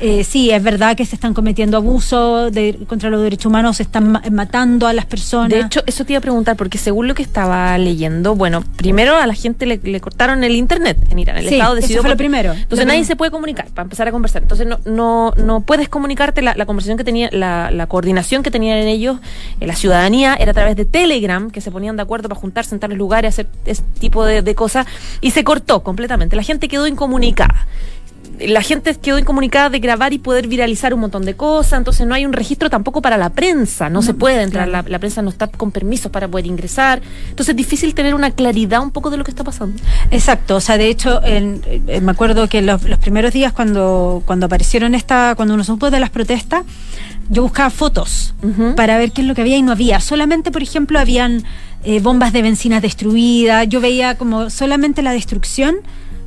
eh, 0.00 0.24
sí, 0.24 0.50
es 0.50 0.62
verdad 0.62 0.96
que 0.96 1.04
se 1.04 1.14
están 1.14 1.34
cometiendo 1.34 1.76
abusos 1.76 2.52
de, 2.52 2.78
contra 2.86 3.10
los 3.10 3.22
derechos 3.22 3.46
humanos, 3.46 3.76
se 3.76 3.84
están 3.84 4.20
matando 4.32 4.86
a 4.86 4.92
las 4.92 5.06
personas. 5.06 5.50
De 5.50 5.60
hecho, 5.60 5.82
eso 5.86 6.04
te 6.04 6.12
iba 6.12 6.18
a 6.18 6.22
preguntar, 6.22 6.56
porque 6.56 6.78
según 6.78 7.08
lo 7.08 7.14
que 7.14 7.22
estaba 7.22 7.76
leyendo, 7.78 8.34
bueno, 8.34 8.64
primero 8.76 9.16
a 9.16 9.26
la 9.26 9.34
gente 9.34 9.66
le, 9.66 10.00
cortaron 10.00 10.42
el 10.44 10.52
internet 10.52 10.98
en 11.10 11.18
Irán. 11.18 11.36
El 11.36 11.48
Estado 11.48 11.74
decidió. 11.74 11.96
Eso 11.96 12.02
fue 12.02 12.10
lo 12.10 12.16
primero. 12.16 12.52
Entonces 12.52 12.86
nadie 12.86 13.04
se 13.04 13.16
puede 13.16 13.30
comunicar 13.30 13.66
para 13.68 13.84
empezar 13.84 14.08
a 14.08 14.12
conversar. 14.12 14.42
Entonces 14.42 14.66
no, 14.66 14.80
no, 14.84 15.32
no 15.36 15.60
puedes 15.60 15.88
comunicarte. 15.88 16.42
La, 16.42 16.66
conversación 16.66 16.98
que 16.98 17.04
tenía, 17.04 17.30
la, 17.30 17.86
coordinación 17.88 18.42
que 18.42 18.50
tenían 18.50 18.78
en 18.78 18.88
ellos, 18.88 19.18
en 19.60 19.68
la 19.68 19.76
ciudadanía, 19.76 20.34
era 20.34 20.50
a 20.50 20.54
través 20.54 20.76
de 20.76 20.84
Telegram, 20.84 21.50
que 21.50 21.60
se 21.60 21.70
ponían 21.70 21.96
de 21.96 22.02
acuerdo 22.02 22.28
para 22.28 22.40
juntarse 22.40 22.74
en 22.74 22.80
tales 22.80 22.98
lugares, 22.98 23.34
hacer 23.34 23.46
ese 23.64 23.82
tipo 23.98 24.24
de, 24.24 24.42
de 24.42 24.54
cosas, 24.54 24.86
y 25.20 25.30
se 25.30 25.44
cortó 25.44 25.82
completamente. 25.82 26.36
La 26.36 26.42
gente 26.42 26.68
quedó 26.68 26.86
incomunicada 26.86 27.66
la 28.40 28.62
gente 28.62 28.94
quedó 28.96 29.18
incomunicada 29.18 29.70
de 29.70 29.78
grabar 29.78 30.12
y 30.12 30.18
poder 30.18 30.48
viralizar 30.48 30.94
un 30.94 31.00
montón 31.00 31.24
de 31.24 31.34
cosas, 31.34 31.78
entonces 31.78 32.06
no 32.06 32.14
hay 32.14 32.26
un 32.26 32.32
registro 32.32 32.70
tampoco 32.70 33.02
para 33.02 33.16
la 33.16 33.30
prensa, 33.30 33.88
no, 33.88 34.02
se 34.02 34.14
puede 34.14 34.42
entrar, 34.42 34.68
la, 34.68 34.82
prensa 34.98 35.22
no 35.22 35.30
está 35.30 35.48
con 35.48 35.70
permisos 35.70 36.10
para 36.10 36.28
poder 36.28 36.46
ingresar, 36.46 37.02
entonces 37.28 37.50
es 37.50 37.56
difícil 37.56 37.94
tener 37.94 38.14
una 38.14 38.30
claridad 38.30 38.82
un 38.82 38.90
poco 38.90 39.10
de 39.10 39.16
lo 39.16 39.24
que 39.24 39.30
está 39.30 39.44
pasando. 39.44 39.80
Exacto, 40.10 40.56
o 40.56 40.60
sea, 40.60 40.78
de 40.78 40.88
hecho, 40.88 41.20
me 41.22 42.10
acuerdo 42.10 42.48
que 42.48 42.62
los, 42.62 42.80
primeros 43.00 43.32
días 43.32 43.52
cuando, 43.52 44.22
cuando 44.26 44.46
aparecieron 44.46 44.94
esta, 44.94 45.34
cuando 45.36 45.54
uno 45.54 45.64
supo 45.64 45.90
de 45.90 46.00
las 46.00 46.10
protestas, 46.10 46.64
yo 47.30 47.42
buscaba 47.42 47.70
fotos 47.70 48.34
para 48.76 48.98
ver 48.98 49.12
qué 49.12 49.22
es 49.22 49.26
lo 49.26 49.34
que 49.34 49.40
había 49.40 49.56
y 49.56 49.62
no 49.62 49.72
había, 49.72 50.00
solamente, 50.00 50.50
por 50.50 50.62
ejemplo, 50.62 50.98
habían 50.98 51.44
eh, 51.84 52.00
bombas 52.00 52.32
de 52.32 52.42
benzina 52.42 52.80
destruidas, 52.80 53.68
yo 53.68 53.80
veía 53.80 54.16
como 54.16 54.50
solamente 54.50 55.02
la 55.02 55.12
destrucción 55.12 55.76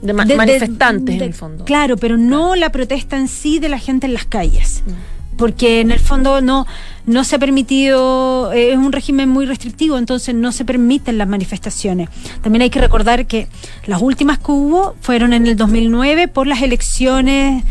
de, 0.01 0.13
manifestantes 0.13 1.15
en 1.15 1.21
el 1.21 1.33
fondo. 1.33 1.65
Claro, 1.65 1.97
pero 1.97 2.17
no 2.17 2.55
la 2.55 2.71
protesta 2.71 3.17
en 3.17 3.27
sí 3.27 3.59
de 3.59 3.69
la 3.69 3.79
gente 3.79 4.07
en 4.07 4.13
las 4.13 4.25
calles. 4.25 4.83
Mm. 4.85 5.37
Porque 5.37 5.81
en 5.81 5.91
el 5.91 5.99
fondo 5.99 6.41
no, 6.41 6.65
no 7.05 7.23
se 7.23 7.35
ha 7.35 7.39
permitido, 7.39 8.51
eh, 8.53 8.71
es 8.71 8.77
un 8.77 8.91
régimen 8.91 9.29
muy 9.29 9.45
restrictivo, 9.45 9.99
entonces 9.99 10.33
no 10.33 10.51
se 10.51 10.65
permiten 10.65 11.19
las 11.19 11.27
manifestaciones. 11.27 12.09
También 12.41 12.63
hay 12.63 12.71
que 12.71 12.81
recordar 12.81 13.27
que 13.27 13.47
las 13.85 14.01
últimas 14.01 14.39
que 14.39 14.51
hubo 14.51 14.95
fueron 14.99 15.33
en 15.33 15.45
el 15.45 15.55
2009 15.55 16.27
por 16.27 16.47
las 16.47 16.63
elecciones 16.63 17.63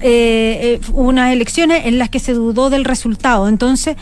eh, 0.00 0.78
eh, 0.80 0.90
unas 0.92 1.32
elecciones 1.32 1.86
en 1.86 1.98
las 1.98 2.08
que 2.08 2.20
se 2.20 2.32
dudó 2.32 2.70
del 2.70 2.84
resultado. 2.84 3.48
Entonces, 3.48 3.96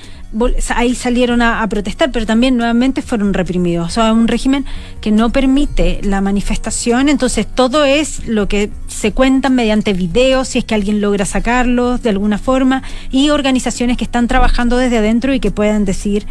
ahí 0.74 0.94
salieron 0.94 1.42
a, 1.42 1.66
protestar, 1.68 2.10
pero 2.12 2.26
también 2.26 2.56
nuevamente 2.56 3.02
fueron 3.02 3.34
reprimidos. 3.34 3.86
O 3.86 3.90
sea, 3.90 4.12
un 4.12 4.28
régimen 4.28 4.64
que 5.00 5.10
no 5.10 5.30
permite 5.30 6.00
la 6.02 6.20
manifestación, 6.20 7.08
entonces 7.08 7.46
todo 7.46 7.84
es 7.84 8.26
lo 8.26 8.48
que 8.48 8.70
se 8.86 9.12
cuentan 9.12 9.54
mediante 9.54 9.92
videos, 9.92 10.48
si 10.48 10.58
es 10.58 10.64
que 10.64 10.74
alguien 10.74 11.00
logra 11.00 11.24
sacarlos 11.24 12.02
de 12.02 12.10
alguna 12.10 12.38
forma, 12.38 12.82
y 13.10 13.30
organizaciones 13.30 13.96
que 13.96 14.04
están 14.04 14.28
trabajando 14.28 14.76
desde 14.76 14.98
adentro 14.98 15.34
y 15.34 15.40
que 15.40 15.50
puedan 15.50 15.84
decir 15.84 16.26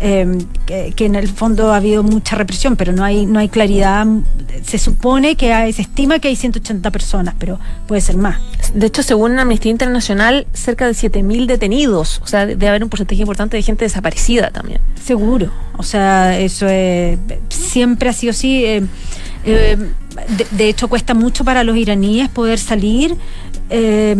eh, 0.00 0.92
que, 0.94 1.06
en 1.06 1.14
el 1.14 1.28
fondo 1.28 1.72
ha 1.72 1.76
habido 1.76 2.02
mucha 2.02 2.36
represión, 2.36 2.76
pero 2.76 2.92
no 2.92 3.04
hay, 3.04 3.26
no 3.26 3.38
hay 3.38 3.48
claridad. 3.48 4.06
Se 4.64 4.78
supone 4.78 5.36
que 5.36 5.52
hay, 5.52 5.72
se 5.72 5.82
estima 5.82 6.18
que 6.18 6.28
hay 6.28 6.36
180 6.36 6.90
personas, 6.90 7.34
pero 7.38 7.58
puede 7.86 8.00
ser 8.00 8.16
más. 8.16 8.38
De 8.74 8.86
hecho, 8.86 9.02
según 9.02 9.38
Amnistía 9.38 9.70
Internacional, 9.70 10.46
cerca 10.52 10.86
de 10.86 10.92
7.000 10.92 11.46
detenidos. 11.46 12.20
O 12.22 12.26
sea, 12.26 12.46
debe 12.46 12.68
haber 12.68 12.84
un 12.84 12.90
porcentaje 12.90 13.20
importante 13.20 13.56
de 13.56 13.62
gente 13.62 13.84
desaparecida 13.84 14.50
también. 14.50 14.80
Seguro. 15.02 15.50
O 15.76 15.82
sea, 15.82 16.38
eso 16.38 16.68
es, 16.68 17.18
siempre 17.48 18.08
ha 18.08 18.12
sido 18.12 18.30
así. 18.30 18.64
Eh, 18.64 18.82
eh, 19.50 19.76
de, 20.50 20.68
hecho, 20.68 20.88
cuesta 20.88 21.14
mucho 21.14 21.44
para 21.44 21.64
los 21.64 21.76
iraníes 21.76 22.28
poder 22.28 22.58
salir. 22.58 23.16
Eh, 23.70 24.16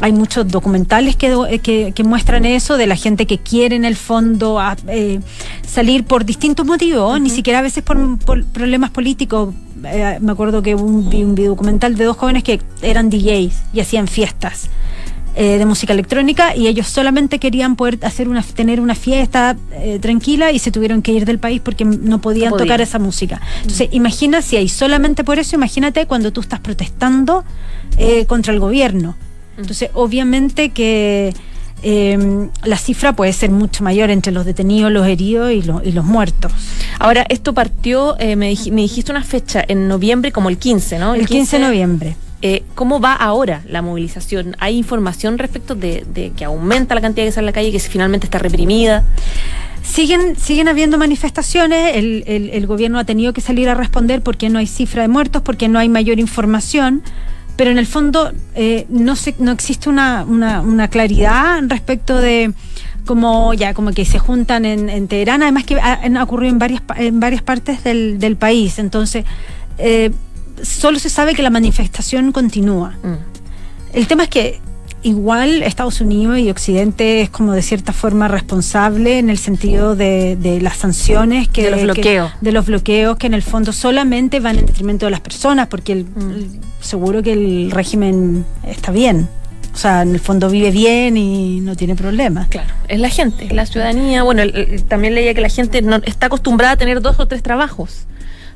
hay 0.00 0.12
muchos 0.12 0.46
documentales 0.48 1.16
que, 1.16 1.92
que, 1.94 2.04
muestran 2.04 2.44
eso, 2.44 2.76
de 2.76 2.86
la 2.86 2.96
gente 2.96 3.26
que 3.26 3.38
quiere 3.38 3.76
en 3.76 3.84
el 3.84 3.96
fondo 3.96 4.60
eh, 4.88 5.20
salir 5.66 6.04
por 6.04 6.24
distintos 6.24 6.66
motivos, 6.66 7.20
ni 7.20 7.30
siquiera 7.30 7.60
a 7.60 7.62
veces 7.62 7.82
por, 7.82 8.44
problemas 8.46 8.90
políticos. 8.90 9.54
me 9.76 10.32
acuerdo 10.32 10.62
que 10.62 10.74
un, 10.74 11.08
vi 11.08 11.22
un 11.22 11.34
documental 11.34 11.96
de 11.96 12.04
dos 12.04 12.16
jóvenes 12.16 12.42
que 12.44 12.60
eran 12.82 13.10
DJs 13.10 13.54
y 13.72 13.80
hacían 13.80 14.08
fiestas. 14.08 14.68
Eh, 15.34 15.56
de 15.56 15.64
música 15.64 15.94
electrónica 15.94 16.54
y 16.54 16.66
ellos 16.66 16.86
solamente 16.86 17.38
querían 17.38 17.74
poder 17.74 17.98
hacer 18.02 18.28
una, 18.28 18.42
tener 18.42 18.80
una 18.80 18.94
fiesta 18.94 19.56
eh, 19.72 19.98
tranquila 19.98 20.52
y 20.52 20.58
se 20.58 20.70
tuvieron 20.70 21.00
que 21.00 21.12
ir 21.12 21.24
del 21.24 21.38
país 21.38 21.58
porque 21.64 21.86
no 21.86 22.20
podían 22.20 22.54
tocar 22.54 22.82
esa 22.82 22.98
música. 22.98 23.40
Entonces, 23.62 23.88
imagina 23.92 24.42
si 24.42 24.58
hay 24.58 24.68
solamente 24.68 25.24
por 25.24 25.38
eso, 25.38 25.56
imagínate 25.56 26.04
cuando 26.04 26.34
tú 26.34 26.42
estás 26.42 26.60
protestando 26.60 27.44
eh, 27.96 28.26
contra 28.26 28.52
el 28.52 28.60
gobierno. 28.60 29.16
Entonces, 29.56 29.88
obviamente 29.94 30.68
que 30.68 31.32
la 31.82 32.76
cifra 32.76 33.16
puede 33.16 33.32
ser 33.32 33.50
mucho 33.50 33.82
mayor 33.82 34.10
entre 34.10 34.32
los 34.32 34.44
detenidos, 34.44 34.92
los 34.92 35.06
heridos 35.06 35.50
y, 35.50 35.64
y 35.88 35.92
los 35.92 36.04
muertos. 36.04 36.52
Ahora, 36.98 37.24
esto 37.30 37.54
partió, 37.54 38.16
me, 38.20 38.36
me, 38.36 38.54
dijiste 38.54 39.10
una 39.10 39.24
fecha, 39.24 39.64
en 39.66 39.88
noviembre 39.88 40.30
como 40.30 40.50
el 40.50 40.58
15, 40.58 40.98
¿no? 40.98 41.14
El, 41.14 41.26
15 41.26 41.58
de 41.58 41.64
noviembre. 41.64 42.16
Eh, 42.44 42.64
¿Cómo 42.74 42.98
va 43.00 43.12
ahora 43.12 43.62
la 43.68 43.82
movilización? 43.82 44.56
¿Hay 44.58 44.76
información 44.76 45.38
respecto 45.38 45.76
de, 45.76 46.32
que 46.36 46.44
aumenta 46.44 46.96
la 46.96 47.00
cantidad 47.00 47.24
que 47.24 47.30
sale 47.30 47.46
a 47.46 47.50
la 47.50 47.52
calle, 47.52 47.70
que 47.70 47.78
finalmente 47.78 48.26
está 48.26 48.40
reprimida? 48.40 49.04
Siguen, 49.84 50.34
siguen 50.36 50.66
habiendo 50.66 50.98
manifestaciones, 50.98 51.94
el, 51.94 52.66
gobierno 52.66 52.98
ha 52.98 53.04
tenido 53.04 53.32
que 53.32 53.40
salir 53.40 53.68
a 53.68 53.74
responder 53.74 54.22
porque 54.22 54.50
no 54.50 54.58
hay 54.58 54.66
cifra 54.66 55.02
de 55.02 55.08
muertos, 55.08 55.42
porque 55.42 55.68
no 55.68 55.78
hay 55.78 55.88
mayor 55.88 56.18
información, 56.18 57.02
pero 57.56 57.70
en 57.70 57.78
el 57.78 57.86
fondo 57.86 58.32
eh, 58.56 58.86
no, 58.88 59.14
no 59.38 59.52
existe 59.52 59.88
una, 59.88 60.88
claridad 60.90 61.60
respecto 61.68 62.16
de 62.20 62.52
como 63.06 63.54
ya 63.54 63.72
como 63.72 63.92
que 63.92 64.04
se 64.04 64.18
juntan 64.18 64.64
en, 64.64 65.06
Teherán, 65.06 65.42
además 65.42 65.64
que 65.64 65.80
han 65.80 66.16
ocurrido 66.16 66.52
en 66.52 66.58
varias, 66.58 66.82
en 66.96 67.20
varias 67.20 67.42
partes 67.42 67.84
del, 67.84 68.18
del 68.18 68.34
país, 68.34 68.80
entonces... 68.80 69.24
Eh, 69.78 70.10
solo 70.62 70.98
se 70.98 71.10
sabe 71.10 71.34
que 71.34 71.42
la 71.42 71.50
manifestación 71.50 72.32
continúa. 72.32 72.96
Mm. 73.02 73.96
El 73.96 74.06
tema 74.06 74.24
es 74.24 74.28
que 74.30 74.60
igual 75.02 75.62
Estados 75.62 76.00
Unidos 76.00 76.38
y 76.38 76.48
Occidente 76.50 77.22
es 77.22 77.30
como 77.30 77.52
de 77.52 77.62
cierta 77.62 77.92
forma 77.92 78.28
responsable 78.28 79.18
en 79.18 79.30
el 79.30 79.38
sentido 79.38 79.96
de, 79.96 80.58
las 80.62 80.76
sanciones 80.76 81.48
que 81.48 81.64
de 81.64 81.70
los 81.72 81.82
bloqueos 81.82 82.30
de 82.40 82.52
los 82.52 82.66
bloqueos 82.66 83.16
que 83.16 83.26
en 83.26 83.34
el 83.34 83.42
fondo 83.42 83.72
solamente 83.72 84.38
van 84.38 84.60
en 84.60 84.66
detrimento 84.66 85.06
de 85.06 85.10
las 85.10 85.18
personas 85.18 85.66
porque 85.66 85.92
el, 85.92 86.04
mm. 86.04 86.60
seguro 86.80 87.20
que 87.22 87.32
el 87.32 87.72
régimen 87.72 88.44
está 88.64 88.92
bien 88.92 89.28
o 89.74 89.76
sea, 89.76 90.02
en 90.02 90.10
el 90.10 90.20
fondo 90.20 90.50
vive 90.50 90.70
bien 90.70 91.16
y 91.16 91.60
no 91.60 91.74
tiene 91.76 91.96
problemas. 91.96 92.48
Claro, 92.48 92.68
es 92.88 93.00
la 93.00 93.08
gente, 93.08 93.48
la 93.54 93.64
ciudadanía. 93.64 94.22
Bueno, 94.22 94.42
también 94.86 95.14
leía 95.14 95.32
que 95.32 95.40
la 95.40 95.48
gente 95.48 95.80
no, 95.80 95.96
está 96.04 96.26
acostumbrada 96.26 96.74
a 96.74 96.76
tener 96.76 97.00
dos 97.00 97.18
o 97.18 97.26
tres 97.26 97.42
trabajos 97.42 98.06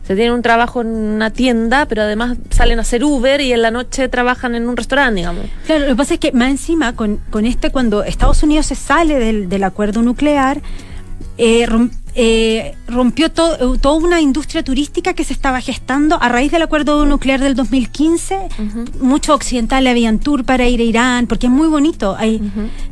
se 0.06 0.14
tienen 0.14 0.34
un 0.34 0.42
trabajo 0.42 0.82
en 0.82 0.88
una 0.88 1.30
tienda, 1.30 1.86
pero 1.86 2.02
además 2.02 2.36
salen 2.50 2.78
a 2.78 2.82
hacer 2.82 3.02
Uber 3.02 3.40
y 3.40 3.52
en 3.52 3.62
la 3.62 3.72
noche 3.72 4.08
trabajan 4.08 4.54
en 4.54 4.68
un 4.68 4.76
restaurante, 4.76 5.16
digamos. 5.16 5.46
Claro, 5.66 5.82
lo 5.82 5.88
que 5.88 5.96
pasa 5.96 6.14
es 6.14 6.20
que 6.20 6.30
más 6.32 6.50
encima, 6.50 6.94
con, 6.94 7.18
con 7.30 7.44
este, 7.44 7.70
cuando 7.70 8.04
Estados 8.04 8.42
Unidos 8.44 8.66
se 8.66 8.76
sale 8.76 9.18
del, 9.18 9.48
del 9.48 9.64
acuerdo 9.64 10.02
nuclear, 10.02 10.62
eh, 11.38 11.66
eh, 12.18 12.74
rompió 12.88 13.30
toda 13.30 13.92
una 13.92 14.22
industria 14.22 14.64
turística 14.64 15.12
que 15.12 15.22
se 15.22 15.34
estaba 15.34 15.60
gestando 15.60 16.18
a 16.20 16.30
raíz 16.30 16.50
del 16.50 16.62
acuerdo 16.62 17.04
nuclear 17.04 17.40
del 17.40 17.54
2015. 17.54 18.48
Muchos 19.00 19.34
occidentales 19.34 19.90
habían 19.90 20.18
tour 20.18 20.44
para 20.44 20.66
ir 20.66 20.80
a 20.80 20.84
Irán, 20.84 21.26
porque 21.26 21.46
es 21.46 21.52
muy 21.52 21.68
bonito. 21.68 22.16
Hay, 22.18 22.40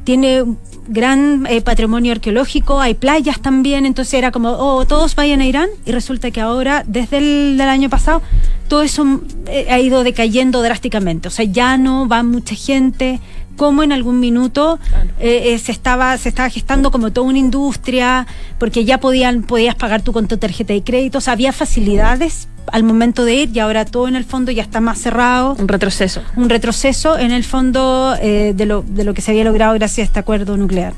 Tiene 0.05 0.45
gran 0.89 1.47
eh, 1.49 1.63
patrimonio 1.63 2.13
arqueológico, 2.13 2.81
hay 2.81 2.93
playas 2.93 3.41
también, 3.41 3.87
entonces 3.87 4.13
era 4.15 4.31
como, 4.31 4.51
oh, 4.51 4.85
todos 4.85 5.15
vayan 5.15 5.41
a 5.41 5.47
Irán, 5.47 5.71
y 5.87 5.93
resulta 5.93 6.31
que 6.31 6.43
ahora, 6.43 6.85
desde 6.87 7.19
el 7.19 7.61
año 7.63 7.89
pasado, 7.89 8.21
todo 8.69 8.83
eso 8.83 9.21
eh, 9.47 9.69
ha 9.71 9.79
ido 9.79 10.05
decayendo 10.05 10.63
drásticamente. 10.63 11.29
O 11.29 11.31
sea, 11.31 11.45
ya 11.45 11.79
no 11.79 12.09
va 12.09 12.23
mucha 12.23 12.55
gente 12.55 13.21
como 13.57 13.83
en 13.83 13.93
algún 13.93 14.21
minuto 14.21 14.79
eh, 15.21 15.53
eh, 15.53 15.59
se 15.59 15.73
estaba 15.73 16.17
se 16.19 16.29
estaba 16.29 16.49
gestando 16.51 16.91
como 16.91 17.13
toda 17.13 17.27
una 17.27 17.39
industria 17.39 18.27
porque 18.59 18.85
ya 18.85 18.99
podían 18.99 19.43
podías 19.43 19.75
pagar 19.75 20.03
tú 20.03 20.13
con 20.13 20.29
tu 20.29 20.37
tarjeta 20.37 20.73
de 20.73 20.83
crédito, 20.83 21.19
había 21.27 21.53
facilidades 21.53 22.49
al 22.73 22.83
momento 22.83 23.25
de 23.25 23.35
ir 23.35 23.51
y 23.55 23.61
ahora 23.61 23.85
todo 23.85 24.09
en 24.09 24.17
el 24.17 24.25
fondo 24.25 24.51
ya 24.51 24.63
está 24.63 24.81
más 24.81 24.99
cerrado. 24.99 25.55
Un 25.59 25.69
retroceso. 25.69 26.23
Un 26.37 26.49
retroceso 26.49 27.19
en 27.19 27.31
el 27.31 27.45
fondo 27.45 28.17
eh, 28.21 28.53
de, 28.57 28.67
lo, 28.67 28.83
de 28.83 29.05
lo 29.05 29.15
que 29.15 29.21
se 29.21 29.31
había 29.31 29.45
logrado 29.45 29.75
gracias 29.75 29.99
a 29.99 30.09
este 30.09 30.19
acuerdo 30.21 30.57
nuclear. 30.57 30.95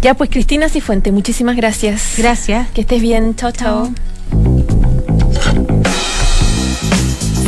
Ya 0.00 0.14
pues 0.14 0.30
Cristina 0.30 0.68
Cifuente, 0.68 1.12
muchísimas 1.12 1.56
gracias. 1.56 2.14
Gracias. 2.18 2.68
Que 2.70 2.82
estés 2.82 3.00
bien. 3.00 3.34
Chao, 3.36 3.52
chao. 3.52 3.92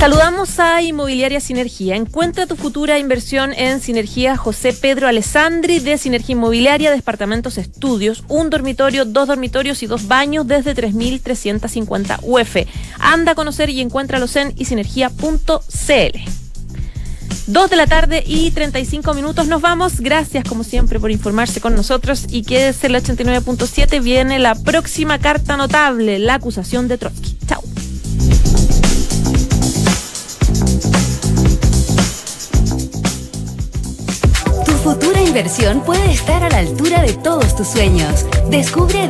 Saludamos 0.04 0.60
a 0.60 0.82
Inmobiliaria 0.82 1.40
Sinergia. 1.40 1.96
Encuentra 1.96 2.46
tu 2.46 2.56
futura 2.56 2.98
inversión 2.98 3.54
en 3.54 3.80
Sinergia 3.80 4.36
José 4.36 4.74
Pedro 4.74 5.08
Alessandri 5.08 5.78
de 5.78 5.96
Sinergia 5.96 6.34
Inmobiliaria, 6.34 6.90
Departamentos 6.90 7.56
Estudios, 7.56 8.22
un 8.28 8.50
dormitorio, 8.50 9.06
dos 9.06 9.28
dormitorios 9.28 9.82
y 9.82 9.86
dos 9.86 10.06
baños 10.06 10.46
desde 10.46 10.74
3.350 10.74 12.18
UF. 12.20 12.56
Anda 12.98 13.32
a 13.32 13.34
conocer 13.34 13.70
y 13.70 13.80
encuéntralos 13.80 14.36
en 14.36 14.52
isinergia.cl. 14.56 16.18
Dos 17.46 17.70
de 17.70 17.76
la 17.76 17.86
tarde 17.86 18.22
y 18.26 18.50
35 18.50 19.14
minutos 19.14 19.46
nos 19.46 19.62
vamos. 19.62 20.00
Gracias 20.00 20.44
como 20.46 20.64
siempre 20.64 21.00
por 21.00 21.12
informarse 21.12 21.62
con 21.62 21.74
nosotros 21.74 22.26
y 22.28 22.42
quédese 22.42 22.88
el 22.88 22.96
89.7. 22.96 24.02
Viene 24.02 24.38
la 24.38 24.54
próxima 24.54 25.18
carta 25.18 25.56
notable, 25.56 26.18
la 26.18 26.34
acusación 26.34 26.88
de 26.88 26.98
Trotsky. 26.98 27.38
Chao. 27.48 27.62
Futura 35.34 35.40
inversión 35.40 35.80
puede 35.80 36.12
estar 36.12 36.44
a 36.44 36.48
la 36.48 36.58
altura 36.58 37.02
de 37.02 37.12
todos 37.14 37.56
tus 37.56 37.66
sueños. 37.66 38.24
Descubre 38.50 39.08